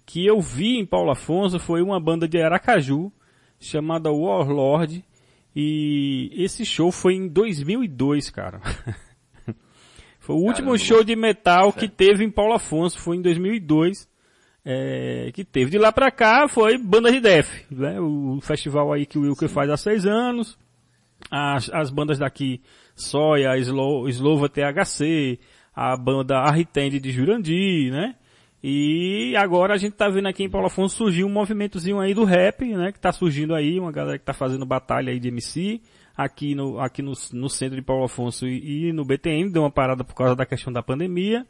que 0.05 0.26
eu 0.26 0.39
vi 0.41 0.78
em 0.78 0.86
Paulo 0.86 1.11
Afonso 1.11 1.59
foi 1.59 1.82
uma 1.82 1.99
banda 1.99 2.28
de 2.28 2.41
Aracaju, 2.41 3.11
chamada 3.59 4.11
Warlord, 4.11 5.03
e 5.55 6.32
esse 6.36 6.63
show 6.65 6.91
foi 6.91 7.15
em 7.15 7.28
2002, 7.28 8.30
cara. 8.30 8.61
foi 10.20 10.36
o 10.36 10.39
último 10.39 10.67
Caramba. 10.72 10.78
show 10.78 11.03
de 11.03 11.15
metal 11.15 11.74
que 11.74 11.88
teve 11.88 12.24
em 12.24 12.30
Paulo 12.30 12.53
Afonso, 12.53 12.99
foi 12.99 13.17
em 13.17 13.22
2002, 13.22 14.07
é, 14.66 15.32
que 15.34 15.43
teve. 15.43 15.72
De 15.72 15.78
lá 15.78 15.91
pra 15.91 16.12
cá 16.12 16.47
foi 16.47 16.78
banda 16.78 17.12
de 17.12 17.20
death, 17.20 17.47
né? 17.72 17.99
O 17.99 18.39
festival 18.41 18.91
aí 18.93 19.05
que 19.05 19.18
o 19.18 19.22
Wilker 19.22 19.49
faz 19.49 19.70
há 19.70 19.78
seis 19.78 20.05
anos, 20.05 20.57
as, 21.32 21.70
as 21.72 21.89
bandas 21.89 22.18
daqui, 22.18 22.62
Soia, 22.95 23.57
Slow, 23.57 24.07
Slova 24.10 24.49
THC, 24.49 25.39
a 25.74 25.95
banda 25.95 26.39
Arritende 26.39 26.99
de 26.99 27.12
Jurandir, 27.12 27.91
né? 27.91 28.16
E 28.62 29.34
agora 29.38 29.74
a 29.74 29.78
gente 29.78 29.93
tá 29.93 30.10
vendo 30.10 30.28
aqui 30.28 30.43
em 30.43 30.49
Paulo 30.49 30.68
Afonso 30.68 30.97
surgir 30.97 31.24
um 31.24 31.30
movimentozinho 31.30 31.99
aí 31.99 32.14
do 32.14 32.26
rap, 32.26 32.66
né? 32.66 32.91
Que 32.91 32.99
tá 32.99 33.12
surgindo 33.12 33.55
aí, 33.55 33.80
uma 33.80 33.91
galera 33.91 34.20
que 34.20 34.26
tá 34.26 34.34
fazendo 34.34 34.66
batalha 34.66 35.14
aí 35.14 35.20
de 35.20 35.30
MC, 35.30 35.82
aqui 36.16 36.53
no, 36.53 36.78
aqui 36.80 37.01
no, 37.01 37.14
no 37.32 37.49
centro 37.49 37.78
de 37.78 37.82
Paulo 37.82 38.03
Afonso 38.03 38.45
e, 38.45 38.89
e 38.89 38.93
no 38.93 39.05
BTM, 39.05 39.49
deu 39.49 39.62
uma 39.62 39.72
parada 39.72 40.03
por 40.03 40.14
causa 40.14 40.36
da 40.36 40.45
questão 40.45 40.74
da 40.74 40.84
pandemia. 40.84 41.47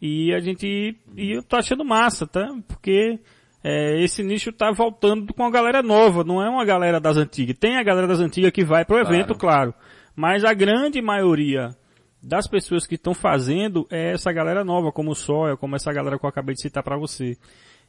E 0.00 0.32
a 0.34 0.40
gente, 0.40 0.96
e 1.16 1.32
eu 1.32 1.42
tô 1.42 1.56
achando 1.56 1.84
massa, 1.84 2.26
tá? 2.26 2.46
Porque 2.68 3.18
é, 3.64 4.00
esse 4.02 4.22
nicho 4.22 4.52
tá 4.52 4.70
voltando 4.70 5.32
com 5.32 5.44
a 5.44 5.50
galera 5.50 5.82
nova, 5.82 6.22
não 6.22 6.42
é 6.42 6.48
uma 6.48 6.64
galera 6.64 7.00
das 7.00 7.16
antigas. 7.16 7.56
Tem 7.58 7.76
a 7.76 7.82
galera 7.82 8.06
das 8.06 8.20
antigas 8.20 8.52
que 8.52 8.64
vai 8.64 8.84
pro 8.84 8.98
evento, 8.98 9.34
claro. 9.34 9.74
Mas 10.14 10.44
a 10.44 10.54
grande 10.54 11.02
maioria 11.02 11.76
das 12.22 12.46
pessoas 12.46 12.86
que 12.86 12.94
estão 12.96 13.14
fazendo 13.14 13.86
é 13.90 14.12
essa 14.12 14.32
galera 14.32 14.64
nova, 14.64 14.92
como 14.92 15.10
o 15.10 15.14
Soia, 15.14 15.56
como 15.56 15.76
essa 15.76 15.92
galera 15.92 16.18
que 16.18 16.24
eu 16.24 16.28
acabei 16.28 16.54
de 16.54 16.62
citar 16.62 16.82
para 16.82 16.96
você. 16.96 17.36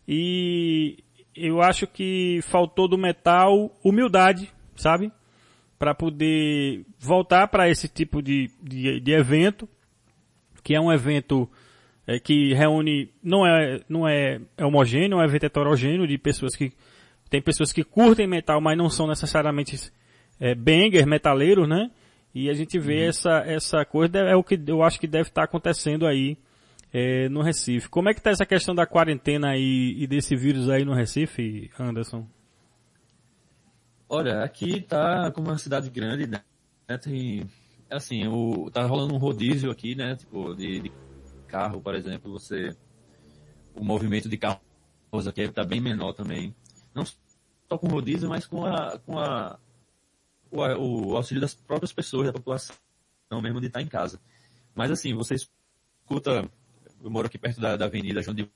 E 0.08 1.04
eu 1.36 1.62
acho 1.62 1.86
que 1.86 2.40
faltou 2.44 2.88
do 2.88 2.98
metal 2.98 3.72
humildade, 3.84 4.52
sabe? 4.76 5.12
Para 5.78 5.94
poder 5.94 6.86
voltar 7.00 7.48
para 7.50 7.70
esse 7.70 7.88
tipo 7.88 8.22
de, 8.22 8.50
de, 8.62 9.00
de 9.00 9.12
evento, 9.12 9.68
que 10.64 10.74
é 10.74 10.82
um 10.82 10.92
evento 10.92 11.50
é, 12.08 12.20
que 12.20 12.54
reúne, 12.54 13.12
não 13.22 13.46
é, 13.46 13.82
não 13.90 14.08
é, 14.08 14.40
é 14.58 14.66
homogêneo, 14.66 15.20
é 15.20 15.26
heterogêneo 15.26 16.08
de 16.08 16.18
pessoas 16.18 16.56
que, 16.56 16.72
tem 17.30 17.42
pessoas 17.42 17.74
que 17.74 17.84
curtem 17.84 18.26
metal, 18.26 18.62
mas 18.62 18.78
não 18.78 18.90
são 18.90 19.06
necessariamente 19.06 19.92
é, 20.40 20.56
banger, 20.56 21.06
metaleiros, 21.06 21.68
né? 21.68 21.92
E 22.34 22.50
a 22.50 22.54
gente 22.54 22.80
vê 22.80 23.06
essa, 23.08 23.40
essa 23.46 23.84
coisa, 23.84 24.20
é 24.20 24.36
o 24.36 24.44
que 24.44 24.60
eu 24.68 24.84
acho 24.84 25.00
que 25.00 25.08
deve 25.08 25.28
estar 25.30 25.44
acontecendo 25.44 26.08
aí 26.08 26.38
é, 26.94 27.28
no 27.30 27.42
Recife. 27.42 27.90
Como 27.90 28.10
é 28.10 28.14
que 28.14 28.22
tá 28.22 28.30
essa 28.30 28.46
questão 28.46 28.74
da 28.74 28.86
quarentena 28.86 29.50
aí 29.50 29.96
e 29.98 30.08
desse 30.08 30.36
vírus 30.36 30.70
aí 30.70 30.86
no 30.86 30.94
Recife, 30.94 31.70
Anderson? 31.78 32.26
Olha, 34.08 34.44
aqui 34.44 34.80
tá 34.82 35.30
como 35.32 35.50
uma 35.50 35.58
cidade 35.58 35.90
grande, 35.90 36.28
né? 36.28 36.42
Tem, 37.02 37.46
assim, 37.90 38.26
o, 38.28 38.70
tá 38.72 38.86
rolando 38.86 39.14
um 39.14 39.18
rodízio 39.18 39.70
aqui, 39.70 39.96
né? 39.96 40.16
Tipo, 40.16 40.54
de, 40.54 40.80
de 40.80 40.92
carro, 41.48 41.82
por 41.82 41.96
exemplo, 41.96 42.32
você, 42.32 42.76
o 43.74 43.84
movimento 43.84 44.30
de 44.30 44.38
carros 44.38 44.62
aqui 45.28 45.48
tá 45.50 45.64
bem 45.64 45.82
menor 45.82 46.14
também. 46.14 46.56
Não 46.94 47.04
só 47.06 47.78
com 47.78 47.88
rodízio, 47.88 48.30
mas 48.30 48.46
com 48.46 48.66
a, 48.66 49.00
com 49.00 49.18
a, 49.18 49.60
o, 50.52 51.12
o 51.12 51.16
auxílio 51.16 51.42
das 51.42 51.54
próprias 51.54 51.92
pessoas, 51.94 52.28
da 52.28 52.34
população, 52.34 52.76
mesmo 53.42 53.60
de 53.60 53.68
estar 53.68 53.82
em 53.82 53.88
casa. 53.88 54.20
Mas 54.76 54.92
assim, 54.92 55.14
você 55.14 55.36
escuta, 55.36 56.50
eu 57.04 57.10
moro 57.10 57.28
aqui 57.28 57.38
perto 57.38 57.60
da, 57.60 57.76
da 57.76 57.86
avenida 57.86 58.22
João 58.22 58.36
de 58.36 58.50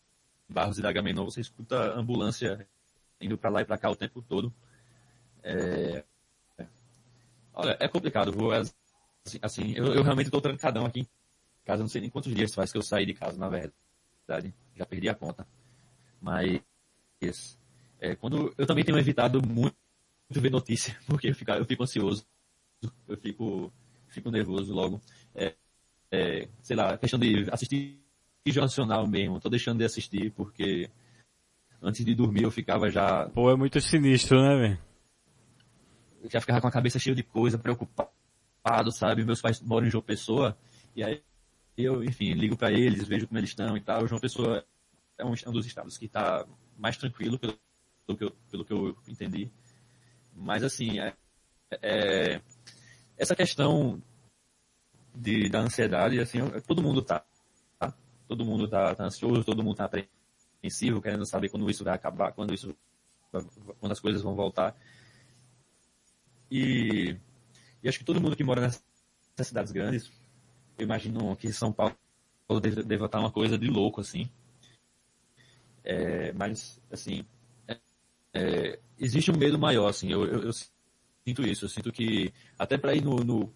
Barros 0.47 0.77
e 0.77 0.81
da 0.81 0.91
Gamenon, 0.91 1.25
você 1.25 1.41
escuta 1.41 1.93
ambulância 1.97 2.67
indo 3.19 3.37
para 3.37 3.49
lá 3.49 3.61
e 3.61 3.65
para 3.65 3.77
cá 3.77 3.89
o 3.89 3.95
tempo 3.95 4.21
todo. 4.21 4.53
É... 5.43 6.03
Olha, 7.53 7.77
é 7.79 7.87
complicado, 7.87 8.31
vou, 8.31 8.51
assim, 8.51 9.39
assim, 9.41 9.73
eu, 9.73 9.93
eu 9.93 10.03
realmente 10.03 10.27
estou 10.27 10.41
trancadão 10.41 10.85
aqui 10.85 11.07
casa, 11.63 11.83
não 11.83 11.89
sei 11.89 12.01
nem 12.01 12.09
quantos 12.09 12.33
dias 12.33 12.53
faz 12.53 12.71
que 12.71 12.77
eu 12.77 12.81
saí 12.81 13.05
de 13.05 13.13
casa, 13.13 13.37
na 13.37 13.49
verdade, 13.49 14.53
já 14.75 14.85
perdi 14.85 15.09
a 15.09 15.15
conta. 15.15 15.47
Mas, 16.19 16.61
é, 17.99 18.15
quando 18.15 18.53
eu 18.57 18.65
também 18.65 18.83
tenho 18.83 18.97
evitado 18.97 19.41
muito, 19.41 19.75
muito 20.29 20.41
ver 20.41 20.51
notícia, 20.51 20.97
porque 21.07 21.29
eu 21.29 21.35
fico, 21.35 21.51
eu 21.51 21.65
fico 21.65 21.83
ansioso, 21.83 22.25
eu 23.07 23.17
fico, 23.17 23.71
fico 24.07 24.31
nervoso 24.31 24.73
logo. 24.73 25.01
É, 25.35 25.55
é, 26.11 26.47
sei 26.61 26.75
lá, 26.75 26.97
questão 26.97 27.19
de 27.19 27.49
assistir 27.51 27.99
Jornal 28.47 29.07
mesmo, 29.07 29.39
tô 29.39 29.49
deixando 29.49 29.77
de 29.77 29.85
assistir 29.85 30.31
porque 30.31 30.89
antes 31.81 32.03
de 32.03 32.15
dormir 32.15 32.43
eu 32.43 32.51
ficava 32.51 32.89
já 32.89 33.29
Pô, 33.29 33.51
é 33.51 33.55
muito 33.55 33.79
sinistro, 33.79 34.41
né, 34.41 34.55
velho? 34.57 34.91
já 36.29 36.39
ficava 36.39 36.61
com 36.61 36.67
a 36.67 36.71
cabeça 36.71 36.99
cheia 36.99 37.15
de 37.15 37.23
coisa, 37.23 37.57
preocupado, 37.57 38.91
sabe? 38.91 39.23
Meus 39.25 39.41
pais 39.41 39.61
moram 39.61 39.87
em 39.87 39.89
João 39.89 40.03
Pessoa, 40.03 40.57
e 40.95 41.03
aí 41.03 41.21
eu, 41.83 42.03
enfim, 42.03 42.33
ligo 42.33 42.57
para 42.57 42.71
eles, 42.71 43.07
vejo 43.07 43.27
como 43.27 43.39
eles 43.39 43.49
estão 43.49 43.75
e 43.77 43.81
tal. 43.81 44.07
João 44.07 44.19
Pessoa 44.19 44.65
é 45.17 45.25
um, 45.25 45.33
é 45.33 45.49
um 45.49 45.53
dos 45.53 45.65
estados 45.65 45.97
que 45.97 46.05
está 46.05 46.45
mais 46.77 46.97
tranquilo, 46.97 47.37
pelo, 47.37 47.57
pelo, 48.05 48.17
que 48.17 48.23
eu, 48.23 48.31
pelo 48.49 48.65
que 48.65 48.73
eu 48.73 48.97
entendi. 49.07 49.51
Mas, 50.33 50.63
assim, 50.63 50.99
é, 50.99 51.15
é, 51.81 52.41
essa 53.17 53.35
questão 53.35 54.01
de, 55.13 55.49
da 55.49 55.59
ansiedade, 55.59 56.19
assim, 56.19 56.39
todo 56.67 56.81
mundo 56.81 57.01
tá, 57.01 57.23
tá? 57.77 57.93
Todo 58.27 58.45
mundo 58.45 58.67
tá, 58.67 58.95
tá 58.95 59.05
ansioso, 59.05 59.43
todo 59.43 59.63
mundo 59.63 59.75
tá 59.75 59.85
apreensivo, 59.85 61.01
querendo 61.01 61.25
saber 61.25 61.49
quando 61.49 61.69
isso 61.69 61.83
vai 61.83 61.93
acabar, 61.93 62.31
quando 62.31 62.53
isso, 62.53 62.75
quando 63.79 63.91
as 63.91 63.99
coisas 63.99 64.21
vão 64.21 64.35
voltar. 64.35 64.75
E, 66.49 67.15
e 67.81 67.87
acho 67.87 67.99
que 67.99 68.05
todo 68.05 68.19
mundo 68.19 68.35
que 68.35 68.43
mora 68.43 68.61
nessas 68.61 68.83
cidades 69.47 69.71
grandes, 69.71 70.11
eu 70.77 70.83
imagino 70.85 71.35
que 71.35 71.51
São 71.51 71.71
Paulo 71.71 71.95
deve, 72.61 72.83
deve 72.83 73.05
estar 73.05 73.19
uma 73.19 73.31
coisa 73.31 73.57
de 73.57 73.67
louco, 73.67 74.01
assim. 74.01 74.29
É, 75.83 76.31
mas, 76.33 76.79
assim, 76.91 77.25
é, 77.67 77.77
é, 78.33 78.79
existe 78.99 79.31
um 79.31 79.37
medo 79.37 79.57
maior, 79.57 79.87
assim, 79.87 80.11
eu, 80.11 80.25
eu, 80.25 80.43
eu, 80.43 80.53
sinto 80.53 81.43
isso, 81.43 81.65
eu 81.65 81.69
sinto 81.69 81.91
que 81.91 82.31
até 82.57 82.77
para 82.77 82.95
ir 82.95 83.03
no, 83.03 83.17
no, 83.17 83.53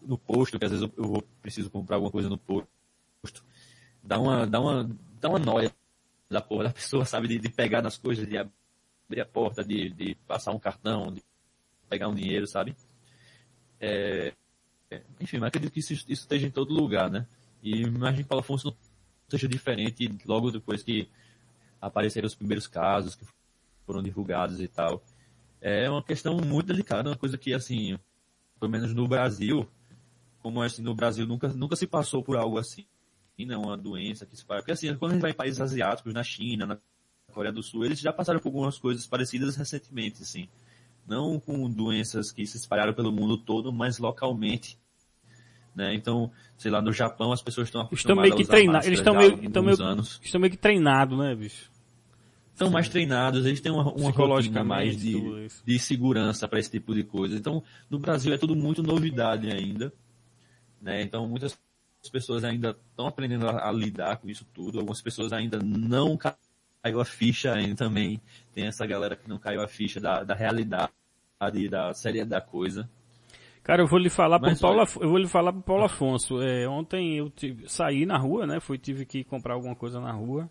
no, 0.00 0.18
posto, 0.18 0.58
que 0.58 0.64
às 0.64 0.70
vezes 0.70 0.88
eu, 0.96 1.04
eu 1.04 1.22
preciso 1.42 1.70
comprar 1.70 1.96
alguma 1.96 2.10
coisa 2.10 2.28
no 2.28 2.38
posto, 2.38 3.44
dá 4.02 4.18
uma, 4.18 4.46
dá 4.46 4.60
uma, 4.60 4.98
dá 5.20 5.28
uma 5.28 5.38
noia 5.38 5.74
da 6.30 6.40
porra 6.40 6.64
da 6.64 6.72
pessoa, 6.72 7.04
sabe, 7.04 7.28
de, 7.28 7.38
de 7.38 7.48
pegar 7.50 7.82
nas 7.82 7.98
coisas, 7.98 8.26
de 8.26 8.38
abrir 8.38 9.20
a 9.20 9.26
porta, 9.26 9.64
de, 9.64 9.90
de 9.90 10.14
passar 10.26 10.52
um 10.52 10.58
cartão, 10.58 11.12
de 11.12 11.22
pegar 11.88 12.08
um 12.08 12.14
dinheiro, 12.14 12.46
sabe? 12.46 12.74
É, 13.80 14.32
enfim, 15.20 15.38
mas 15.38 15.48
acredito 15.48 15.72
que 15.72 15.80
isso, 15.80 15.92
isso, 15.92 16.06
esteja 16.08 16.46
em 16.46 16.50
todo 16.50 16.74
lugar, 16.74 17.10
né? 17.10 17.26
E 17.62 17.82
imagino 17.82 18.22
que 18.22 18.28
Paulo 18.28 18.40
Afonso 18.40 18.68
não 18.68 18.76
seja 19.28 19.46
diferente 19.46 20.08
logo 20.24 20.50
depois 20.50 20.82
que 20.82 21.08
apareceram 21.80 22.26
os 22.26 22.34
primeiros 22.34 22.66
casos 22.66 23.14
que 23.14 23.24
foram 23.86 24.02
divulgados 24.02 24.60
e 24.60 24.68
tal. 24.68 25.02
É 25.60 25.88
uma 25.90 26.02
questão 26.02 26.36
muito 26.38 26.68
delicada, 26.68 27.10
uma 27.10 27.16
coisa 27.16 27.36
que, 27.36 27.52
assim, 27.52 27.98
pelo 28.58 28.70
menos 28.70 28.94
no 28.94 29.06
Brasil, 29.06 29.68
como 30.42 30.62
assim, 30.62 30.82
no 30.82 30.94
Brasil 30.94 31.26
nunca, 31.26 31.48
nunca 31.48 31.76
se 31.76 31.86
passou 31.86 32.22
por 32.22 32.36
algo 32.36 32.58
assim, 32.58 32.86
não, 33.38 33.62
uma 33.62 33.76
doença 33.76 34.26
que 34.26 34.36
se 34.36 34.44
faz. 34.44 34.60
Porque 34.60 34.72
assim, 34.72 34.94
quando 34.96 35.12
a 35.12 35.14
gente 35.14 35.22
vai 35.22 35.30
em 35.30 35.34
países 35.34 35.60
asiáticos, 35.60 36.12
na 36.12 36.22
China, 36.22 36.66
na 36.66 36.78
Coreia 37.32 37.52
do 37.52 37.62
Sul, 37.62 37.84
eles 37.84 38.00
já 38.00 38.12
passaram 38.12 38.40
por 38.40 38.48
algumas 38.48 38.78
coisas 38.78 39.06
parecidas 39.06 39.56
recentemente, 39.56 40.22
assim. 40.22 40.48
Não 41.06 41.40
com 41.40 41.68
doenças 41.68 42.30
que 42.30 42.46
se 42.46 42.56
espalharam 42.56 42.94
pelo 42.94 43.10
mundo 43.12 43.36
todo, 43.36 43.72
mas 43.72 43.98
localmente. 43.98 44.78
Né? 45.74 45.94
Então, 45.94 46.30
sei 46.56 46.70
lá, 46.70 46.80
no 46.82 46.92
Japão 46.92 47.32
as 47.32 47.42
pessoas 47.42 47.68
estão 47.68 47.82
Estão 47.82 48.14
acostumadas 48.14 48.30
meio 48.30 48.36
que 48.36 48.44
treinados, 48.44 48.86
eles 48.86 48.98
estão 48.98 49.14
meio, 49.14 49.44
estão 49.44 49.62
meio, 49.62 49.82
anos. 49.82 50.20
estão 50.22 50.40
meio 50.40 50.50
que 50.50 50.56
treinados, 50.56 51.18
né, 51.18 51.34
bicho? 51.34 51.70
Estão 52.52 52.70
mais 52.70 52.88
treinados, 52.90 53.46
eles 53.46 53.60
têm 53.60 53.72
uma, 53.72 53.90
uma 53.90 54.10
rotina 54.10 54.62
mais 54.62 54.94
de, 54.94 55.48
de 55.64 55.78
segurança 55.78 56.46
para 56.46 56.58
esse 56.58 56.70
tipo 56.70 56.94
de 56.94 57.02
coisa. 57.02 57.34
Então, 57.34 57.62
no 57.88 57.98
Brasil 57.98 58.34
é 58.34 58.36
tudo 58.36 58.54
muito 58.54 58.82
novidade 58.82 59.50
ainda. 59.50 59.90
Né? 60.80 61.00
Então, 61.00 61.26
muitas 61.26 61.58
pessoas 62.12 62.44
ainda 62.44 62.76
estão 62.90 63.06
aprendendo 63.06 63.48
a, 63.48 63.68
a 63.68 63.72
lidar 63.72 64.18
com 64.18 64.28
isso 64.28 64.46
tudo. 64.52 64.78
Algumas 64.78 65.00
pessoas 65.00 65.32
ainda 65.32 65.58
não 65.58 66.18
caiu 66.82 67.00
a 67.00 67.04
ficha 67.04 67.52
ainda 67.52 67.74
também. 67.74 68.20
Tem 68.54 68.66
essa 68.66 68.86
galera 68.86 69.16
que 69.16 69.28
não 69.28 69.38
caiu 69.38 69.62
a 69.62 69.68
ficha 69.68 70.00
da, 70.00 70.22
da 70.22 70.34
realidade, 70.34 70.90
da 71.70 71.92
seriedade 71.92 72.30
da 72.30 72.40
coisa. 72.40 72.88
Cara, 73.62 73.82
eu 73.82 73.86
vou 73.86 73.98
lhe 73.98 74.08
falar 74.10 74.38
Mas 74.40 74.58
pro 74.58 74.68
Paulo, 74.68 74.86
eu 75.00 75.08
vou 75.10 75.18
lhe 75.18 75.28
falar 75.28 75.52
pro 75.52 75.62
Paulo 75.62 75.84
Afonso. 75.84 76.40
É, 76.42 76.66
ontem 76.66 77.18
eu 77.18 77.30
tive- 77.30 77.68
saí 77.68 78.06
na 78.06 78.16
rua, 78.16 78.46
né? 78.46 78.58
Fui, 78.58 78.78
tive 78.78 79.04
que 79.04 79.22
comprar 79.22 79.54
alguma 79.54 79.74
coisa 79.76 80.00
na 80.00 80.12
rua. 80.12 80.48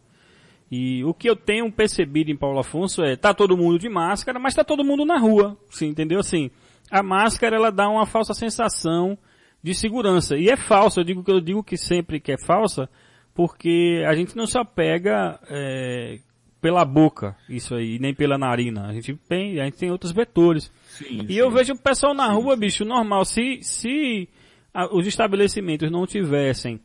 E 0.71 1.03
o 1.03 1.13
que 1.15 1.27
eu 1.27 1.36
tenho 1.36 1.71
percebido 1.71 2.30
em 2.30 2.38
Paulo 2.38 2.59
Afonso 2.59 3.01
é, 3.03 3.15
tá 3.15 3.34
todo 3.34 3.57
mundo 3.57 3.80
de 3.80 3.89
máscara, 3.89 4.38
mas 4.38 4.53
tá 4.53 4.63
todo 4.63 4.86
mundo 4.86 5.03
na 5.03 5.17
rua, 5.17 5.57
sim, 5.71 5.88
entendeu? 5.88 6.19
Assim, 6.19 6.51
a 6.91 7.01
máscara 7.01 7.55
ela 7.55 7.71
dá 7.71 7.89
uma 7.89 8.05
falsa 8.05 8.36
sensação 8.36 9.17
de 9.63 9.73
segurança. 9.73 10.38
E 10.38 10.47
é 10.47 10.55
falsa, 10.55 10.99
eu 10.99 11.03
digo 11.03 11.23
que 11.23 11.32
eu 11.32 11.41
digo 11.41 11.63
que 11.63 11.75
sempre 11.75 12.19
que 12.19 12.32
é 12.32 12.38
falsa, 12.45 12.88
porque 13.34 14.03
a 14.07 14.13
gente 14.15 14.36
não 14.36 14.45
só 14.45 14.63
pega 14.63 15.39
é, 15.49 16.19
pela 16.61 16.84
boca 16.84 17.36
isso 17.47 17.75
aí, 17.75 17.97
nem 17.99 18.13
pela 18.13 18.38
narina. 18.38 18.88
A 18.88 18.93
gente 18.93 19.15
tem, 19.27 19.59
a 19.59 19.65
gente 19.65 19.77
tem 19.77 19.91
outros 19.91 20.11
vetores. 20.11 20.71
Sim, 20.89 21.25
E 21.27 21.38
eu 21.38 21.49
vejo 21.49 21.73
o 21.73 21.77
pessoal 21.80 22.13
na 22.13 22.27
rua, 22.27 22.55
bicho, 22.55 22.84
normal. 22.84 23.23
Se, 23.25 23.59
se 23.61 24.27
ah, 24.73 24.88
os 24.91 25.07
estabelecimentos 25.07 25.91
não 25.91 26.05
tivessem 26.05 26.80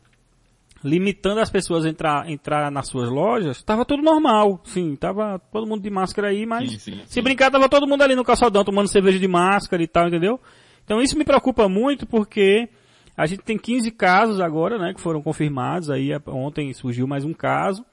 limitando 0.83 1.41
as 1.41 1.51
pessoas 1.51 1.87
a 1.87 1.89
entrar, 1.89 2.31
entrar 2.31 2.71
nas 2.71 2.89
suas 2.89 3.09
lojas, 3.09 3.63
tava 3.63 3.87
tudo 3.87 4.03
normal. 4.03 4.61
Sim, 4.65 4.95
tava 4.95 5.39
todo 5.51 5.67
mundo 5.67 5.83
de 5.83 5.89
máscara 5.89 6.29
aí, 6.29 6.45
mas 6.45 6.73
Sim, 6.73 6.79
sim, 6.79 7.01
se 7.07 7.15
sim. 7.15 7.23
brincar 7.23 7.51
tava 7.51 7.69
todo 7.71 7.87
mundo 7.89 8.03
ali 8.03 8.15
no 8.15 8.23
calçadão 8.23 8.63
tomando 8.63 8.89
cerveja 8.89 9.19
de 9.19 9.27
máscara 9.27 9.83
e 9.83 9.89
tal, 9.89 10.09
entendeu? 10.09 10.39
Então 10.85 11.01
isso 11.01 11.17
me 11.17 11.25
preocupa 11.25 11.69
muito 11.71 12.07
porque 12.07 12.69
a 13.17 13.27
gente 13.27 13.43
tem 13.43 13.59
15 13.59 13.91
casos 13.93 14.41
agora, 14.41 14.79
né, 14.79 14.93
que 14.95 15.01
foram 15.01 15.23
confirmados 15.23 15.91
aí, 15.91 16.11
ontem 16.27 16.73
surgiu 16.73 17.07
mais 17.07 17.25
um 17.25 17.33
caso. 17.33 17.85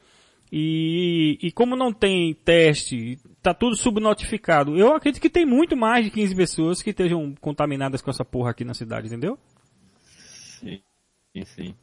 E, 0.51 1.37
e 1.41 1.51
como 1.51 1.77
não 1.77 1.93
tem 1.93 2.33
teste, 2.33 3.17
tá 3.41 3.53
tudo 3.53 3.77
subnotificado. 3.77 4.77
Eu 4.77 4.93
acredito 4.93 5.21
que 5.21 5.29
tem 5.29 5.45
muito 5.45 5.77
mais 5.77 6.03
de 6.03 6.11
15 6.11 6.35
pessoas 6.35 6.81
que 6.81 6.89
estejam 6.89 7.33
contaminadas 7.39 8.01
com 8.01 8.09
essa 8.09 8.25
porra 8.25 8.51
aqui 8.51 8.65
na 8.65 8.73
cidade, 8.73 9.07
entendeu? 9.07 9.39
Sim, 10.59 10.81
sim, 11.33 11.45
sim. 11.45 11.75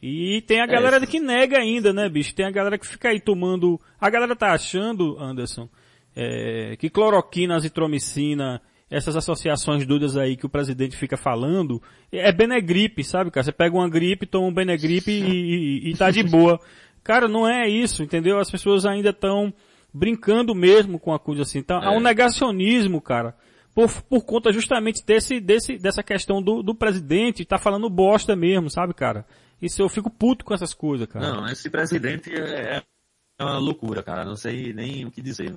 E 0.00 0.42
tem 0.42 0.60
a 0.60 0.66
galera 0.66 1.04
que 1.06 1.18
nega 1.18 1.58
ainda, 1.58 1.92
né, 1.92 2.08
bicho? 2.08 2.34
Tem 2.34 2.46
a 2.46 2.50
galera 2.50 2.78
que 2.78 2.86
fica 2.86 3.08
aí 3.08 3.18
tomando. 3.18 3.80
A 4.00 4.08
galera 4.10 4.36
tá 4.36 4.52
achando, 4.52 5.18
Anderson, 5.18 5.68
é, 6.14 6.76
que 6.78 6.90
cloroquina, 6.90 7.56
azitromicina, 7.56 8.60
essas 8.90 9.16
associações 9.16 9.86
doidas 9.86 10.16
aí 10.16 10.36
que 10.36 10.46
o 10.46 10.48
presidente 10.48 10.96
fica 10.96 11.16
falando, 11.16 11.82
é 12.12 12.30
Benegripe, 12.30 13.02
sabe, 13.02 13.30
cara? 13.30 13.44
Você 13.44 13.52
pega 13.52 13.74
uma 13.74 13.88
gripe, 13.88 14.26
toma 14.26 14.46
um 14.48 14.54
Benegripe 14.54 15.10
e, 15.10 15.86
e, 15.86 15.90
e 15.90 15.96
tá 15.96 16.10
de 16.10 16.22
boa. 16.22 16.60
Cara, 17.02 17.26
não 17.28 17.48
é 17.48 17.68
isso, 17.68 18.02
entendeu? 18.02 18.38
As 18.38 18.50
pessoas 18.50 18.86
ainda 18.86 19.10
estão 19.10 19.52
brincando 19.92 20.54
mesmo 20.54 20.98
com 20.98 21.12
a 21.12 21.18
coisa 21.18 21.42
assim. 21.42 21.58
Então, 21.58 21.78
há 21.82 21.90
um 21.92 21.98
É. 21.98 22.02
negacionismo, 22.02 23.00
cara. 23.00 23.34
Por, 23.74 23.90
por 24.02 24.24
conta 24.24 24.52
justamente 24.52 25.04
desse, 25.04 25.40
desse, 25.40 25.76
dessa 25.78 26.02
questão 26.02 26.40
do, 26.40 26.62
do 26.62 26.74
presidente 26.74 27.44
tá 27.44 27.58
falando 27.58 27.90
bosta 27.90 28.36
mesmo, 28.36 28.70
sabe, 28.70 28.94
cara? 28.94 29.26
Isso 29.60 29.82
eu 29.82 29.88
fico 29.88 30.08
puto 30.10 30.44
com 30.44 30.54
essas 30.54 30.72
coisas, 30.72 31.06
cara. 31.08 31.32
Não, 31.32 31.46
esse 31.48 31.68
presidente 31.68 32.32
é, 32.32 32.82
é 33.38 33.44
uma 33.44 33.58
loucura, 33.58 34.02
cara. 34.02 34.24
Não 34.24 34.36
sei 34.36 34.72
nem 34.72 35.04
o 35.04 35.10
que 35.10 35.20
dizer. 35.20 35.56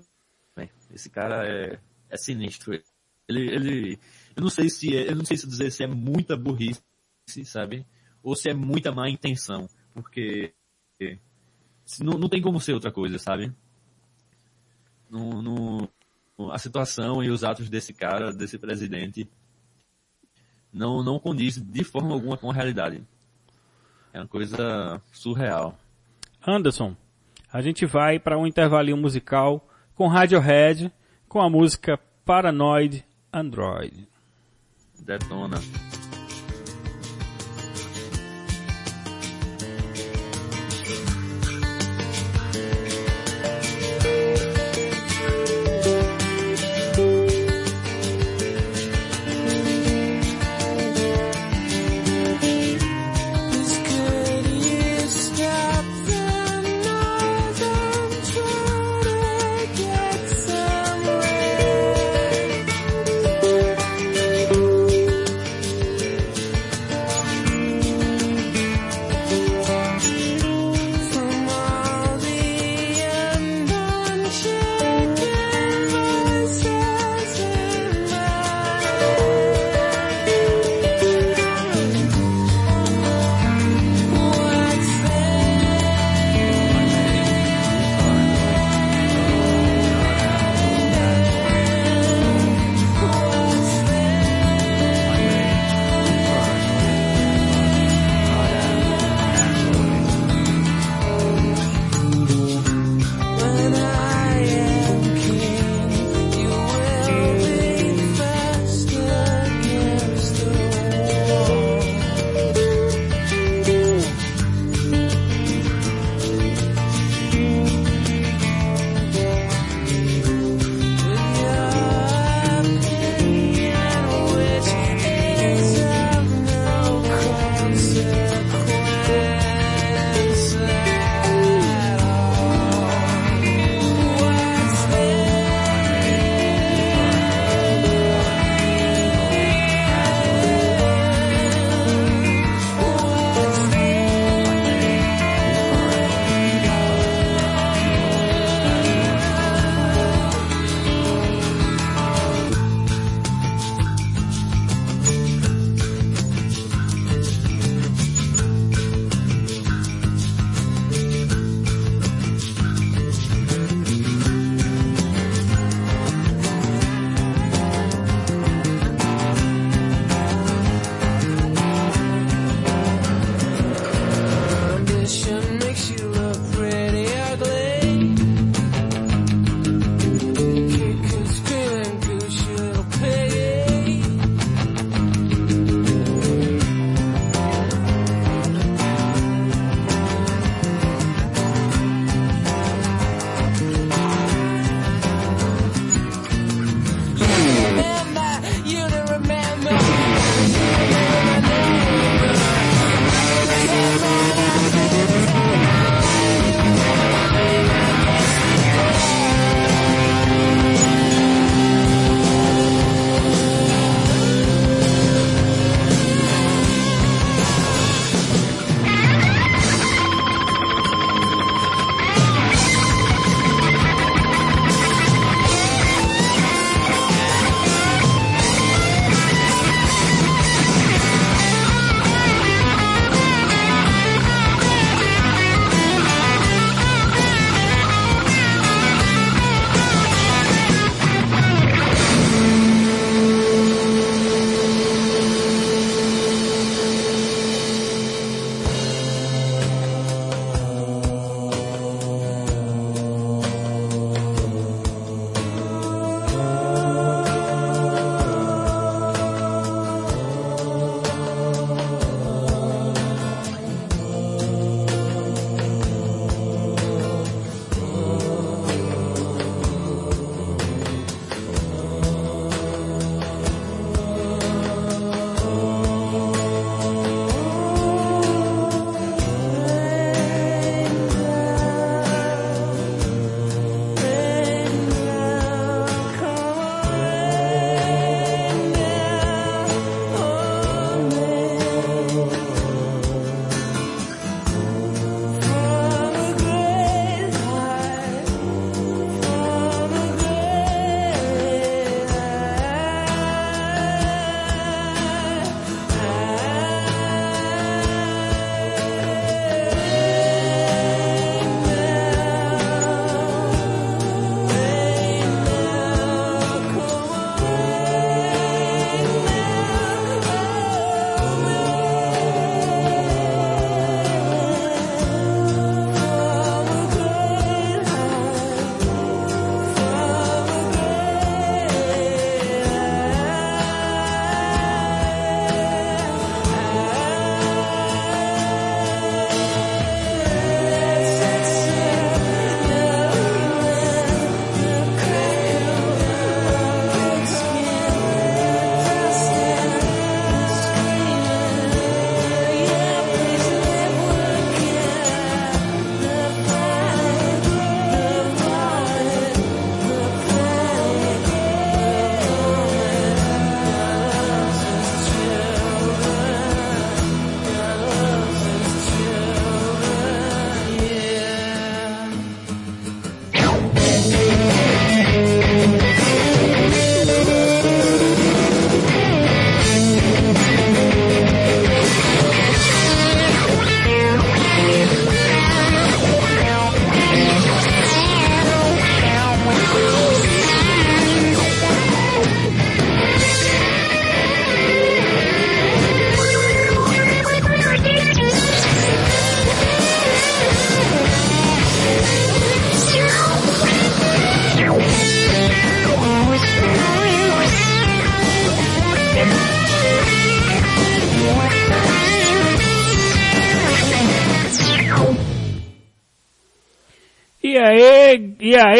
Esse 0.93 1.09
cara 1.09 1.47
é, 1.47 1.78
é 2.09 2.17
sinistro. 2.17 2.80
Ele, 3.28 3.53
ele, 3.53 3.99
eu 4.36 4.41
não 4.41 4.49
sei 4.49 4.69
se 4.69 4.95
é, 4.95 5.09
eu 5.11 5.15
não 5.15 5.25
sei 5.25 5.36
se 5.36 5.47
dizer 5.47 5.71
se 5.71 5.84
é 5.84 5.88
muita 5.88 6.38
burrice, 6.38 6.82
sabe? 7.43 7.86
Ou 8.23 8.36
se 8.36 8.49
é 8.49 8.53
muita 8.53 8.91
má 8.91 9.09
intenção, 9.09 9.67
porque 9.93 10.53
não, 11.99 12.17
não 12.17 12.30
tem 12.30 12.41
como 12.41 12.59
ser 12.59 12.73
outra 12.73 12.91
coisa, 12.91 13.19
sabe? 13.19 13.51
Não, 15.09 15.41
não, 15.41 15.89
a 16.51 16.57
situação 16.57 17.23
e 17.23 17.30
os 17.30 17.43
atos 17.43 17.69
desse 17.69 17.93
cara, 17.93 18.32
desse 18.32 18.57
presidente, 18.57 19.30
não, 20.71 21.03
não 21.03 21.19
condiz 21.19 21.57
de 21.57 21.84
forma 21.84 22.13
alguma 22.13 22.38
com 22.38 22.49
a 22.49 22.53
realidade. 22.53 23.03
É 24.13 24.19
uma 24.19 24.28
coisa 24.28 25.01
surreal. 25.11 25.78
Anderson, 26.45 26.95
a 27.51 27.61
gente 27.61 27.86
vai 27.86 28.19
para 28.19 28.38
um 28.38 28.47
intervalinho 28.47 28.97
musical 28.97 29.67
com 29.95 30.07
Radiohead, 30.07 30.91
com 31.28 31.41
a 31.41 31.49
música 31.49 31.97
Paranoid 32.25 33.05
Android. 33.34 34.07
Detona. 35.03 35.96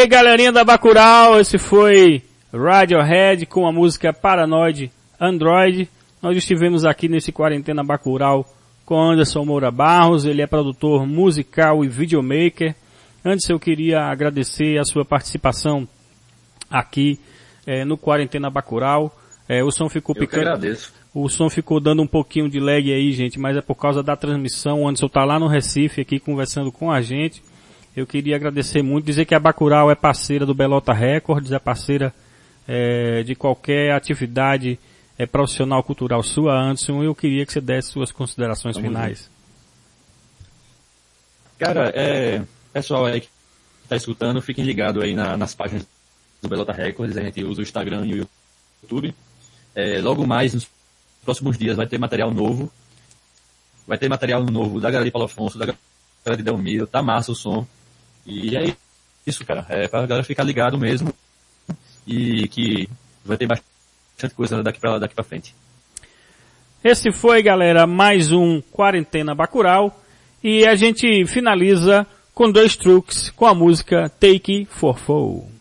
Aí, 0.08 0.10
galerinha 0.10 0.52
da 0.54 0.64
Bacurau, 0.64 1.38
esse 1.38 1.58
foi 1.58 2.24
Radiohead 2.54 3.46
com 3.46 3.68
a 3.68 3.74
música 3.74 4.14
Paranoid 4.14 4.90
Android. 5.20 5.90
Nós 6.22 6.38
estivemos 6.38 6.86
aqui 6.86 7.10
nesse 7.10 7.32
Quarentena 7.34 7.84
Bacurau 7.84 8.46
com 8.86 8.98
Anderson 8.98 9.44
Moura 9.44 9.70
Barros, 9.70 10.26
ele 10.26 10.42
é 10.42 10.48
produtor 10.48 11.06
musical 11.06 11.84
e 11.84 11.90
videomaker. 11.90 12.74
Antes 13.24 13.50
eu 13.50 13.60
queria 13.60 14.00
agradecer 14.04 14.80
a 14.80 14.86
sua 14.86 15.04
participação 15.04 15.86
aqui 16.70 17.20
é, 17.66 17.84
no 17.84 17.98
Quarentena 17.98 18.50
Bacurau. 18.50 19.14
É, 19.50 19.62
o 19.62 19.72
som 19.72 19.90
ficou 19.90 20.16
picando. 20.16 20.50
O 21.14 21.28
som 21.28 21.50
ficou 21.50 21.82
dando 21.82 22.02
um 22.02 22.08
pouquinho 22.08 22.50
de 22.50 22.60
lag 22.60 22.94
aí, 22.94 23.12
gente, 23.12 23.38
mas 23.40 23.58
é 23.58 23.62
por 23.62 23.76
causa 23.76 24.02
da 24.02 24.16
transmissão. 24.16 24.84
O 24.84 24.88
Anderson 24.88 25.10
tá 25.10 25.26
lá 25.26 25.38
no 25.38 25.48
Recife 25.48 26.02
aqui 26.02 26.18
conversando 26.18 26.72
com 26.72 26.92
a 26.92 27.02
gente. 27.02 27.42
Eu 27.98 28.06
queria 28.06 28.36
agradecer 28.36 28.84
muito, 28.84 29.06
dizer 29.06 29.26
que 29.26 29.34
a 29.34 29.40
Bacurau 29.40 29.90
é 29.90 29.96
parceira 29.96 30.46
do 30.46 30.54
Belota 30.54 30.94
Records, 30.94 31.52
é 31.52 31.58
parceira 31.58 32.14
é, 32.68 33.24
de 33.24 33.34
qualquer 33.34 33.92
atividade 33.92 34.80
é, 35.18 35.26
profissional 35.26 35.82
cultural 35.82 36.22
sua, 36.22 36.54
Anderson. 36.54 37.02
Eu 37.02 37.16
queria 37.16 37.44
que 37.44 37.52
você 37.52 37.60
desse 37.60 37.90
suas 37.90 38.12
considerações 38.12 38.76
Vamos 38.76 38.88
finais. 38.88 39.32
Cara, 41.58 41.90
é, 41.96 42.44
pessoal 42.72 43.08
aí 43.08 43.22
que 43.22 43.30
tá 43.90 43.96
escutando, 43.96 44.40
fiquem 44.44 44.64
ligados 44.64 45.02
aí 45.02 45.16
na- 45.16 45.36
nas 45.36 45.56
páginas 45.56 45.88
do 46.40 46.48
Belota 46.48 46.72
Records, 46.72 47.18
a 47.18 47.24
gente 47.24 47.44
usa 47.44 47.62
o 47.62 47.64
Instagram 47.64 48.06
e 48.06 48.22
o 48.22 48.30
YouTube. 48.84 49.16
É, 49.74 50.00
logo 50.02 50.28
mais, 50.28 50.54
nos 50.54 50.68
próximos 51.26 51.58
dias, 51.58 51.76
vai 51.76 51.88
ter 51.88 51.98
material 51.98 52.32
novo. 52.32 52.72
Vai 53.88 53.98
ter 53.98 54.08
material 54.08 54.44
novo 54.44 54.80
da 54.80 54.92
galera 54.92 55.06
de 55.06 55.12
Paulo 55.12 55.26
Afonso, 55.26 55.58
da 55.58 55.66
galera 55.66 56.38
de 56.38 56.44
Delmiro, 56.44 56.86
tá 56.86 57.02
massa 57.02 57.32
o 57.32 57.36
som. 57.36 57.66
E 58.28 58.58
é 58.58 58.76
isso, 59.26 59.46
cara. 59.46 59.66
É 59.70 59.88
pra 59.88 60.06
galera 60.06 60.24
ficar 60.24 60.44
ligado 60.44 60.78
mesmo. 60.78 61.14
E 62.06 62.48
que 62.50 62.90
vai 63.24 63.38
ter 63.38 63.48
bastante 63.48 64.36
coisa 64.36 64.62
daqui 64.62 64.80
pra, 64.80 65.00
daqui 65.00 65.16
pra 65.16 65.24
frente. 65.24 65.56
Esse 66.84 67.12
foi, 67.12 67.42
galera, 67.42 67.88
mais 67.88 68.32
um 68.32 68.62
Quarentena 68.62 69.34
Bacurau. 69.34 70.04
E 70.44 70.66
a 70.68 70.76
gente 70.76 71.26
finaliza 71.26 72.06
com 72.34 72.52
dois 72.52 72.76
truques 72.76 73.30
com 73.32 73.46
a 73.46 73.56
música 73.56 74.10
Take 74.20 74.68
for 74.70 74.98
Four. 75.00 75.57